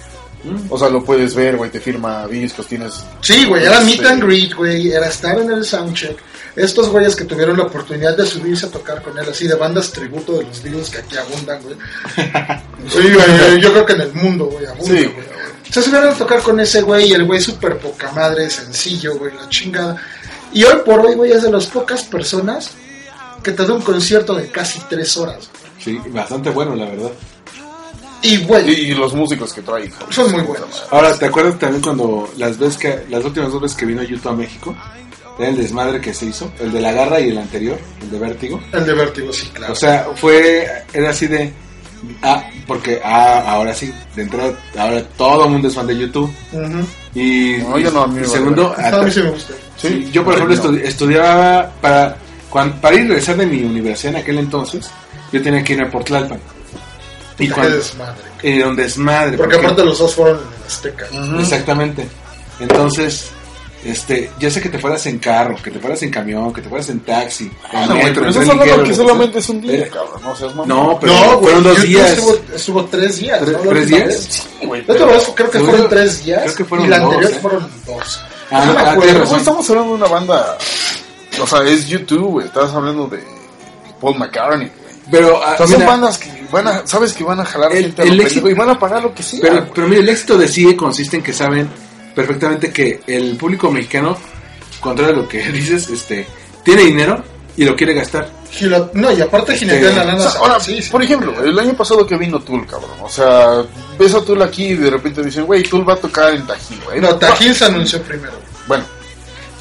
O 0.69 0.79
sea, 0.79 0.87
lo 0.87 1.03
puedes 1.03 1.35
ver, 1.35 1.57
güey, 1.57 1.69
te 1.69 1.81
firma 1.81 2.25
discos, 2.27 2.65
tienes... 2.65 3.03
Sí, 3.19 3.45
güey, 3.45 3.65
era 3.65 3.81
meet 3.81 4.05
and 4.05 4.23
greet, 4.23 4.53
güey, 4.53 4.91
era 4.91 5.07
estar 5.07 5.37
en 5.39 5.51
el 5.51 5.65
soundcheck. 5.65 6.17
Estos 6.55 6.87
güeyes 6.87 7.17
que 7.17 7.25
tuvieron 7.25 7.57
la 7.57 7.63
oportunidad 7.63 8.15
de 8.15 8.25
subirse 8.25 8.67
a 8.67 8.69
tocar 8.69 9.01
con 9.01 9.17
él, 9.17 9.25
así 9.29 9.47
de 9.47 9.55
bandas 9.55 9.91
tributo 9.91 10.37
de 10.37 10.43
los 10.43 10.63
Beatles 10.63 10.89
que 10.89 10.99
aquí 10.99 11.17
abundan, 11.17 11.61
güey. 11.61 11.75
Sí, 12.87 12.99
güey, 12.99 13.61
yo 13.61 13.71
creo 13.71 13.85
que 13.85 13.93
en 13.93 14.01
el 14.01 14.13
mundo, 14.13 14.45
güey, 14.45 14.65
abundan, 14.65 14.97
Sí, 14.97 15.05
güey. 15.05 15.32
Güey. 15.73 15.83
Se 15.83 15.89
subieron 15.89 16.09
a 16.13 16.17
tocar 16.17 16.41
con 16.41 16.59
ese 16.59 16.81
güey 16.81 17.09
y 17.09 17.13
el 17.13 17.25
güey 17.25 17.41
súper 17.41 17.77
poca 17.79 18.11
madre, 18.11 18.49
sencillo, 18.49 19.17
güey, 19.17 19.33
la 19.35 19.49
chingada. 19.49 19.97
Y 20.53 20.63
hoy 20.63 20.77
por 20.85 20.99
hoy, 20.99 21.15
güey, 21.15 21.31
es 21.31 21.41
de 21.43 21.51
las 21.51 21.65
pocas 21.67 22.03
personas 22.03 22.71
que 23.43 23.51
te 23.51 23.65
da 23.65 23.73
un 23.73 23.81
concierto 23.81 24.35
de 24.35 24.47
casi 24.47 24.79
tres 24.89 25.17
horas. 25.17 25.49
Sí, 25.79 25.99
bastante 26.09 26.49
bueno, 26.49 26.75
la 26.75 26.85
verdad. 26.85 27.11
Y, 28.21 28.37
güey, 28.45 28.69
Y, 28.69 28.91
y 28.91 28.93
los 28.93 29.13
músicos 29.13 29.51
que 29.51 29.61
trae, 29.61 29.85
hijo. 29.85 30.05
son 30.09 30.31
muy 30.31 30.41
buenos. 30.41 30.83
Ahora, 30.91 31.13
¿te 31.17 31.25
acuerdas 31.25 31.59
también 31.59 31.81
cuando 31.81 32.31
las 32.37 32.57
veces 32.57 32.77
que 32.77 33.05
las 33.09 33.25
últimas 33.25 33.51
dos 33.51 33.61
veces 33.61 33.75
que 33.75 33.85
vino 33.85 34.01
YouTube 34.01 34.29
a 34.29 34.35
México? 34.35 34.75
Era 35.37 35.49
el 35.49 35.57
desmadre 35.57 35.99
que 35.99 36.13
se 36.13 36.27
hizo, 36.27 36.53
el 36.59 36.71
de 36.71 36.79
la 36.79 36.91
garra 36.93 37.19
y 37.19 37.29
el 37.29 37.37
anterior, 37.37 37.77
el 38.01 38.11
de 38.11 38.19
Vértigo. 38.19 38.61
El 38.71 38.85
de 38.85 38.93
Vértigo, 38.93 39.33
sí, 39.33 39.47
claro. 39.51 39.73
O 39.73 39.75
sea, 39.75 40.07
fue, 40.15 40.67
era 40.93 41.09
así 41.09 41.25
de, 41.27 41.51
ah, 42.21 42.43
porque, 42.67 42.99
ah, 43.03 43.43
ahora 43.47 43.73
sí, 43.73 43.93
de 44.15 44.21
entrada, 44.23 44.53
ahora 44.77 45.03
todo 45.17 45.45
el 45.45 45.51
mundo 45.51 45.67
es 45.67 45.75
fan 45.75 45.87
de 45.87 45.97
YouTube. 45.97 46.31
Y, 47.15 47.57
No, 47.59 47.77
yo 47.77 47.91
no, 47.91 48.03
a 48.05 48.21
y 48.21 48.25
segundo, 48.25 48.73
a 48.77 49.01
mí 49.03 49.11
sí 49.11 49.21
me 49.21 49.29
gusta. 49.31 49.53
Sí, 49.77 50.09
yo 50.11 50.23
por 50.23 50.35
ejemplo 50.35 50.71
no. 50.71 50.77
estudiaba 50.77 51.69
para 51.81 52.15
cuan- 52.49 52.79
para 52.79 52.95
ir 52.95 53.01
a 53.01 53.07
regresar 53.09 53.35
de 53.37 53.45
mi 53.45 53.61
universidad 53.63 54.15
en 54.15 54.21
aquel 54.21 54.37
entonces, 54.39 54.89
yo 55.31 55.41
tenía 55.41 55.63
que 55.63 55.73
irme 55.73 55.87
por 55.87 56.03
Tlalpan. 56.03 56.39
Y 57.39 57.49
cuando 57.49 57.75
desmadre. 57.77 58.21
era 58.43 58.67
un 58.69 58.75
desmadre. 58.75 59.37
Porque 59.37 59.55
aparte 59.57 59.83
los 59.83 59.97
dos 59.99 60.13
fueron 60.15 60.37
en 60.37 60.65
Azteca. 60.67 61.05
Exactamente. 61.39 62.07
Entonces, 62.59 63.31
este, 63.85 64.31
ya 64.39 64.49
sé 64.49 64.61
que 64.61 64.69
te 64.69 64.79
fueras 64.79 65.05
en 65.07 65.19
carro, 65.19 65.55
que 65.61 65.71
te 65.71 65.79
fueras 65.79 66.01
en 66.03 66.09
camión, 66.11 66.53
que 66.53 66.61
te 66.61 66.69
fueras 66.69 66.89
en 66.89 66.99
taxi, 67.01 67.45
en 67.45 67.51
Ah, 67.71 67.85
güey, 67.87 68.03
metro, 68.03 68.23
pero 68.23 68.27
hablando 68.41 68.63
ligero, 68.65 68.83
que 68.83 68.93
solamente 68.93 69.31
sea. 69.33 69.39
es 69.41 69.49
un 69.49 69.61
día, 69.61 69.89
cabrón, 69.89 70.21
no 70.23 70.35
seas 70.35 70.55
mamón. 70.55 70.67
No, 70.67 70.97
pero 70.99 71.13
No, 71.13 71.23
güey, 71.39 71.39
fueron 71.41 71.63
dos 71.63 71.81
días. 71.81 72.09
Estuvo, 72.11 72.35
estuvo 72.55 72.85
tres 72.85 73.17
días. 73.17 73.39
Tres- 73.43 73.57
¿no? 73.63 73.69
Tres 73.69 73.87
días. 73.87 74.15
Sí, 74.29 74.65
güey, 74.65 74.83
pero- 74.85 75.07
vez 75.07 75.31
creo 75.35 75.49
que 75.51 75.59
fueron 75.59 75.89
tres 75.89 76.23
días 76.23 76.41
creo 76.43 76.55
que 76.55 76.65
fueron 76.65 76.87
y 76.87 76.89
la 76.89 76.99
dos, 76.99 77.09
anterior 77.13 77.31
¿eh? 77.33 77.39
fueron 77.41 77.69
dos. 77.85 78.21
Ah, 78.51 78.65
No 78.65 78.73
me 78.73 78.79
ah, 78.79 78.95
Pero, 78.99 79.11
razón. 79.13 79.27
güey, 79.27 79.39
estamos 79.39 79.69
hablando 79.69 79.89
de 79.91 79.95
una 79.97 80.07
banda. 80.07 80.57
O 81.41 81.47
sea, 81.47 81.63
es 81.63 81.87
YouTube, 81.87 82.27
güey. 82.31 82.45
Estás 82.47 82.71
hablando 82.73 83.07
de 83.07 83.23
Paul 83.99 84.17
McCartney, 84.17 84.67
güey. 84.69 84.93
Pero, 85.11 85.41
ah, 85.43 85.53
O 85.53 85.57
sea, 85.57 85.67
son 85.67 85.77
mira, 85.79 85.89
bandas 85.91 86.17
que 86.17 86.29
van 86.51 86.67
a, 86.67 86.87
sabes 86.87 87.13
que 87.13 87.23
van 87.23 87.39
a 87.39 87.45
jalar 87.45 87.71
El- 87.75 87.83
gente 87.85 88.01
a 88.03 88.05
el 88.05 88.15
lo 88.17 88.23
éxito- 88.23 88.49
y 88.49 88.53
van 88.53 88.69
a 88.69 88.79
pagar 88.79 89.01
lo 89.03 89.13
que 89.13 89.23
sea. 89.23 89.39
pero, 89.41 89.67
pero 89.73 89.87
mira, 89.87 90.01
el 90.01 90.09
éxito 90.09 90.37
de 90.37 90.47
Sigue 90.47 90.75
consiste 90.77 91.17
en 91.17 91.23
que 91.23 91.33
saben 91.33 91.67
perfectamente 92.15 92.71
que 92.71 93.01
el 93.07 93.35
público 93.37 93.71
mexicano, 93.71 94.17
contrario 94.79 95.13
a 95.13 95.17
lo 95.17 95.27
que 95.27 95.43
dices, 95.51 95.89
este, 95.89 96.27
tiene 96.63 96.83
dinero 96.83 97.23
y 97.55 97.65
lo 97.65 97.75
quiere 97.75 97.93
gastar. 97.93 98.29
Gilo- 98.51 98.91
No, 98.93 99.11
y 99.11 99.19
aparte 99.21 99.55
jinetean 99.57 99.95
la 99.95 100.03
O 100.03 100.05
lana. 100.05 100.19
sea, 100.29 100.39
ahora, 100.41 100.59
sí, 100.59 100.81
sí. 100.81 100.89
por 100.91 101.01
ejemplo, 101.03 101.43
el 101.43 101.57
año 101.57 101.73
pasado 101.73 102.05
que 102.05 102.15
vino 102.17 102.39
Tool, 102.39 102.65
cabrón. 102.67 102.91
O 103.01 103.09
sea, 103.09 103.63
ves 103.97 104.13
a 104.13 104.23
Tool 104.23 104.41
aquí 104.43 104.65
y 104.67 104.75
de 104.75 104.89
repente 104.91 105.23
dicen, 105.23 105.45
güey, 105.45 105.63
Tool 105.63 105.87
va 105.87 105.93
a 105.93 105.97
tocar 105.97 106.33
en 106.33 106.45
Tajín, 106.45 106.79
güey. 106.85 106.99
No, 107.01 107.15
Tajín 107.15 107.53
se 107.55 107.65
anunció 107.65 108.01
primero. 108.03 108.33
Bueno, 108.67 108.83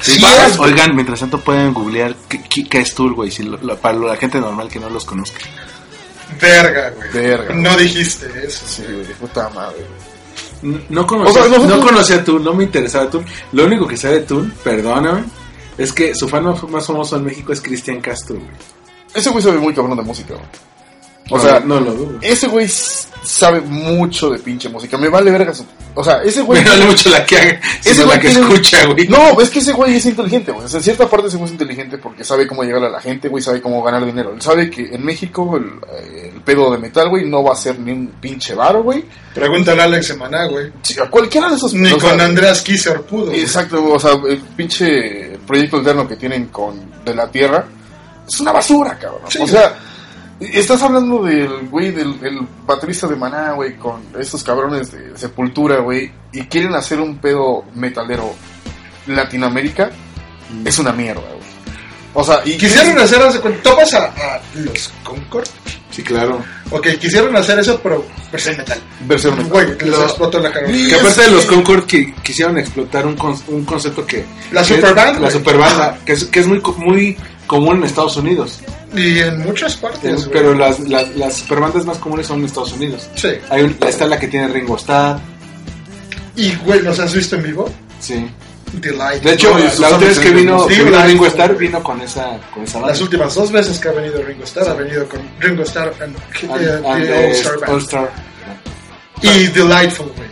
Sí, 0.01 0.15
Sí, 0.15 0.21
vas, 0.21 0.51
es- 0.51 0.59
oigan, 0.59 0.93
mientras 0.95 1.21
tanto 1.21 1.39
pueden 1.39 1.73
googlear 1.73 2.13
qué, 2.27 2.43
qué- 2.49 2.67
qué 2.67 2.79
es 2.81 2.93
Tool, 2.93 3.13
güey, 3.13 3.31
si 3.31 3.43
lo- 3.43 3.57
lo- 3.57 3.77
para 3.77 3.97
la 3.97 4.17
gente 4.17 4.37
normal 4.39 4.67
que 4.67 4.79
no 4.79 4.89
los 4.89 5.05
conozca. 5.05 5.39
Verga, 6.41 6.89
güey. 6.95 7.09
Verga. 7.13 7.53
No 7.55 7.75
dijiste 7.77 8.27
eso. 8.45 8.65
sí, 8.67 8.83
güey, 8.83 9.05
puta 9.13 9.49
madre. 9.49 9.77
güey. 9.77 10.12
No 10.89 11.05
conocía, 11.05 11.43
O 11.43 11.45
sea, 11.45 11.59
no 11.59 11.81
conocía 11.81 12.15
a 12.17 12.23
Tool, 12.23 12.43
no 12.43 12.53
me 12.53 12.63
interesaba 12.63 13.09
Tool. 13.09 13.25
Lo 13.51 13.65
único 13.65 13.87
que 13.87 13.97
sabe 13.97 14.19
de 14.19 14.25
Tool, 14.25 14.51
perdóname, 14.63 15.23
es 15.77 15.91
que 15.91 16.15
su 16.15 16.27
fan 16.29 16.43
más 16.43 16.63
más 16.69 16.85
famoso 16.85 17.17
en 17.17 17.25
México 17.25 17.53
es 17.53 17.61
Cristian 17.61 18.01
Castro, 18.01 18.37
güey. 18.37 18.49
Ese 19.13 19.29
güey 19.29 19.43
sabe 19.43 19.57
muy 19.59 19.73
cabrón 19.73 19.97
de 19.97 20.03
música, 20.03 20.33
güey. 20.33 20.47
O 21.29 21.39
sea, 21.39 21.59
no 21.61 21.79
lo 21.79 21.93
dudo. 21.93 22.19
ese 22.21 22.47
güey 22.47 22.67
sabe 22.67 23.61
mucho 23.61 24.29
de 24.29 24.39
pinche 24.39 24.67
música. 24.67 24.97
Me 24.97 25.07
vale 25.07 25.31
verga 25.31 25.53
su... 25.53 25.65
O 25.95 26.03
sea, 26.03 26.21
ese 26.21 26.41
güey... 26.41 26.61
Me 26.61 26.69
vale 26.69 26.85
mucho 26.85 27.09
la 27.09 27.25
que 27.25 27.37
haga, 27.37 27.59
Ese 27.79 27.93
sino 27.93 28.05
güey 28.07 28.17
la 28.17 28.21
que 28.21 28.29
tiene- 28.29 28.47
escucha, 28.49 28.85
güey. 28.87 29.07
No, 29.07 29.39
es 29.39 29.49
que 29.49 29.59
ese 29.59 29.71
güey 29.71 29.95
es 29.95 30.05
inteligente, 30.05 30.51
güey. 30.51 30.65
O 30.65 30.67
sea, 30.67 30.79
en 30.79 30.83
cierta 30.83 31.09
parte 31.09 31.27
es 31.27 31.33
inteligente 31.35 31.97
porque 31.97 32.25
sabe 32.25 32.45
cómo 32.45 32.63
llegar 32.63 32.83
a 32.83 32.89
la 32.89 32.99
gente, 32.99 33.29
güey, 33.29 33.41
sabe 33.41 33.61
cómo 33.61 33.81
ganar 33.81 34.05
dinero. 34.05 34.33
Él 34.33 34.41
sabe 34.41 34.69
que 34.69 34.93
en 34.93 35.05
México 35.05 35.55
el, 35.55 35.65
eh, 35.97 36.31
el 36.35 36.41
pedo 36.41 36.69
de 36.71 36.77
metal, 36.77 37.07
güey, 37.09 37.25
no 37.29 37.41
va 37.41 37.53
a 37.53 37.55
ser 37.55 37.79
ni 37.79 37.91
un 37.93 38.07
pinche 38.19 38.53
varo, 38.53 38.83
güey. 38.83 39.05
Pregúntale 39.33 39.81
a 39.81 39.85
Alex 39.85 40.07
Semaná, 40.07 40.45
güey. 40.47 40.73
Sí, 40.81 40.99
a 40.99 41.09
cualquiera 41.09 41.47
de 41.49 41.55
esos... 41.55 41.73
Ni 41.73 41.89
o 41.91 41.99
sea, 41.99 42.09
con 42.09 42.19
Andreas 42.19 42.61
Kisser 42.61 43.01
pudo. 43.03 43.31
Exacto, 43.31 43.81
o 43.93 43.99
sea, 43.99 44.11
el 44.27 44.39
pinche 44.39 45.39
proyecto 45.47 45.77
alterno 45.77 46.05
que 46.07 46.17
tienen 46.17 46.47
con 46.47 47.03
De 47.05 47.15
la 47.15 47.31
Tierra 47.31 47.65
es 48.27 48.39
una 48.41 48.51
basura, 48.51 48.97
cabrón. 48.99 49.21
Sí, 49.29 49.37
o 49.41 49.47
sea, 49.47 49.73
estás 50.53 50.81
hablando 50.81 51.21
del 51.23 51.67
güey, 51.69 51.91
del 51.91 52.17
el 52.23 52.39
baterista 52.65 53.07
de 53.07 53.15
Maná, 53.15 53.53
güey, 53.53 53.77
con 53.77 54.01
estos 54.19 54.43
cabrones 54.43 54.91
de 54.91 55.17
Sepultura, 55.17 55.79
güey, 55.79 56.11
y 56.31 56.41
quieren 56.43 56.73
hacer 56.75 56.99
un 56.99 57.17
pedo 57.17 57.65
metalero 57.75 58.33
Latinoamérica, 59.07 59.91
es 60.65 60.79
una 60.79 60.91
mierda, 60.91 61.21
güey. 61.21 61.53
O 62.15 62.23
sea, 62.23 62.41
y 62.45 62.57
Quisieron 62.57 62.99
hacer, 62.99 63.19
topas 63.63 63.93
a, 63.95 64.05
a 64.05 64.41
los 64.55 64.91
Concord. 65.03 65.47
Sí, 65.89 66.03
claro. 66.03 66.39
Ok, 66.71 66.87
quisieron 66.99 67.35
hacer 67.35 67.59
eso, 67.59 67.79
pero 67.81 68.03
versión 68.31 68.57
metal. 68.57 68.79
versión 69.05 69.35
metal. 69.37 69.51
Güey, 69.51 69.67
les 69.79 69.87
Lo- 69.97 70.03
explotó 70.03 70.39
la 70.39 70.51
cara. 70.51 70.67
Que 70.67 70.95
aparte 70.95 71.21
de 71.21 71.31
los. 71.31 71.45
Concord 71.45 71.85
que 71.85 72.13
quisieron 72.23 72.57
explotar 72.57 73.05
un, 73.05 73.15
con- 73.15 73.39
un 73.47 73.63
concepto 73.65 74.05
que... 74.05 74.25
La 74.51 74.63
que 74.63 74.73
es- 74.75 74.79
superband, 74.79 75.21
La 75.21 75.29
superbanda, 75.31 75.97
que 76.05 76.13
es, 76.13 76.25
que 76.25 76.39
es 76.39 76.47
muy, 76.47 76.61
muy 76.77 77.17
común 77.47 77.77
en 77.77 77.83
Estados 77.83 78.15
Unidos. 78.17 78.59
Y 78.95 79.19
en 79.19 79.39
muchas 79.39 79.75
partes, 79.77 80.27
güey. 80.27 80.31
Pero 80.31 80.53
las, 80.53 80.79
las, 80.81 81.15
las 81.15 81.33
superbandas 81.37 81.85
más 81.85 81.97
comunes 81.97 82.27
son 82.27 82.39
en 82.39 82.45
Estados 82.45 82.73
Unidos. 82.73 83.09
Sí. 83.15 83.29
Hay 83.49 83.63
un- 83.63 83.77
está 83.87 84.05
la 84.05 84.19
que 84.19 84.27
tiene 84.27 84.47
Ringo 84.49 84.75
Starr, 84.77 85.19
Y, 86.35 86.55
güey, 86.57 86.81
¿los 86.81 86.99
has 86.99 87.13
visto 87.13 87.35
en 87.35 87.43
vivo? 87.43 87.69
sí. 87.99 88.29
Delight. 88.73 89.21
De 89.21 89.33
hecho, 89.33 89.51
No, 89.51 89.59
la 89.59 89.65
última 89.65 89.97
vez 89.99 90.17
que 90.17 90.31
vino, 90.31 90.65
que 90.65 90.73
Ringo 91.05 91.27
Starr, 91.27 91.55
vino 91.55 91.83
con 91.83 92.01
esa, 92.01 92.39
con 92.51 92.63
esa 92.63 92.79
Las 92.79 92.87
banda. 92.89 93.03
últimas 93.03 93.35
dos 93.35 93.51
veces 93.51 93.77
que 93.77 93.87
ha 93.87 93.91
venido 93.91 94.19
Ringo 94.23 94.43
Starr, 94.45 94.69
ha 94.69 94.73
venido 94.73 95.07
con 95.07 95.19
Ringo 95.39 95.61
Starr 95.61 95.93
and, 96.01 96.15
And- 96.51 96.61
eh, 96.63 96.81
and, 96.83 97.03
The 97.05 97.13
eh, 97.13 97.25
All 97.27 97.31
Star 97.33 97.59
Band. 97.59 97.71
All 97.71 97.79
Star. 97.81 98.11
Y 99.21 99.47
Delightful, 99.49 100.11
güey. 100.17 100.27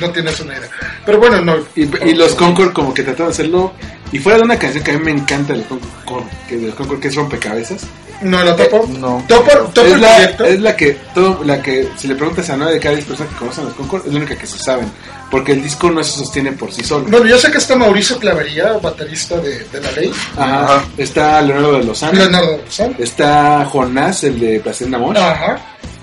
No 0.00 0.10
tienes 0.10 0.38
una 0.40 0.58
idea. 0.58 0.68
Pero 1.06 1.18
bueno, 1.18 1.40
no. 1.40 1.56
Y, 1.74 1.84
y 2.10 2.14
los 2.14 2.34
Concord 2.34 2.74
como 2.74 2.92
que 2.92 3.02
trataron 3.02 3.28
de 3.28 3.32
hacerlo. 3.32 3.72
Y 4.12 4.18
fuera 4.18 4.38
de 4.38 4.44
una 4.44 4.58
canción 4.58 4.82
que 4.84 4.90
a 4.92 4.98
mí 4.98 5.04
me 5.04 5.10
encanta 5.12 5.52
de 5.52 5.58
los 5.60 5.68
Concord, 5.68 5.90
con- 6.04 6.28
que, 6.48 6.56
de 6.56 6.66
los 6.68 6.74
Concord, 6.74 7.00
que 7.00 7.08
es 7.08 7.14
Rompecabezas. 7.14 7.82
No, 8.20 8.42
la 8.42 8.56
topo. 8.56 8.88
no. 8.98 9.24
Topo, 9.28 9.50
topo 9.72 9.86
Es 9.86 9.92
el 9.92 10.00
la, 10.00 10.24
es 10.24 10.60
la 10.60 10.76
que, 10.76 10.96
todo, 11.14 11.44
la 11.44 11.62
que, 11.62 11.88
si 11.96 12.08
le 12.08 12.16
preguntas 12.16 12.50
a 12.50 12.56
nueve 12.56 12.72
de 12.74 12.80
cada 12.80 12.94
diez 12.96 13.06
personas 13.06 13.32
que 13.32 13.38
conocen 13.38 13.64
los 13.66 13.74
Concord, 13.74 14.06
es 14.06 14.12
la 14.12 14.18
única 14.18 14.36
que 14.36 14.46
se 14.46 14.58
saben. 14.58 14.90
Porque 15.30 15.52
el 15.52 15.62
disco 15.62 15.90
no 15.90 16.02
se 16.02 16.12
sostiene 16.18 16.52
por 16.52 16.72
sí 16.72 16.82
solo. 16.82 17.04
Bueno, 17.08 17.26
yo 17.26 17.38
sé 17.38 17.50
que 17.52 17.58
está 17.58 17.76
Mauricio 17.76 18.18
Clavería, 18.18 18.72
baterista 18.82 19.36
de, 19.36 19.58
de 19.66 19.80
La 19.80 19.92
Ley. 19.92 20.10
Ajá. 20.36 20.64
Ajá. 20.64 20.84
Está 20.96 21.42
Leonardo 21.42 21.78
de 21.78 21.84
Lozano. 21.84 22.12
Leonardo 22.18 22.56
Lozano. 22.64 22.94
Está 22.98 23.64
Jonás, 23.66 24.24
el 24.24 24.40
de 24.40 24.58
Placer 24.60 24.88
Namosh. 24.88 25.16
Ajá. 25.18 25.58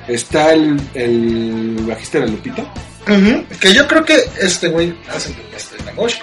Está 0.08 0.54
el, 0.54 0.80
el 0.94 1.76
bajista 1.88 2.20
de 2.20 2.26
la 2.28 2.32
Lupita. 2.32 2.62
Ujú, 3.08 3.46
Que 3.60 3.74
yo 3.74 3.88
creo 3.88 4.06
que 4.06 4.16
este 4.40 4.70
güey 4.70 4.96
hace 5.14 5.30
el 5.32 5.86
de 5.86 5.94
Mosh. 5.94 6.16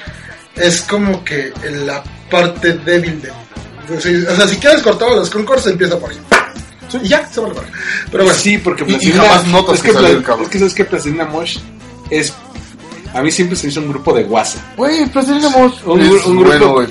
Es 0.56 0.82
como 0.82 1.24
que 1.24 1.52
la 1.84 2.02
parte 2.30 2.74
débil 2.74 3.20
de. 3.22 3.30
O 3.30 4.00
sea, 4.00 4.32
o 4.32 4.36
sea, 4.36 4.48
si 4.48 4.56
quieres 4.56 4.82
cortar 4.82 5.10
los 5.10 5.30
Concords, 5.30 5.66
empieza 5.66 5.98
por 5.98 6.10
ahí. 6.10 6.18
Y 7.02 7.08
ya, 7.08 7.26
se 7.26 7.40
va 7.40 7.48
a. 7.48 7.52
Pero 8.10 8.24
bueno, 8.24 8.38
sí, 8.38 8.58
porque 8.58 8.84
Plastilina- 8.84 9.22
jamás 9.22 9.46
notas 9.46 9.74
es 9.76 9.80
que 9.82 9.88
que, 9.88 9.94
sale 9.94 10.08
Pla- 10.08 10.16
el 10.18 10.22
cabrón. 10.24 10.44
es 10.44 10.50
que 10.50 10.58
sabes 10.58 10.74
que 10.74 10.84
Plastilina 10.84 11.24
Mosh 11.24 11.58
es 12.10 12.32
a 13.14 13.22
mí 13.22 13.30
siempre 13.30 13.56
se 13.56 13.68
hizo 13.68 13.80
un 13.80 13.88
grupo 13.88 14.12
de 14.12 14.24
guasa. 14.24 14.58
Güey, 14.76 15.06
Plastilina 15.06 15.48
Mosh 15.50 15.74
Un 15.86 16.00
es 16.02 16.26
un 16.26 16.36
grupo- 16.36 16.48
bueno, 16.50 16.72
güey. 16.74 16.88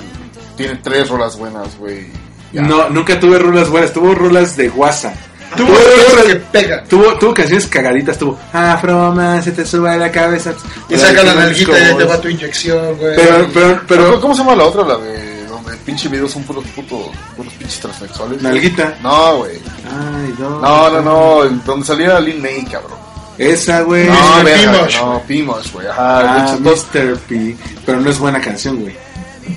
Tiene 0.58 0.76
tres 0.84 1.08
rolas 1.10 1.38
buenas, 1.38 1.78
güey. 1.78 2.08
No, 2.54 2.89
nunca 2.89 3.19
tuve 3.19 3.38
rolas 3.39 3.69
buenas, 3.69 3.93
tuvo 3.93 4.13
rolas 4.15 4.58
de 4.58 4.69
guasa. 4.69 5.13
Tuvo 5.55 5.73
tuvo 5.73 6.23
que 6.27 6.35
pega. 6.35 6.83
Tuvo, 6.83 7.13
tuvo 7.17 7.33
canciones 7.33 7.67
cagaditas, 7.67 8.17
tuvo 8.17 8.37
Afro 8.53 9.11
Man, 9.11 9.41
se 9.43 9.51
te 9.51 9.65
sube 9.65 9.97
la 9.97 10.11
cabeza. 10.11 10.53
Y 10.89 10.97
saca 10.97 11.23
la 11.23 11.35
nalguita 11.35 11.91
y 11.91 11.95
te 11.97 12.03
va 12.03 12.19
tu 12.19 12.27
inyección, 12.29 12.97
güey. 12.97 13.15
Pero, 13.15 13.47
pero, 13.53 13.81
pero, 13.87 14.21
¿Cómo 14.21 14.33
se 14.33 14.39
llama 14.41 14.55
la 14.55 14.63
otra? 14.65 14.83
La 14.83 14.97
de 14.97 15.45
donde 15.45 15.71
el 15.73 15.77
pinche 15.79 16.07
video 16.09 16.27
son 16.27 16.43
puros 16.43 16.63
putos, 16.75 17.07
puros 17.35 17.53
pinches 17.53 17.79
transexuales. 17.79 18.41
Nalguita. 18.41 18.95
No, 19.03 19.37
güey. 19.37 19.53
Ay, 19.85 20.33
no. 20.39 20.59
No, 20.59 20.89
no, 20.89 21.01
no. 21.01 21.49
Donde 21.65 21.85
salía 21.85 22.19
Lin 22.19 22.41
May, 22.41 22.65
cabrón. 22.65 22.99
Esa, 23.37 23.81
güey. 23.81 24.07
No, 24.07 24.13
Pimosh, 24.43 24.97
no, 25.01 25.21
Pimosh, 25.27 25.71
güey. 25.71 25.87
Ajá, 25.87 26.19
Ah, 26.53 26.57
Mr. 26.59 27.17
P. 27.27 27.55
Pero 27.85 27.99
no 27.99 28.09
es 28.09 28.19
buena 28.19 28.39
canción, 28.39 28.77
güey. 28.81 28.95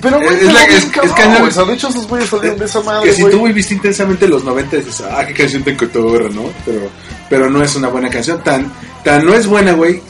Pero, 0.01 0.17
güey, 0.19 0.35
es 0.35 0.53
la- 0.53 0.63
es- 0.65 0.83
es 0.85 1.11
cañón. 1.13 1.43
O 1.47 1.51
sea, 1.51 1.63
de 1.65 1.73
hecho, 1.73 1.89
esos 1.89 2.07
güeyes 2.07 2.29
salieron 2.29 2.57
de 2.59 2.65
esa 2.65 2.81
madre, 2.81 3.09
Que 3.09 3.15
si 3.15 3.23
tú 3.29 3.43
viviste 3.45 3.73
intensamente 3.75 4.27
los 4.27 4.43
90 4.43 4.77
dices, 4.77 5.01
ah, 5.01 5.25
qué 5.25 5.33
canción 5.33 5.63
tan 5.63 5.75
cotorra, 5.75 6.29
¿no? 6.29 6.51
Pero, 6.65 6.89
pero 7.29 7.49
no 7.49 7.63
es 7.63 7.75
una 7.75 7.87
buena 7.89 8.09
canción. 8.09 8.43
Tan, 8.43 8.71
tan 9.03 9.25
no 9.25 9.33
es 9.33 9.45
buena, 9.47 9.73
güey, 9.73 10.01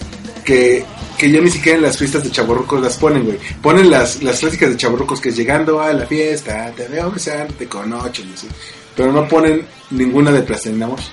que, 0.44 0.86
que 1.18 1.30
ya 1.32 1.42
ni 1.42 1.50
siquiera 1.50 1.78
en 1.78 1.84
las 1.84 1.98
fiestas 1.98 2.24
de 2.24 2.32
chaborrucos 2.32 2.82
las 2.82 2.98
ponen, 2.98 3.24
güey. 3.26 3.38
Ponen 3.62 3.90
las, 3.90 4.22
las 4.24 4.40
clásicas 4.40 4.70
de 4.70 4.78
chaborrucos 4.78 5.20
que 5.22 5.30
es 5.30 5.36
llegando 5.36 5.82
a 5.82 5.92
la 5.94 6.06
fiesta, 6.06 6.72
te 6.76 6.88
veo 6.88 7.12
besarte 7.12 7.68
con 7.68 7.92
ocho, 7.94 8.22
y 8.22 8.34
así. 8.34 8.48
Pero 8.96 9.12
no 9.12 9.28
ponen 9.28 9.66
ninguna 9.92 10.32
de 10.32 10.42
Plastilina 10.42 10.88
Mosh. 10.88 11.04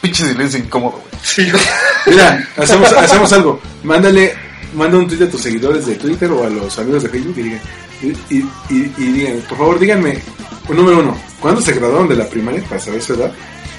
Pinche 0.00 0.24
silencio 0.26 0.58
incómodo, 0.60 0.92
güey. 0.92 1.04
Sí, 1.22 1.50
güey. 1.50 1.62
Mira, 2.06 2.48
hacemos, 2.56 2.90
hacemos 2.92 3.32
algo. 3.34 3.60
Mándale, 3.82 4.34
manda 4.74 4.98
un 4.98 5.06
tweet 5.08 5.24
a 5.26 5.30
tus 5.30 5.40
seguidores 5.42 5.86
de 5.86 5.94
Twitter 5.96 6.30
o 6.32 6.44
a 6.44 6.48
los 6.50 6.78
amigos 6.78 7.02
de 7.02 7.08
Facebook 7.08 7.34
y 7.38 7.42
digan, 7.42 7.60
y, 8.02 8.06
y, 8.34 8.48
y- 8.70 8.94
y 8.98 9.04
digan, 9.12 9.40
por 9.48 9.58
favor, 9.58 9.78
díganme, 9.78 10.22
número 10.68 11.00
uno, 11.00 11.16
¿cuándo 11.40 11.60
se 11.60 11.72
graduaron 11.72 12.08
de 12.08 12.16
la 12.16 12.28
primaria 12.28 12.62
para 12.64 12.80
saber 12.80 13.02
su 13.02 13.14
edad? 13.14 13.32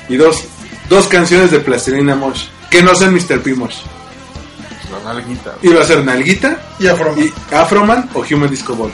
Y 0.09 0.15
dos, 0.17 0.43
dos 0.89 1.07
canciones 1.07 1.51
de 1.51 1.59
Plastilina 1.59 2.15
Mosh, 2.15 2.45
que 2.69 2.81
no 2.83 2.93
sean 2.95 3.13
Mr. 3.13 3.41
P. 3.41 3.53
Mosh. 3.55 3.77
La 5.05 5.13
nalguita. 5.13 5.55
Y 5.61 5.69
va 5.69 5.81
a 5.81 5.85
ser 5.85 6.03
Nalguita, 6.03 6.59
Y 6.79 6.87
Afro. 6.87 7.15
y 7.17 7.31
Afroman 7.53 8.09
o 8.13 8.25
Human 8.29 8.49
Disco 8.49 8.75
Ball. 8.75 8.91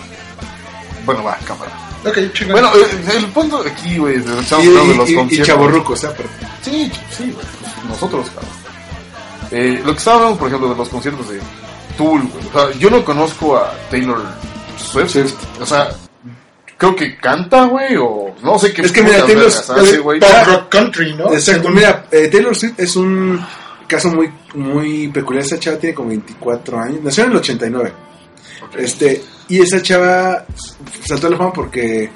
Bueno, 1.05 1.23
va, 1.23 1.35
cámara. 1.45 1.71
Ok, 2.05 2.17
chingón. 2.33 2.51
Bueno, 2.53 2.69
eh, 2.75 3.15
el 3.17 3.25
punto 3.27 3.63
aquí, 3.65 3.97
güey, 3.97 4.19
de- 4.19 4.39
estamos 4.39 4.63
Y, 4.65 4.67
hablando 4.67 4.91
de 4.91 4.97
los 4.97 5.09
y- 5.09 5.11
y- 5.11 5.15
y 5.15 5.17
conciertos. 5.17 5.47
chavorrucos, 5.47 6.03
¿eh? 6.03 6.09
Pero- 6.15 6.29
Sí, 6.63 6.91
sí, 7.17 7.23
güey. 7.31 7.33
pues, 7.61 7.85
nosotros, 7.89 8.27
cabrón. 8.29 8.51
Eh, 9.49 9.81
lo 9.83 9.93
que 9.93 9.97
estaba 9.97 10.17
hablando, 10.17 10.37
por 10.37 10.47
ejemplo, 10.49 10.69
de 10.69 10.75
los 10.75 10.89
conciertos 10.89 11.29
de 11.29 11.39
Tool, 11.97 12.21
güey. 12.21 12.47
O 12.47 12.51
sea, 12.51 12.79
yo 12.79 12.89
no 12.89 13.03
conozco 13.03 13.57
a 13.57 13.73
Taylor 13.89 14.21
Swift. 14.77 15.09
Swift. 15.09 15.35
O 15.59 15.65
sea, 15.65 15.89
creo 16.77 16.95
que 16.95 17.17
canta, 17.17 17.65
güey, 17.65 17.95
o 17.97 18.35
no 18.41 18.59
sé 18.59 18.71
qué 18.71 18.83
Es 18.83 18.91
que 18.91 19.03
mira, 19.03 19.25
Taylor-. 19.25 20.19
Pop 20.19 20.47
rock 20.47 20.69
country, 20.69 21.15
¿no? 21.15 21.33
Exacto, 21.33 21.69
mira, 21.69 22.05
eh, 22.11 22.27
Taylor 22.31 22.55
Swift 22.55 22.79
es 22.79 22.95
un 22.95 23.43
caso 23.87 24.09
muy, 24.09 24.31
muy 24.53 25.07
peculiar. 25.09 25.43
Esa 25.43 25.59
chava 25.59 25.77
tiene 25.77 25.95
como 25.95 26.09
24 26.09 26.79
años, 26.79 27.01
nació 27.03 27.25
en 27.25 27.31
el 27.31 27.37
89. 27.37 27.93
Ok. 28.63 28.75
Este, 28.77 29.23
y 29.49 29.61
esa 29.61 29.81
chava 29.81 30.45
saltó 31.05 31.27
a 31.27 31.29
la 31.31 31.37
fama 31.37 31.53
porque 31.53 32.09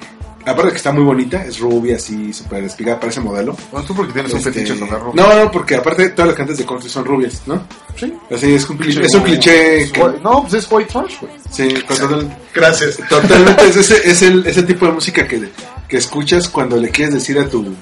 aparte 0.46 0.72
que 0.72 0.78
está 0.78 0.92
muy 0.92 1.04
bonita, 1.04 1.44
es 1.46 1.60
rubia, 1.60 1.96
así, 1.98 2.34
súper 2.34 2.64
despigada, 2.64 3.00
parece 3.00 3.20
modelo. 3.20 3.56
Bueno, 3.72 3.86
tú 3.88 3.96
porque 3.96 4.14
tienes 4.14 4.32
un 4.34 4.40
Este, 4.40 4.52
fetiche 4.52 4.78
con 4.80 4.90
la 4.90 4.98
ropa. 4.98 5.12
No, 5.22 5.36
no, 5.44 5.52
porque 5.52 5.76
aparte 5.76 6.10
todas 6.10 6.28
las 6.30 6.38
cantantes 6.38 6.58
de 6.60 6.66
country 6.66 6.90
son 6.90 7.06
rubias, 7.06 7.42
¿no? 7.46 7.62
Sí. 7.96 8.14
Así 8.34 8.54
es 8.54 8.70
un 8.70 8.78
cliché, 8.78 9.02
es 9.04 9.14
un 9.14 9.22
cliché 9.24 9.92
que, 9.92 10.02
No, 10.24 10.42
pues 10.44 10.54
es 10.56 10.68
white 10.72 10.92
trash, 10.92 11.14
güey. 11.22 11.34
sí, 11.52 11.68
total- 11.88 12.38
Gracias. 12.54 12.98
totalmente 13.10 13.68
es 13.68 13.76
ese, 13.78 14.10
es 14.10 14.22
el, 14.22 14.46
ese 14.46 14.64
tipo 14.64 14.86
de 14.86 14.92
música 14.94 15.28
que, 15.28 15.50
que 15.88 15.98
escuchas 15.98 16.48
cuando 16.50 16.78
le 16.78 16.90
quieres 16.90 17.14
decir 17.16 17.38
a 17.40 17.48
tu 17.48 17.74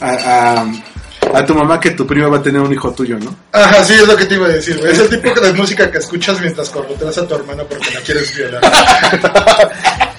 a, 0.00 0.10
a, 0.10 1.38
a 1.38 1.46
tu 1.46 1.54
mamá 1.54 1.80
que 1.80 1.92
tu 1.92 2.06
prima 2.06 2.28
va 2.28 2.38
a 2.38 2.42
tener 2.42 2.60
un 2.60 2.72
hijo 2.72 2.92
tuyo, 2.92 3.18
¿no? 3.18 3.34
Ajá, 3.52 3.82
sí, 3.84 3.94
es 3.94 4.06
lo 4.06 4.16
que 4.16 4.26
te 4.26 4.34
iba 4.34 4.46
a 4.46 4.50
decir, 4.50 4.76
güey. 4.78 4.92
Es 4.92 4.98
el 4.98 5.08
tipo 5.22 5.40
de 5.40 5.52
música 5.52 5.90
que 5.90 5.98
escuchas 5.98 6.40
mientras 6.40 6.68
correteas 6.70 7.16
a 7.18 7.26
tu 7.26 7.34
hermana 7.36 7.62
porque 7.64 7.90
la 7.94 8.00
quieres 8.00 8.34
violar. 8.36 8.60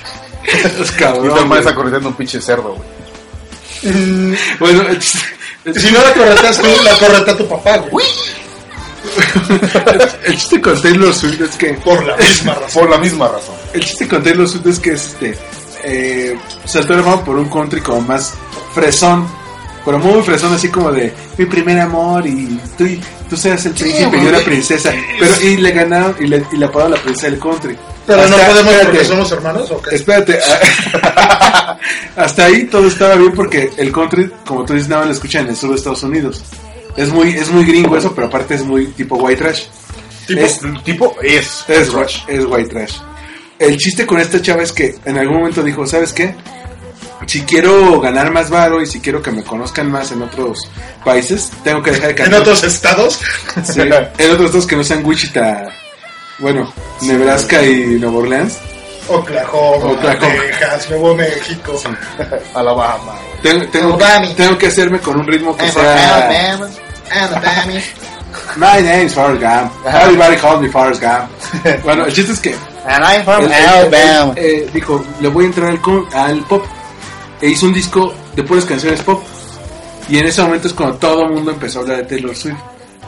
Es 0.82 0.92
Y 0.92 0.94
cabrón. 0.94 1.30
tu 1.30 1.36
mamá 1.36 1.48
güey. 1.48 1.60
está 1.60 1.76
corriendo 1.76 2.10
un 2.10 2.16
pinche 2.16 2.42
cerdo, 2.42 2.76
güey. 2.76 3.94
Mm, 3.96 4.34
Bueno, 4.60 4.82
el 4.88 5.00
chiste, 5.00 5.26
el 5.66 5.80
si 5.80 5.92
no 5.92 6.02
la 6.02 6.14
correteas 6.14 6.58
tú, 6.60 6.68
la 6.84 6.98
corretea 6.98 7.38
tu 7.38 7.48
papá, 7.48 7.78
güey. 7.78 8.06
el 10.26 10.36
chiste 10.36 10.60
con 10.62 10.82
Taylor 10.82 11.14
Swift 11.14 11.42
es 11.42 11.56
que 11.56 11.74
Por 11.76 12.04
la 12.06 12.18
misma 12.18 12.54
razón. 12.56 12.82
Por 12.82 12.90
la 12.90 12.98
misma 12.98 13.28
razón. 13.28 13.56
el 13.74 13.86
chiste 13.86 14.08
con 14.08 14.24
Taylor 14.24 14.48
Swift 14.48 14.66
es 14.66 14.80
que 14.80 14.92
es 14.94 15.06
este 15.08 15.38
eh, 15.84 16.36
el 16.74 16.84
fama 16.84 17.24
por 17.24 17.36
un 17.38 17.48
country 17.48 17.80
como 17.82 18.02
más 18.02 18.34
fresón 18.74 19.28
pero 19.86 20.00
muy 20.00 20.24
fresón 20.24 20.52
así 20.54 20.70
como 20.70 20.92
de 20.92 21.14
mi 21.38 21.46
primer 21.46 21.80
amor 21.80 22.26
y 22.26 22.60
tú, 22.76 22.88
tú 23.30 23.38
seas 23.38 23.64
el 23.68 23.74
príncipe 23.74 24.18
y 24.18 24.24
yo 24.24 24.32
la 24.32 24.40
princesa 24.40 24.92
pero 25.20 25.40
y 25.42 25.58
le 25.58 25.72
ganaron 25.72 26.16
y 26.20 26.26
le, 26.26 26.44
y 26.52 26.58
le 26.58 26.66
apodaron 26.66 26.94
la 26.94 27.02
princesa 27.02 27.30
del 27.30 27.40
country 27.40 27.78
Pero 28.08 28.28
no 28.30 28.38
podemos 28.38 28.74
porque 28.74 28.78
espérate, 28.78 29.06
somos 29.06 29.32
hermanos, 29.32 29.72
¿o 29.72 29.82
qué? 29.82 29.96
espérate 29.96 30.40
ah, 31.04 31.78
hasta 32.16 32.46
ahí 32.46 32.64
todo 32.66 32.88
estaba 32.88 33.16
bien 33.16 33.32
porque 33.34 33.72
el 33.78 33.92
country 33.92 34.32
como 34.46 34.64
tú 34.66 34.74
dices 34.74 34.88
nada 34.90 35.02
más 35.02 35.10
lo 35.10 35.14
escuchan 35.16 35.44
en 35.46 35.50
el 35.50 35.56
sur 35.56 35.70
de 35.72 35.76
Estados 35.78 36.04
Unidos 36.04 36.44
es 36.98 37.10
muy 37.10 37.30
es 37.30 37.50
muy 37.50 37.66
gringo 37.66 37.98
eso 37.98 38.14
pero 38.14 38.28
aparte 38.28 38.56
es 38.56 38.64
muy 38.64 38.88
tipo 38.88 39.16
white 39.18 39.42
trash 39.42 39.64
Tipo, 40.28 40.42
Es- 40.42 40.60
tipo 40.84 41.16
es. 41.22 41.66
es, 41.68 41.94
white- 41.94 42.24
es 42.28 42.46
white 42.46 42.70
trash. 42.70 42.96
El 43.60 43.78
chiste 43.78 44.08
con 44.08 44.20
esta 44.20 44.42
chava 44.42 44.64
es 44.64 44.72
que 44.72 44.96
en 45.06 45.20
algún 45.20 45.38
momento 45.38 45.62
dijo, 45.62 45.86
¿sabes 45.86 46.14
qué? 46.14 46.34
Si 47.28 47.42
quiero 47.42 48.02
ganar 48.02 48.32
más 48.32 48.50
varo 48.50 48.82
y 48.82 48.88
si 48.88 49.00
quiero 49.02 49.22
que 49.22 49.30
me 49.30 49.44
conozcan 49.44 49.92
más 49.92 50.12
en 50.12 50.24
otros 50.24 50.58
países, 51.04 51.52
tengo 51.64 51.84
que 51.84 51.92
dejar 51.92 52.06
de 52.08 52.12
En 52.14 52.18
cantar. 52.18 52.42
otros 52.42 52.64
estados. 52.64 53.20
Sí, 53.64 53.82
en 53.82 54.32
otros 54.32 54.46
estados 54.48 54.66
que 54.66 54.76
no 54.76 54.84
sean 54.84 55.06
Wichita, 55.06 55.68
bueno, 56.40 56.72
Nebraska 57.02 57.64
y 57.64 57.98
Nueva 58.00 58.18
Orleans. 58.18 58.58
Oklahoma, 59.08 59.92
Oklahoma. 59.92 60.34
Texas, 60.48 60.90
Nuevo 60.90 61.16
México. 61.16 61.80
Alabama, 62.56 63.14
güey. 63.14 63.42
Tengo, 63.42 63.72
tengo, 63.72 63.94
Alabama. 63.96 64.36
tengo 64.36 64.58
que 64.58 64.68
hacerme 64.68 65.00
con 65.00 65.20
un 65.20 65.28
ritmo 65.28 65.56
que 65.56 65.70
sea... 65.70 66.28
Alabama, 66.28 66.70
Alabama. 67.12 67.82
My 68.58 68.82
name's 68.82 69.14
Forrest 69.14 69.42
Gump. 69.42 69.72
Everybody 69.86 70.36
calls 70.38 70.62
me 70.62 70.70
Forrest 70.70 71.02
Gump. 71.02 71.30
Bueno, 71.84 72.06
el 72.06 72.14
chiste 72.14 72.34
es 72.34 72.40
que 72.40 72.56
And 72.86 73.04
I'm 73.04 73.24
from 73.24 73.44
él, 73.46 74.34
eh, 74.36 74.70
dijo, 74.72 75.04
le 75.20 75.28
voy 75.30 75.46
a 75.46 75.48
entrar 75.48 75.70
al, 75.70 75.80
al 76.14 76.40
pop. 76.46 76.64
E 77.42 77.50
hizo 77.50 77.66
un 77.66 77.74
disco 77.74 78.14
de 78.36 78.44
puras 78.44 78.66
canciones 78.66 79.02
pop. 79.02 79.24
Y 80.08 80.20
en 80.20 80.28
ese 80.28 80.42
momento 80.44 80.68
es 80.68 80.74
cuando 80.74 80.98
todo 80.98 81.24
el 81.24 81.32
mundo 81.32 81.52
empezó 81.52 81.80
a 81.80 81.82
hablar 81.82 81.98
de 81.98 82.04
Taylor 82.04 82.36
Swift. 82.36 82.58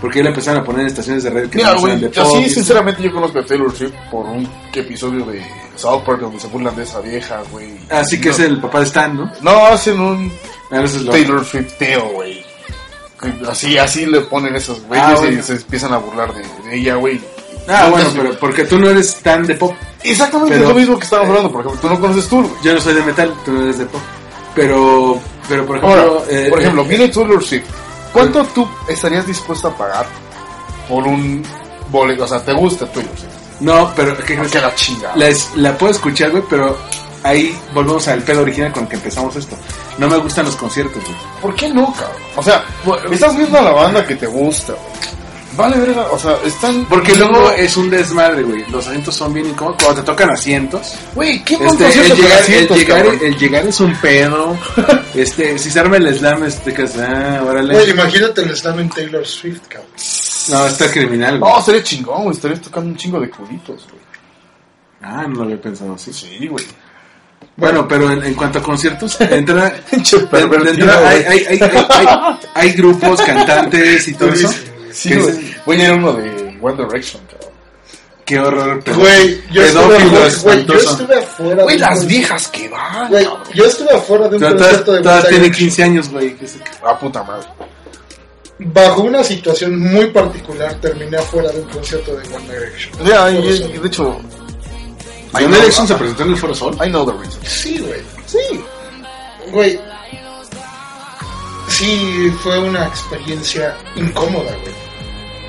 Porque 0.02 0.22
le 0.22 0.30
empezaron 0.30 0.62
a 0.62 0.64
poner 0.64 0.82
en 0.82 0.88
estaciones 0.88 1.24
de 1.24 1.30
radio 1.32 1.50
que 1.50 1.58
Mira, 1.58 1.74
no 1.74 1.88
eran 1.88 2.02
de 2.02 2.10
pop. 2.10 2.24
así 2.24 2.50
sinceramente 2.52 3.02
yo 3.02 3.12
conozco 3.12 3.39
a 3.39 3.45
Taylor 3.45 3.76
Swift 3.76 3.93
por 4.12 4.26
un 4.28 4.48
episodio 4.74 5.26
de 5.26 5.43
South 5.76 6.04
Park 6.06 6.20
donde 6.22 6.39
se 6.39 6.48
burlan 6.48 6.76
de 6.76 6.84
esa 6.84 7.00
vieja, 7.02 7.41
güey. 7.52 7.78
Así 7.89 8.22
que 8.22 8.30
no, 8.30 8.36
es 8.36 8.39
el 8.41 8.60
papá 8.62 8.80
de 8.80 8.86
Stan, 8.86 9.16
¿no? 9.18 9.32
No, 9.41 9.66
hacen 9.68 10.00
un 10.00 10.32
A 10.70 10.80
veces 10.82 11.02
lo- 11.02 11.12
Taylor 11.12 11.43
Swifteo, 11.43 12.10
güey. 12.14 12.45
Así, 13.50 13.78
así 13.80 14.06
le 14.06 14.22
ponen 14.22 14.56
esos 14.56 14.82
güeyes 14.84 15.06
Ah, 15.20 15.26
y 15.28 15.41
se 15.41 15.54
empiezan 15.54 15.91
a 15.93 15.98
burlar 15.98 16.32
de, 16.36 16.43
de 16.70 16.78
ella, 16.78 16.95
güey. 16.95 17.20
Ah, 17.68 17.88
bueno, 17.89 18.10
pero 18.16 18.38
porque 18.39 18.66
tú 18.66 18.78
no 18.78 18.89
eres 18.89 19.16
tan 19.24 19.45
de 19.48 19.56
pop. 19.56 19.74
Exactamente 20.04 20.54
pero- 20.56 20.68
es 20.70 20.74
lo 20.74 20.80
mismo 20.80 20.98
que 21.00 21.06
estábamos 21.06 21.30
hablando, 21.30 21.52
por 21.52 21.62
ejemplo, 21.62 21.82
tú 21.82 21.89
no 21.93 22.00
conoces 22.00 22.30
Tool. 22.30 22.48
Yo 22.64 22.74
no 22.74 22.80
soy 22.80 22.93
de 22.93 23.02
metal, 23.02 23.34
tú 23.43 23.52
no 23.52 23.64
eres 23.64 23.80
de 23.80 23.86
pop. 23.88 24.02
Pero, 24.54 25.20
pero 25.50 25.66
por 25.66 25.78
Ahora, 25.84 26.04
ejemplo... 26.04 26.24
eh, 26.30 26.48
por 26.50 26.60
ejemplo, 26.62 26.82
eh, 26.84 26.88
viene 26.88 27.08
Taylor 27.10 27.43
Swift. 27.43 27.66
¿Cuánto 28.14 28.43
tú 28.45 28.68
estarías 28.88 29.26
dispuesto 29.28 29.68
a 29.70 29.76
pagar 29.78 30.05
por 30.89 31.05
un 31.08 31.43
boleto? 31.91 32.24
O 32.24 32.28
sea, 32.28 32.39
¿te 32.43 32.53
gusta 32.53 32.86
Taylor 32.91 33.12
Swift? 33.18 33.32
No, 33.60 33.91
pero 33.95 34.16
¿qué 34.18 34.24
crees? 34.36 34.51
Que 34.51 34.62
la 34.62 34.74
chingada. 34.76 35.16
La, 35.16 35.28
es- 35.28 35.51
la 35.55 35.78
puedo 35.78 35.91
escuchar, 35.91 36.32
güey, 36.32 36.43
pero 36.49 36.78
ahí 37.24 37.58
volvemos 37.74 38.08
al 38.08 38.22
pedo 38.24 38.41
original 38.41 38.72
con 38.72 38.84
el 38.84 38.89
que 38.89 38.95
empezamos 38.95 39.36
esto. 39.36 39.55
No 39.97 40.08
me 40.08 40.18
gustan 40.18 40.45
los 40.45 40.55
conciertos, 40.55 41.01
güey. 41.03 41.16
¿Por 41.41 41.55
qué 41.55 41.70
no, 41.70 41.91
cabrón? 41.93 42.16
O 42.36 42.43
sea, 42.43 42.64
estás 43.12 43.36
viendo 43.36 43.58
a 43.58 43.62
la 43.62 43.72
banda 43.72 44.05
que 44.05 44.16
te 44.16 44.28
gusta, 44.28 44.74
güey. 44.74 44.86
Vale, 45.58 45.78
verga, 45.78 46.08
o 46.12 46.20
sea, 46.20 46.38
están... 46.45 46.86
Porque 46.86 47.16
luego 47.16 47.51
es 47.51 47.76
un 47.78 47.89
desmadre, 47.89 48.43
güey. 48.43 48.64
Los 48.70 48.86
asientos 48.88 49.16
son 49.16 49.34
bien 49.34 49.47
incómodos. 49.47 49.84
Cuando 49.84 50.01
te 50.01 50.05
tocan 50.05 50.30
asientos, 50.30 50.93
Güey, 51.16 51.43
¿qué 51.43 51.55
este, 51.55 51.88
el, 51.88 52.16
llegar, 52.16 52.39
asientos, 52.39 52.78
el, 52.78 52.84
llegar, 52.86 53.03
cabrón? 53.03 53.20
el 53.24 53.38
llegar 53.38 53.66
es 53.66 53.80
un 53.80 53.95
pedo. 53.95 54.58
este, 55.16 55.58
si 55.58 55.72
se 55.72 55.80
arma 55.80 55.97
el 55.97 56.16
slam, 56.16 56.43
este, 56.43 56.74
que 56.74 56.84
ah, 57.01 57.43
órale. 57.43 57.74
Güey, 57.74 57.89
imagínate 57.89 58.41
el 58.43 58.55
slam 58.55 58.80
en 58.82 58.89
Taylor 58.89 59.26
Swift, 59.26 59.62
cabrón. 59.68 59.89
No, 60.51 60.68
está 60.68 60.91
criminal, 60.91 61.39
güey. 61.39 61.51
No, 61.51 61.60
estaría 61.60 61.84
chingón, 61.84 62.24
güey. 62.24 62.36
Estarías 62.36 62.62
tocando 62.62 62.89
un 62.91 62.95
chingo 62.97 63.20
de 63.20 63.30
culitos, 63.30 63.88
güey. 63.89 64.01
Ah, 65.01 65.26
no 65.28 65.36
lo 65.36 65.43
había 65.43 65.60
pensado 65.60 65.95
así. 65.95 66.14
Sí, 66.14 66.47
güey. 66.47 66.66
Bueno, 67.55 67.88
pero 67.88 68.12
en, 68.12 68.24
en 68.24 68.36
cuanto 68.36 68.60
a 68.60 68.62
conciertos, 68.64 69.20
entra. 69.22 69.74
Hay, 69.91 71.24
hay, 71.24 71.45
hay, 71.45 71.60
hay- 71.60 72.39
hay 72.53 72.72
grupos, 72.74 73.22
cantantes 73.22 74.08
y 74.08 74.14
todo 74.14 74.30
eso. 74.32 74.53
Sí, 74.93 75.15
güey. 75.15 75.31
dicen, 75.38 75.61
Voy 75.65 75.81
a 75.81 75.83
ir 75.83 75.89
a 75.91 75.93
uno 75.95 76.13
de 76.13 76.57
One 76.61 76.77
Direction, 76.85 77.21
cabrón. 77.31 77.47
Qué 78.25 78.39
horror. 78.39 78.83
pedo- 78.83 78.99
Güey, 78.99 79.41
yo 79.51 79.61
estuve, 79.63 79.83
güey, 80.43 80.65
yo 80.65 80.73
estuve 80.75 81.15
afuera. 81.15 81.63
Güey, 81.63 81.77
de 81.77 81.83
un 81.83 81.89
las 81.89 81.89
concierto- 81.99 82.07
viejas 82.07 82.47
que 82.49 82.67
van, 82.69 83.09
Güey, 83.09 83.27
yo 83.53 83.65
estuve 83.65 83.91
afuera 83.91 84.27
de 84.27 84.35
un 84.35 84.41
concierto 84.43 84.91
de 84.93 85.01
tienen 85.01 85.21
Direction 85.23 85.51
15 85.53 85.83
años, 85.83 86.09
güey. 86.09 86.35
Ah, 86.83 86.99
puta 86.99 87.23
madre. 87.23 87.47
Bajo 88.59 89.03
una 89.03 89.23
situación 89.23 89.79
muy 89.79 90.07
particular, 90.07 90.75
terminé 90.81 91.15
afuera 91.17 91.49
de 91.51 91.59
un 91.61 91.69
concierto 91.69 92.15
de 92.15 92.35
One 92.35 92.45
Direction. 92.49 93.05
Ya, 93.05 93.25
de 93.25 93.88
hecho... 93.88 94.19
One 95.33 95.47
Direction 95.47 95.88
se 95.88 95.93
presentó 95.95 96.23
en 96.23 96.29
el 96.31 96.38
Foro 96.38 96.55
Sol. 96.55 96.75
I 96.83 96.89
know 96.89 97.05
the 97.05 97.11
reason. 97.17 97.39
Sí, 97.45 97.77
güey. 97.79 98.01
Sí. 98.25 98.63
Güey. 99.51 99.79
Sí, 101.78 102.34
fue 102.41 102.57
una 102.57 102.88
experiencia 102.88 103.78
incómoda, 103.95 104.51
güey. 104.61 104.73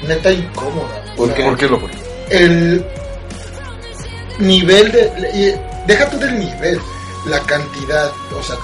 Neta 0.07 0.31
incómoda. 0.31 1.03
O 1.15 1.17
¿Por 1.17 1.27
sea, 1.29 1.37
qué? 1.37 1.45
¿Por 1.45 1.57
qué 1.57 1.67
lo 1.69 1.81
güey? 1.81 1.93
El 2.31 2.85
nivel 4.39 4.93
de... 4.93 5.31
y 5.35 5.69
Deja 5.89 6.11
tú 6.11 6.19
del 6.19 6.39
nivel, 6.39 6.79
la 7.25 7.41
cantidad, 7.45 8.13
o 8.39 8.43
sea, 8.43 8.57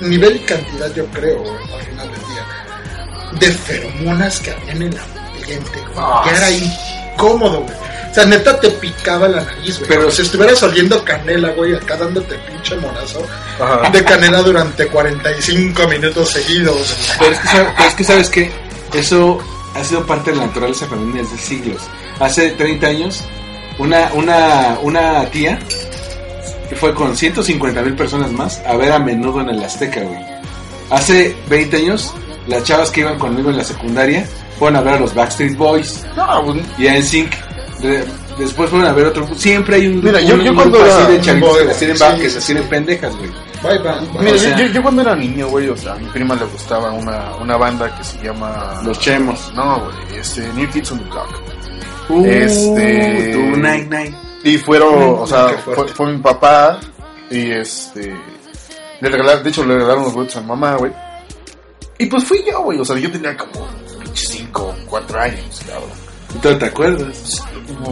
nivel 0.00 0.36
y 0.36 0.38
cantidad 0.40 0.94
yo 0.94 1.04
creo, 1.06 1.42
al 1.42 1.82
final 1.82 2.08
del 2.08 2.20
día, 2.20 3.38
de 3.40 3.50
feromonas 3.50 4.38
que 4.38 4.52
había 4.52 4.72
en 4.74 4.82
el 4.82 4.96
ambiente, 4.96 5.80
güey. 5.92 6.28
Era 6.28 6.46
sí. 6.46 6.72
Incómodo, 7.16 7.60
güey. 7.62 7.74
O 8.10 8.14
sea, 8.14 8.24
neta 8.24 8.58
te 8.60 8.70
picaba 8.70 9.28
la 9.28 9.42
nariz, 9.42 9.78
güey. 9.78 9.88
Pero- 9.90 10.10
si 10.10 10.22
estuvieras 10.22 10.62
oliendo 10.62 11.04
canela, 11.04 11.50
güey, 11.50 11.74
acá 11.74 11.96
dándote 11.96 12.36
pinche 12.38 12.76
monazo 12.76 13.22
Ajá. 13.60 13.90
de 13.90 14.04
canela 14.04 14.42
durante 14.42 14.86
45 14.86 15.86
minutos 15.88 16.30
seguidos. 16.30 16.96
Pero 17.18 17.32
es 17.32 17.38
que, 17.40 17.48
pero 17.76 17.88
es 17.88 17.94
que 17.94 18.04
sabes 18.04 18.30
que 18.30 18.50
eso 18.94 19.38
ha 19.74 19.84
sido 19.84 20.06
parte 20.06 20.30
de 20.30 20.38
la 20.38 20.46
naturaleza 20.46 20.86
femenina 20.86 21.22
desde 21.22 21.36
siglos. 21.38 21.82
Hace 22.18 22.50
30 22.52 22.86
años, 22.86 23.22
una, 23.78 24.10
una, 24.14 24.78
una 24.82 25.26
tía 25.26 25.58
que 26.70 26.74
fue 26.76 26.94
con 26.94 27.14
150 27.16 27.82
mil 27.82 27.94
personas 27.94 28.32
más 28.32 28.60
a 28.66 28.74
ver 28.76 28.92
a 28.92 28.98
menudo 28.98 29.40
en 29.42 29.50
el 29.50 29.62
Azteca, 29.62 30.00
güey. 30.00 30.18
Hace 30.90 31.36
20 31.48 31.76
años, 31.76 32.14
las 32.48 32.62
chavas 32.64 32.90
que 32.90 33.00
iban 33.00 33.18
conmigo 33.18 33.50
en 33.50 33.56
la 33.58 33.64
secundaria 33.64 34.26
fueron 34.58 34.76
a 34.76 34.80
ver 34.82 34.94
a 34.94 35.00
los 35.00 35.14
Backstreet 35.14 35.56
Boys 35.56 36.04
No, 36.16 36.42
güey. 36.44 36.62
y 36.78 36.86
a 36.88 36.94
NSYNC. 36.98 37.30
De- 37.80 38.04
después 38.38 38.70
fueron 38.70 38.88
a 38.88 38.92
ver 38.92 39.06
otro. 39.06 39.26
Siempre 39.36 39.76
hay 39.76 39.86
un, 39.88 40.02
Mira, 40.02 40.20
yo- 40.20 40.34
un 40.34 40.40
yo 40.40 40.52
grupo 40.54 40.70
cuando 40.70 40.78
así 40.82 40.88
era 41.02 41.08
de 41.08 41.20
chavitos 41.20 41.58
que 42.20 42.30
se 42.30 42.40
sí, 42.40 42.54
que 42.54 42.62
pendejas, 42.62 43.14
güey. 43.16 43.30
Bye, 43.62 43.78
bye. 43.78 44.20
Mira, 44.20 44.34
O 44.34 44.38
sea- 44.38 44.56
yo, 44.56 44.66
yo 44.66 44.82
cuando 44.82 45.02
era 45.02 45.14
niño, 45.14 45.48
güey, 45.48 45.68
o 45.68 45.76
sea, 45.76 45.92
a 45.92 45.96
mi 45.96 46.06
prima 46.08 46.34
le 46.34 46.44
gustaba 46.46 46.90
una, 46.92 47.34
una 47.36 47.56
banda 47.56 47.94
que 47.96 48.04
se 48.04 48.22
llama... 48.22 48.80
Los 48.84 48.98
Chemos. 49.00 49.52
No, 49.54 49.80
güey, 49.80 50.20
este, 50.20 50.48
New 50.54 50.68
Kids 50.70 50.92
on 50.92 50.98
the 51.00 51.04
Block. 51.10 51.28
Uh, 52.08 52.24
Este- 52.26 53.32
tu 53.32 53.56
night 53.60 53.90
night. 53.90 54.14
Y 54.44 54.58
fueron, 54.58 55.16
o 55.18 55.26
sea, 55.26 55.48
fue, 55.64 55.88
fue 55.88 56.12
mi 56.12 56.18
papá 56.18 56.78
y 57.30 57.50
este... 57.50 58.14
Le 59.00 59.08
regalaron, 59.10 59.42
de 59.42 59.50
hecho, 59.50 59.64
le 59.66 59.74
regalaron 59.74 60.04
los 60.04 60.14
boletos 60.14 60.36
a 60.36 60.40
mi 60.40 60.46
mamá, 60.46 60.76
güey. 60.76 60.92
Y 61.98 62.06
pues 62.06 62.24
fui 62.24 62.42
yo, 62.46 62.60
güey, 62.62 62.78
o 62.78 62.84
sea, 62.84 62.96
yo 62.98 63.10
tenía 63.10 63.36
como 63.36 63.66
5, 64.14 64.74
4 64.86 65.20
años, 65.20 65.60
cabrón. 65.66 65.90
¿Y 66.34 66.38
tú 66.38 66.58
te 66.58 66.66
acuerdas? 66.66 67.42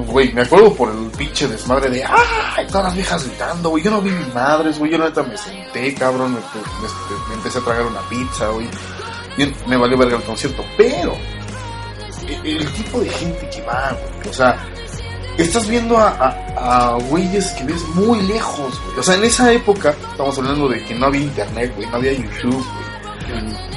Güey, 0.07 0.33
me 0.33 0.43
acuerdo 0.43 0.73
por 0.75 0.91
el 0.91 1.11
pinche 1.17 1.49
desmadre 1.49 1.89
de 1.91 2.05
¡ay! 2.05 2.67
Todas 2.67 2.85
las 2.85 2.95
viejas 2.95 3.25
gritando, 3.27 3.71
güey. 3.71 3.83
Yo 3.83 3.91
no 3.91 4.01
vi 4.03 4.11
mis 4.11 4.35
madres, 4.35 4.79
güey. 4.79 4.91
Yo 4.93 4.99
neta 4.99 5.23
me 5.23 5.37
senté, 5.37 5.95
cabrón. 5.95 6.33
Me, 6.35 6.39
me- 6.41 7.29
me 7.29 7.35
empecé 7.35 7.59
a 7.59 7.63
tragar 7.63 7.87
una 7.87 8.01
pizza, 8.09 8.49
güey. 8.49 8.69
Y 9.39 9.53
me 9.69 9.77
valió 9.77 9.97
verga 9.97 10.17
el 10.17 10.23
concierto. 10.25 10.63
Pero, 10.77 11.15
el, 12.29 12.47
el 12.61 12.73
tipo 12.73 13.01
de 13.01 13.09
gente 13.09 13.49
que 13.51 13.63
va, 13.63 13.97
güey. 14.19 14.29
O 14.29 14.33
sea, 14.33 14.65
estás 15.39 15.67
viendo 15.69 15.97
a 15.99 16.99
güeyes 17.09 17.47
que 17.53 17.65
ves 17.65 17.83
muy 17.95 18.21
lejos, 18.23 18.81
güey. 18.85 18.99
O 18.99 19.03
sea, 19.03 19.15
en 19.15 19.25
esa 19.25 19.51
época, 19.53 19.95
estamos 20.11 20.37
hablando 20.39 20.69
de 20.69 20.85
que 20.85 20.95
no 20.95 21.07
había 21.07 21.23
internet, 21.23 21.73
güey. 21.77 21.89
No 21.89 21.97
había 21.97 22.13
YouTube, 22.13 22.53
güey. 22.55 22.84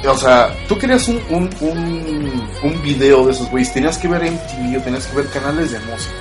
O 0.08 0.16
sea, 0.16 0.54
tú 0.68 0.78
querías 0.78 1.06
un, 1.08 1.20
un, 1.30 1.50
un, 1.60 2.48
un 2.62 2.82
video 2.82 3.26
de 3.26 3.32
esos 3.32 3.50
güeyes, 3.50 3.72
tenías 3.72 3.98
que 3.98 4.08
ver 4.08 4.22
MTV 4.22 4.78
o 4.78 4.82
tenías 4.82 5.06
que 5.06 5.16
ver 5.16 5.26
canales 5.28 5.72
de 5.72 5.78
música. 5.80 6.14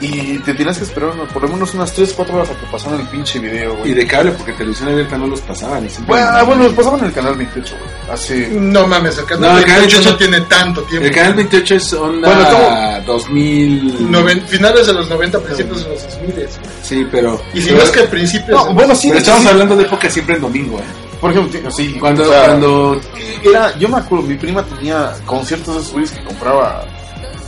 Y 0.00 0.38
te 0.38 0.52
tenías 0.52 0.76
que 0.76 0.84
esperar 0.84 1.12
por 1.32 1.42
lo 1.42 1.48
menos 1.48 1.72
unas 1.72 1.90
3, 1.94 2.12
4 2.14 2.34
horas 2.36 2.50
a 2.50 2.54
que 2.60 2.66
pasaran 2.66 3.00
el 3.00 3.06
pinche 3.06 3.38
video, 3.38 3.72
Y 3.74 3.76
güey. 3.78 3.94
de 3.94 4.06
cable, 4.06 4.32
porque 4.32 4.52
televisión 4.52 4.88
abierta 4.90 5.16
no 5.16 5.26
los 5.28 5.40
pasaban. 5.40 5.84
y 5.86 5.88
Bueno, 6.06 6.26
ah, 6.30 6.42
bueno, 6.42 6.64
los 6.64 6.72
pasaban 6.74 7.00
en 7.00 7.06
el 7.06 7.12
canal 7.12 7.36
28, 7.36 7.74
güey. 7.78 8.12
Hace... 8.14 8.48
No 8.48 8.86
mames, 8.86 9.16
el 9.16 9.22
No, 9.22 9.28
canal 9.28 9.58
el 9.58 9.64
canal 9.64 9.80
28 9.80 10.10
no 10.10 10.16
28 10.16 10.16
tiene 10.18 10.40
tanto 10.46 10.82
tiempo. 10.82 11.06
El 11.08 11.14
canal 11.14 11.34
28 11.34 11.74
es 11.76 11.92
onda 11.94 12.28
Bueno, 12.28 12.50
¿cómo? 12.50 13.00
2000. 13.06 14.10
Noven- 14.10 14.42
finales 14.46 14.86
de 14.88 14.92
los 14.92 15.08
90, 15.08 15.38
principios 15.38 15.84
de 15.84 15.90
los 15.90 16.02
2000. 16.02 16.48
Sí, 16.82 17.06
pero. 17.10 17.40
Y 17.54 17.60
si 17.62 17.66
pero, 17.68 17.78
no 17.78 17.84
es 17.84 17.90
que 17.90 18.00
principios. 18.02 18.66
No, 18.66 18.74
bueno, 18.74 18.94
sí, 18.94 19.08
pero 19.08 19.20
estamos 19.20 19.42
sí. 19.42 19.48
hablando 19.48 19.76
de 19.76 19.84
época 19.84 20.10
siempre 20.10 20.34
en 20.34 20.42
domingo, 20.42 20.78
¿eh? 20.80 20.82
Por 21.24 21.30
ejemplo, 21.30 21.70
sí. 21.70 21.96
Cuando, 21.98 22.22
o 22.22 22.26
sea, 22.26 22.44
cuando 22.48 23.00
Era, 23.42 23.74
yo 23.78 23.88
me 23.88 23.96
acuerdo, 23.96 24.26
mi 24.26 24.34
prima 24.34 24.62
tenía 24.62 25.10
conciertos 25.24 25.74
de 25.74 25.80
esos 25.80 25.92
güeyes 25.94 26.12
que 26.12 26.22
compraba 26.22 26.84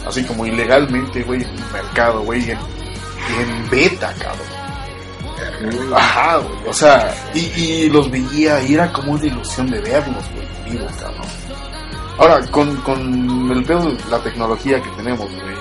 así 0.07 0.25
como 0.25 0.47
ilegalmente, 0.47 1.23
güey, 1.25 1.43
en 1.43 1.49
el 1.51 1.73
mercado, 1.75 2.23
güey, 2.23 2.43
en, 2.53 2.59
en 2.59 3.71
beta, 3.71 4.15
cabrón. 4.19 5.95
Ajá, 5.95 6.39
güey. 6.39 6.57
O 6.67 6.73
sea, 6.73 7.15
y, 7.35 7.41
y 7.41 7.91
los 7.91 8.11
veía 8.11 8.63
y 8.63 8.73
era 8.73 8.91
como 8.91 9.13
una 9.13 9.27
ilusión 9.27 9.71
de 9.71 9.79
verlos, 9.83 10.25
güey, 10.35 10.47
en 10.65 10.73
vivo, 10.73 10.87
cabrón. 10.99 11.29
Ahora, 12.17 12.47
con, 12.47 12.77
con 12.77 13.51
el 13.51 13.63
pedo 13.63 13.91
de 13.91 13.99
la 14.11 14.19
tecnología 14.21 14.81
que 14.81 14.89
tenemos, 14.97 15.31
güey. 15.31 15.57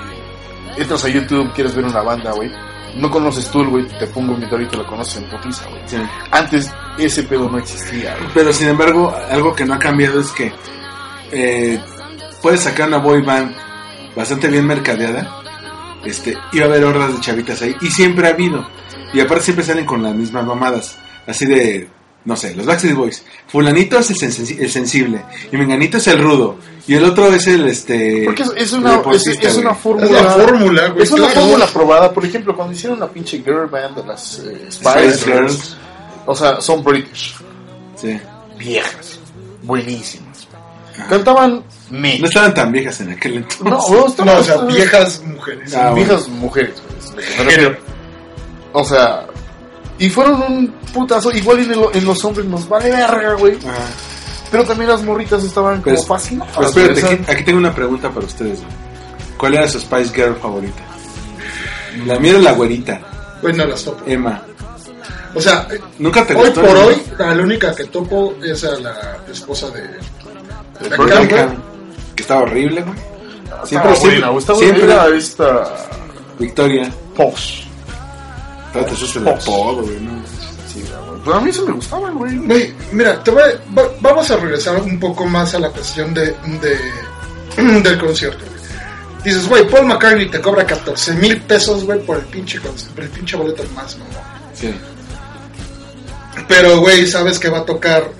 Entras 0.78 1.04
a 1.04 1.08
YouTube, 1.10 1.52
quieres 1.52 1.74
ver 1.74 1.84
una 1.84 2.00
banda, 2.00 2.32
güey. 2.32 2.50
No 2.96 3.10
conoces 3.10 3.50
tú, 3.50 3.64
güey, 3.64 3.86
te 3.98 4.06
pongo 4.06 4.34
un 4.34 4.40
video 4.40 4.60
y 4.60 4.66
te 4.66 4.76
lo 4.76 4.86
conoces 4.86 5.22
en 5.22 5.28
putiza, 5.28 5.68
güey. 5.68 5.82
Sí. 5.86 5.96
Antes 6.30 6.72
ese 6.98 7.22
pedo 7.24 7.48
no 7.48 7.58
existía, 7.58 8.16
güey. 8.16 8.30
Pero 8.34 8.52
sin 8.52 8.68
embargo, 8.68 9.14
algo 9.30 9.54
que 9.54 9.64
no 9.64 9.74
ha 9.74 9.78
cambiado 9.78 10.20
es 10.20 10.30
que 10.32 10.52
eh, 11.30 11.80
puedes 12.42 12.60
sacar 12.60 12.88
una 12.88 12.98
boy 12.98 13.22
band 13.22 13.54
bastante 14.14 14.48
bien 14.48 14.66
mercadeada. 14.66 15.42
Este, 16.04 16.36
iba 16.52 16.64
a 16.64 16.68
haber 16.68 16.84
hordas 16.84 17.14
de 17.14 17.20
chavitas 17.20 17.60
ahí. 17.62 17.76
Y 17.80 17.90
siempre 17.90 18.28
ha 18.28 18.30
habido. 18.30 18.66
Y 19.12 19.20
aparte 19.20 19.44
siempre 19.44 19.64
salen 19.64 19.84
con 19.84 20.02
las 20.02 20.14
mismas 20.14 20.46
mamadas. 20.46 20.98
Así 21.26 21.46
de, 21.46 21.88
no 22.26 22.36
sé, 22.36 22.54
los 22.54 22.66
Backstreet 22.66 22.94
Boys. 22.96 23.22
Fulanito 23.46 23.98
es 23.98 24.10
el, 24.10 24.16
sensi- 24.16 24.58
el 24.60 24.70
sensible. 24.70 25.22
Y 25.50 25.56
Menganito 25.56 25.96
es 25.96 26.06
el 26.08 26.18
rudo. 26.22 26.56
Y 26.86 26.94
el 26.94 27.04
otro 27.04 27.28
es 27.28 27.46
el 27.46 27.66
este. 27.66 28.22
Porque 28.26 28.42
es, 28.42 28.52
es 28.56 28.72
una, 28.72 29.00
es, 29.12 29.56
una 29.56 29.74
fórmula. 29.74 30.06
Es 30.06 30.12
la 30.12 30.30
fórmula, 30.30 30.88
güey. 30.88 31.02
Es 31.04 31.10
una 31.12 31.26
claro. 31.28 31.40
fórmula 31.40 31.66
probada. 31.68 32.12
Por 32.12 32.24
ejemplo, 32.24 32.54
cuando 32.54 32.74
hicieron 32.74 33.00
la 33.00 33.08
pinche 33.08 33.38
girl 33.38 33.66
band 33.66 33.96
de 33.96 34.06
las 34.06 34.40
eh, 34.40 34.66
Spice 34.70 35.12
Spice 35.12 35.24
Girls. 35.24 35.24
Girls. 35.24 35.76
O 36.26 36.34
sea, 36.34 36.60
son 36.60 36.84
British. 36.84 37.34
Sí. 37.96 38.18
Viejas. 38.58 39.18
Buenísimas. 39.62 40.46
Cantaban 41.08 41.62
me. 41.90 42.18
No 42.18 42.26
estaban 42.26 42.54
tan 42.54 42.72
viejas 42.72 43.00
en 43.00 43.10
aquel 43.12 43.34
entonces. 43.36 43.62
No, 43.64 43.78
no, 43.90 44.06
estaban- 44.06 44.34
No, 44.34 44.40
o 44.40 44.44
sea, 44.44 44.56
viejas 44.62 45.22
mujeres. 45.24 45.74
Ah, 45.74 45.90
bueno. 45.90 45.94
viejas 45.96 46.28
mujeres. 46.28 46.82
refiero. 47.38 47.76
O 48.72 48.84
sea, 48.84 49.26
y 49.98 50.08
fueron 50.08 50.42
un 50.42 50.74
putazo. 50.96 51.30
Igual 51.32 51.60
en, 51.60 51.72
el- 51.72 51.88
en 51.94 52.04
los 52.04 52.24
hombres 52.24 52.46
nos 52.46 52.68
vale 52.68 52.90
verga, 52.90 53.34
güey. 53.34 53.56
Ah. 53.66 53.72
Pero 54.50 54.64
también 54.64 54.90
las 54.90 55.02
morritas 55.02 55.42
estaban 55.44 55.82
como 55.82 55.94
Pues- 55.96 56.06
fascinadas. 56.06 56.54
Pero 56.74 56.92
espérate, 56.92 57.32
aquí, 57.32 57.44
tengo 57.44 57.58
una 57.58 57.74
pregunta 57.74 58.10
para 58.10 58.26
ustedes. 58.26 58.58
güey. 58.60 58.72
¿Cuál 59.36 59.54
era 59.54 59.68
su 59.68 59.78
Spice 59.80 60.12
Girl 60.14 60.36
favorita? 60.36 60.82
La 62.06 62.18
mía 62.18 62.32
era 62.32 62.40
la 62.40 62.52
güerita, 62.52 63.00
Güey, 63.42 63.54
no 63.54 63.64
las 63.66 63.84
topo. 63.84 64.02
Emma. 64.06 64.42
O 65.34 65.40
sea, 65.40 65.66
¿Nunca 65.98 66.26
te 66.26 66.34
hoy 66.34 66.46
gustó? 66.46 66.62
por 66.62 66.76
hoy, 66.76 67.02
la 67.18 67.32
única 67.42 67.74
que 67.74 67.84
topo 67.84 68.34
es 68.42 68.64
a 68.64 68.70
la 68.80 69.18
esposa 69.30 69.68
de. 69.70 69.82
de 69.82 70.88
Beckham, 70.88 71.06
Beckham, 71.06 71.22
Beckham, 71.22 71.46
güey. 71.48 71.58
que 72.14 72.22
estaba 72.22 72.40
horrible, 72.42 72.82
güey. 72.82 72.96
Siempre, 73.64 73.90
buena, 73.90 74.40
siempre, 74.40 74.56
siempre 74.56 75.16
esta 75.18 75.74
Victoria. 76.38 76.90
Posh. 77.16 77.62
Te 78.72 78.94
sucede 78.96 79.30
el 79.30 79.34
apodo, 79.36 79.82
güey, 79.82 80.00
¿no? 80.00 80.12
Pero 81.26 81.36
a 81.36 81.40
mí 81.42 81.50
eso 81.50 81.66
me 81.66 81.72
gustaba, 81.72 82.08
güey. 82.10 82.36
Güey, 82.38 82.72
mira, 82.92 83.22
te 83.22 83.30
voy 83.30 83.42
a- 83.42 83.74
va- 83.78 83.90
vamos 84.00 84.30
a 84.30 84.36
regresar 84.36 84.80
un 84.80 84.98
poco 84.98 85.26
más 85.26 85.54
a 85.54 85.58
la 85.58 85.68
cuestión 85.70 86.14
de, 86.14 86.34
de- 86.62 87.80
del 87.82 87.98
concierto. 87.98 88.38
güey. 88.46 88.56
Dices, 89.24 89.46
güey, 89.48 89.68
Paul 89.68 89.86
McCartney 89.86 90.30
te 90.30 90.40
cobra 90.40 90.64
14 90.64 91.12
mil 91.14 91.40
pesos, 91.42 91.84
güey, 91.84 91.98
por 92.06 92.16
el 92.18 92.24
pinche, 92.26 92.60
por 92.60 92.72
el 93.04 93.10
pinche 93.10 93.36
boleto 93.36 93.64
más, 93.74 93.98
mamón. 93.98 94.14
Sí. 94.54 94.72
Pero, 96.48 96.78
güey, 96.80 97.06
sabes 97.06 97.38
que 97.38 97.48
va 97.48 97.58
a 97.58 97.64
tocar 97.64 98.10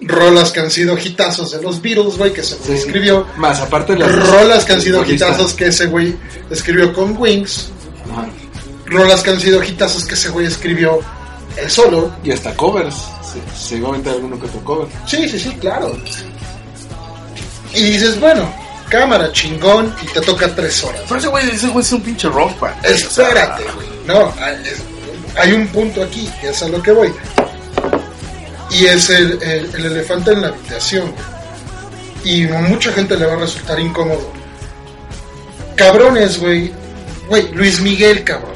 rolas 0.00 0.50
que 0.50 0.58
han 0.60 0.70
sido 0.70 0.98
hitazos 0.98 1.52
de 1.52 1.62
los 1.62 1.80
Beatles, 1.80 2.16
güey, 2.18 2.32
que 2.32 2.42
güey 2.42 2.56
Sí. 2.66 2.72
escribió. 2.72 3.26
Más 3.36 3.60
aparte 3.60 3.92
de 3.92 4.00
las 4.00 4.28
Rolas 4.30 4.64
que 4.64 4.72
han 4.72 4.80
sido 4.82 5.04
hitazos 5.04 5.54
que 5.54 5.66
ese 5.66 5.86
güey 5.86 6.16
escribió 6.50 6.92
con 6.92 7.16
Wings. 7.16 7.70
Ajá. 8.10 8.26
Rolas 8.86 9.22
que 9.22 9.30
han 9.30 9.40
sido 9.40 9.62
hitazos 9.62 10.04
que 10.04 10.14
ese 10.14 10.30
güey 10.30 10.46
escribió 10.46 10.98
él 11.56 11.70
solo. 11.70 12.10
Y 12.24 12.32
hasta 12.32 12.54
covers. 12.54 12.94
Se, 12.94 13.58
se 13.68 13.76
iba 13.76 13.88
a 13.88 13.90
aventar 13.92 14.14
alguno 14.14 14.38
que 14.38 14.46
otro 14.46 14.62
cover. 14.64 14.88
Sí, 15.06 15.28
sí, 15.28 15.38
sí, 15.38 15.50
claro. 15.60 15.96
Y 17.74 17.82
dices, 17.82 18.20
bueno, 18.20 18.52
cámara, 18.88 19.32
chingón, 19.32 19.94
y 20.02 20.06
te 20.06 20.20
toca 20.20 20.54
tres 20.54 20.82
horas. 20.84 21.00
Pero 21.08 21.18
ese 21.18 21.28
güey, 21.28 21.50
ese 21.50 21.68
güey 21.68 21.84
es 21.84 21.92
un 21.92 22.02
pinche 22.02 22.28
rock 22.28 22.58
band. 22.60 22.84
Espérate, 22.84 23.62
güey. 23.74 23.86
No, 24.06 24.28
es- 24.64 24.82
hay 25.38 25.52
un 25.52 25.66
punto 25.68 26.02
aquí, 26.02 26.28
que 26.40 26.50
es 26.50 26.62
a 26.62 26.68
lo 26.68 26.82
que 26.82 26.92
voy. 26.92 27.12
Y 28.70 28.84
es 28.86 29.08
el, 29.10 29.42
el- 29.42 29.74
el 29.74 29.84
elefante 29.86 30.32
en 30.32 30.42
la 30.42 30.48
habitación. 30.48 31.12
Y 32.24 32.46
a 32.52 32.60
mucha 32.60 32.92
gente 32.92 33.16
le 33.16 33.24
va 33.26 33.32
a 33.32 33.36
resultar 33.36 33.80
incómodo. 33.80 34.30
Cabrones, 35.76 36.38
güey. 36.38 36.72
Güey, 37.28 37.50
Luis 37.52 37.80
Miguel, 37.80 38.22
cabrón. 38.24 38.52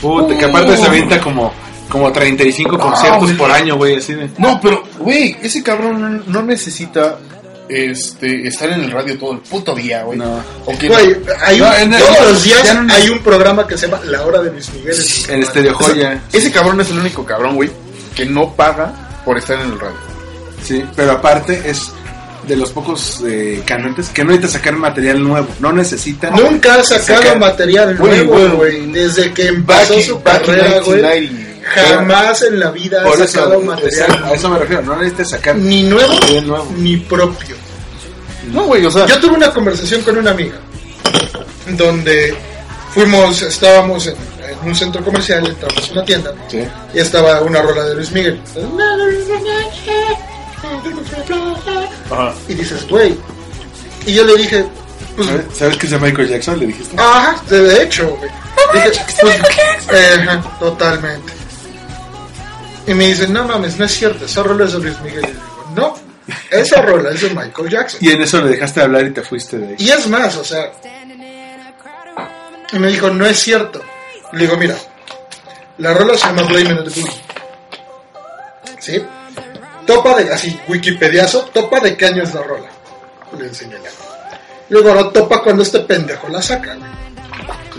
Puta, 0.00 0.36
que 0.36 0.44
aparte 0.44 0.76
se 0.76 0.84
avienta 0.86 1.20
como, 1.20 1.52
como 1.90 2.10
35 2.12 2.78
conciertos 2.78 3.24
güey. 3.24 3.36
por 3.36 3.50
año, 3.50 3.76
güey, 3.76 3.96
así 3.96 4.14
de. 4.14 4.30
No, 4.38 4.58
pero, 4.62 4.82
güey, 4.98 5.36
ese 5.42 5.62
cabrón 5.62 6.22
no 6.26 6.42
necesita 6.42 7.18
este, 7.68 8.46
estar 8.48 8.68
en 8.70 8.80
el 8.82 8.90
radio 8.90 9.16
todo 9.18 9.32
el 9.32 9.38
puto 9.40 9.74
día, 9.74 10.02
güey. 10.02 10.18
No. 10.18 10.42
O 10.66 10.76
que 10.78 10.88
Güey, 10.88 11.16
hay 11.44 11.58
No, 11.58 11.68
un- 11.68 11.74
en 11.74 11.94
el- 11.94 12.00
todos 12.02 12.32
los 12.32 12.42
días 12.44 12.74
no- 12.74 12.92
hay 12.92 13.08
un 13.10 13.18
programa 13.20 13.66
que 13.66 13.76
se 13.78 13.86
llama 13.86 14.00
La 14.06 14.22
Hora 14.24 14.42
de 14.42 14.50
Luis 14.50 14.72
Miguel. 14.72 14.96
en- 15.28 15.42
Estéreo 15.42 15.74
Joya. 15.74 16.20
ese 16.32 16.50
cabrón 16.50 16.80
es 16.80 16.90
el 16.90 16.98
único 16.98 17.24
cabrón, 17.24 17.54
güey, 17.56 17.70
que 18.14 18.24
no 18.26 18.54
paga 18.54 19.20
por 19.24 19.38
estar 19.38 19.60
en 19.60 19.72
el 19.72 19.78
radio. 19.78 19.96
Sí, 20.64 20.84
pero 20.96 21.12
aparte 21.12 21.62
es 21.64 21.92
de 22.46 22.56
los 22.56 22.70
pocos 22.72 23.22
eh, 23.26 23.62
cantantes 23.64 24.08
que 24.08 24.24
no 24.24 24.30
necesita 24.30 24.58
sacar 24.58 24.74
material 24.74 25.22
nuevo. 25.22 25.46
No 25.60 25.72
necesita. 25.72 26.30
Nunca 26.30 26.74
ha 26.74 26.82
sacado 26.82 27.22
sacar- 27.22 27.38
material 27.38 27.96
nuevo, 27.96 28.32
güey. 28.32 28.48
güey. 28.80 28.92
Desde 28.92 29.32
que 29.32 29.46
empezó 29.46 30.00
su 30.00 30.18
back 30.20 30.44
carrera, 30.44 30.80
güey. 30.80 31.49
1990. 31.60 31.94
Jamás 31.96 32.42
en 32.42 32.60
la 32.60 32.70
vida 32.70 33.02
Por 33.04 33.20
ha 33.20 33.24
eso, 33.24 33.32
sacado 33.32 33.60
material 33.60 34.24
a 34.24 34.32
eso 34.32 34.48
me 34.48 34.58
refiero. 34.58 34.82
No 34.82 34.96
necesita 34.96 35.24
sacar 35.24 35.56
ni 35.56 35.82
nuevo 35.82 36.14
ni 36.76 36.96
propio. 36.96 37.56
No, 38.52 38.64
güey, 38.64 38.84
o 38.84 38.90
sea, 38.90 39.06
Yo 39.06 39.20
tuve 39.20 39.36
una 39.36 39.52
conversación 39.52 40.00
con 40.02 40.18
una 40.18 40.30
amiga 40.32 40.56
donde 41.68 42.34
fuimos, 42.92 43.42
estábamos 43.42 44.06
en, 44.08 44.14
en 44.48 44.68
un 44.68 44.74
centro 44.74 45.04
comercial, 45.04 45.46
entramos 45.46 45.88
a 45.88 45.92
una 45.92 46.04
tienda 46.04 46.34
Sí. 46.48 46.66
y 46.94 46.98
estaba 46.98 47.40
una 47.42 47.62
rola 47.62 47.84
de 47.84 47.94
Luis 47.94 48.10
Miguel. 48.10 48.40
Ajá. 52.10 52.34
Y 52.48 52.54
dices, 52.54 52.86
güey. 52.88 53.16
Y 54.06 54.14
yo 54.14 54.24
le 54.24 54.36
dije, 54.36 54.64
pues, 55.16 55.28
¿Sabes, 55.28 55.44
¿Sabes 55.56 55.76
que 55.76 55.86
es 55.86 55.92
de 55.92 55.98
Michael 55.98 56.28
Jackson? 56.28 56.58
Le 56.58 56.66
dijiste. 56.66 56.96
Ajá, 56.98 57.36
de 57.48 57.82
hecho, 57.82 58.08
güey. 58.16 58.30
Dije, 58.74 58.90
pues, 59.20 59.36
eh, 59.92 60.26
ajá, 60.26 60.42
totalmente. 60.58 61.32
Y 62.86 62.94
me 62.94 63.08
dicen, 63.08 63.32
no 63.32 63.44
mames, 63.46 63.78
no 63.78 63.84
es 63.84 63.92
cierto, 63.92 64.24
esa 64.24 64.42
rola 64.42 64.64
es 64.64 64.72
de 64.72 64.78
Luis 64.80 65.00
Miguel. 65.00 65.24
Y 65.24 65.32
digo, 65.32 65.72
no, 65.74 65.94
esa 66.50 66.82
rola 66.82 67.10
es 67.10 67.20
de 67.20 67.30
Michael 67.30 67.68
Jackson. 67.68 68.00
Y 68.02 68.10
en 68.10 68.22
eso 68.22 68.40
le 68.40 68.50
dejaste 68.50 68.80
de 68.80 68.86
hablar 68.86 69.06
y 69.06 69.10
te 69.10 69.22
fuiste 69.22 69.58
de 69.58 69.68
ahí. 69.68 69.74
Y 69.78 69.90
es 69.90 70.06
más, 70.08 70.36
o 70.36 70.44
sea. 70.44 70.72
Y 72.72 72.78
me 72.78 72.88
dijo, 72.88 73.10
no 73.10 73.26
es 73.26 73.38
cierto. 73.38 73.80
Le 74.32 74.40
digo, 74.40 74.56
mira, 74.56 74.76
la 75.78 75.94
rola 75.94 76.14
se 76.16 76.26
llama 76.26 76.42
Blame 76.42 76.72
on 76.72 76.84
the 76.84 77.00
Boogie. 77.00 77.20
¿Sí? 78.78 79.02
Topa 79.86 80.14
de, 80.16 80.32
así, 80.32 80.58
Wikipediazo, 80.68 81.42
topa 81.52 81.80
de 81.80 81.96
qué 81.96 82.06
año 82.06 82.22
es 82.22 82.32
la 82.34 82.42
rola. 82.42 82.68
Le 83.38 83.46
enseñé 83.46 83.76
ya. 83.82 83.90
Luego 84.68 84.94
lo 84.94 85.10
topa 85.10 85.42
cuando 85.42 85.62
este 85.62 85.80
pendejo 85.80 86.28
la 86.28 86.40
saca, 86.40 86.74
güey. 86.74 86.90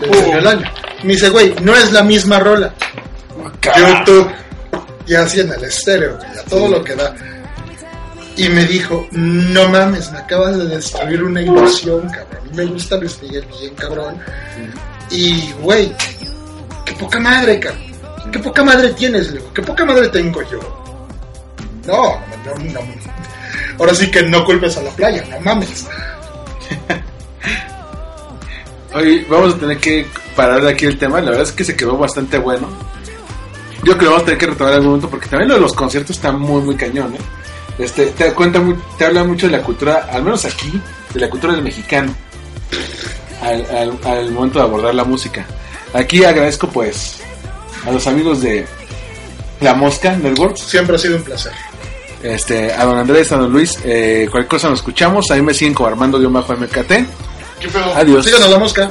Le 0.00 0.06
enseñó 0.08 0.38
el 0.38 0.46
año. 0.46 0.72
Me 1.04 1.12
dice, 1.12 1.30
güey, 1.30 1.54
no 1.62 1.74
es 1.74 1.92
la 1.92 2.02
misma 2.02 2.38
rola. 2.38 2.74
YouTube. 3.76 4.30
Y 5.06 5.14
así 5.14 5.40
en 5.40 5.52
el 5.52 5.64
estéreo, 5.64 6.16
güey, 6.16 6.38
a 6.38 6.42
todo 6.44 6.68
lo 6.68 6.84
que 6.84 6.94
da. 6.94 7.14
Y 8.36 8.48
me 8.48 8.64
dijo, 8.64 9.06
no 9.12 9.68
mames, 9.68 10.10
me 10.10 10.18
acabas 10.18 10.56
de 10.56 10.66
destruir 10.66 11.22
una 11.22 11.42
ilusión, 11.42 12.08
cabrón. 12.08 12.50
Me 12.54 12.64
gusta 12.64 12.96
Luis 12.96 13.20
Miguel 13.22 13.44
bien, 13.60 13.74
cabrón. 13.74 14.18
Y, 15.10 15.52
güey, 15.60 15.92
qué 16.86 16.92
poca 16.94 17.20
madre, 17.20 17.60
cabrón. 17.60 17.92
Qué 18.30 18.38
poca 18.38 18.62
madre 18.62 18.92
tienes, 18.94 19.28
le 19.28 19.38
digo. 19.38 19.52
Qué 19.52 19.62
poca 19.62 19.84
madre 19.84 20.08
tengo 20.08 20.40
yo. 20.50 20.60
No, 21.86 22.18
no, 22.44 22.64
no, 22.64 22.72
no. 22.72 22.80
Ahora 23.78 23.94
sí 23.94 24.10
que 24.10 24.22
no 24.22 24.44
culpes 24.44 24.76
a 24.76 24.82
la 24.82 24.90
playa, 24.90 25.24
no 25.30 25.40
mames. 25.40 25.86
Oye, 28.94 29.26
vamos 29.28 29.54
a 29.54 29.58
tener 29.58 29.78
que 29.78 30.06
parar 30.36 30.62
de 30.62 30.70
aquí 30.70 30.86
el 30.86 30.98
tema. 30.98 31.20
La 31.20 31.30
verdad 31.30 31.46
es 31.46 31.52
que 31.52 31.64
se 31.64 31.76
quedó 31.76 31.96
bastante 31.96 32.38
bueno. 32.38 32.68
Yo 33.84 33.96
creo 33.96 33.98
que 33.98 34.06
vamos 34.06 34.22
a 34.22 34.24
tener 34.24 34.38
que 34.38 34.46
retomar 34.46 34.72
en 34.72 34.76
algún 34.76 34.90
momento 34.92 35.10
porque 35.10 35.28
también 35.28 35.48
lo 35.48 35.54
de 35.56 35.60
los 35.60 35.72
conciertos 35.74 36.16
está 36.16 36.30
muy, 36.32 36.62
muy 36.62 36.76
cañón, 36.76 37.14
¿eh? 37.14 37.18
Este, 37.78 38.06
te 38.06 38.32
cuenta, 38.32 38.60
te 38.98 39.06
habla 39.06 39.24
mucho 39.24 39.46
de 39.46 39.52
la 39.56 39.62
cultura, 39.62 40.08
al 40.12 40.22
menos 40.22 40.44
aquí, 40.44 40.80
de 41.14 41.20
la 41.20 41.28
cultura 41.30 41.54
del 41.54 41.62
mexicano. 41.62 42.14
Al, 43.42 43.66
al- 43.76 43.98
al 44.04 44.30
momento 44.30 44.58
de 44.60 44.64
abordar 44.66 44.94
la 44.94 45.04
música. 45.04 45.44
Aquí 45.94 46.22
agradezco, 46.24 46.68
pues, 46.68 47.16
a 47.86 47.90
los 47.90 48.06
amigos 48.06 48.40
de 48.40 48.66
La 49.60 49.74
Mosca 49.74 50.16
Networks, 50.16 50.60
Siempre 50.60 50.94
ha 50.96 50.98
sido 50.98 51.16
un 51.16 51.22
placer. 51.24 51.52
este, 52.22 52.72
a 52.72 52.84
don 52.84 52.98
Andrés, 52.98 53.32
a 53.32 53.36
don 53.36 53.50
Luis. 53.52 53.78
Eh, 53.84 54.28
cualquier 54.30 54.48
cosa 54.48 54.68
nos 54.70 54.78
escuchamos. 54.78 55.30
Ahí 55.32 55.42
me 55.42 55.52
siguen 55.54 55.74
como 55.74 55.88
Armando-MKT. 55.88 56.92
Adiós. 57.96 58.24
Síganos 58.24 58.48
la 58.50 58.58
mosca. 58.58 58.90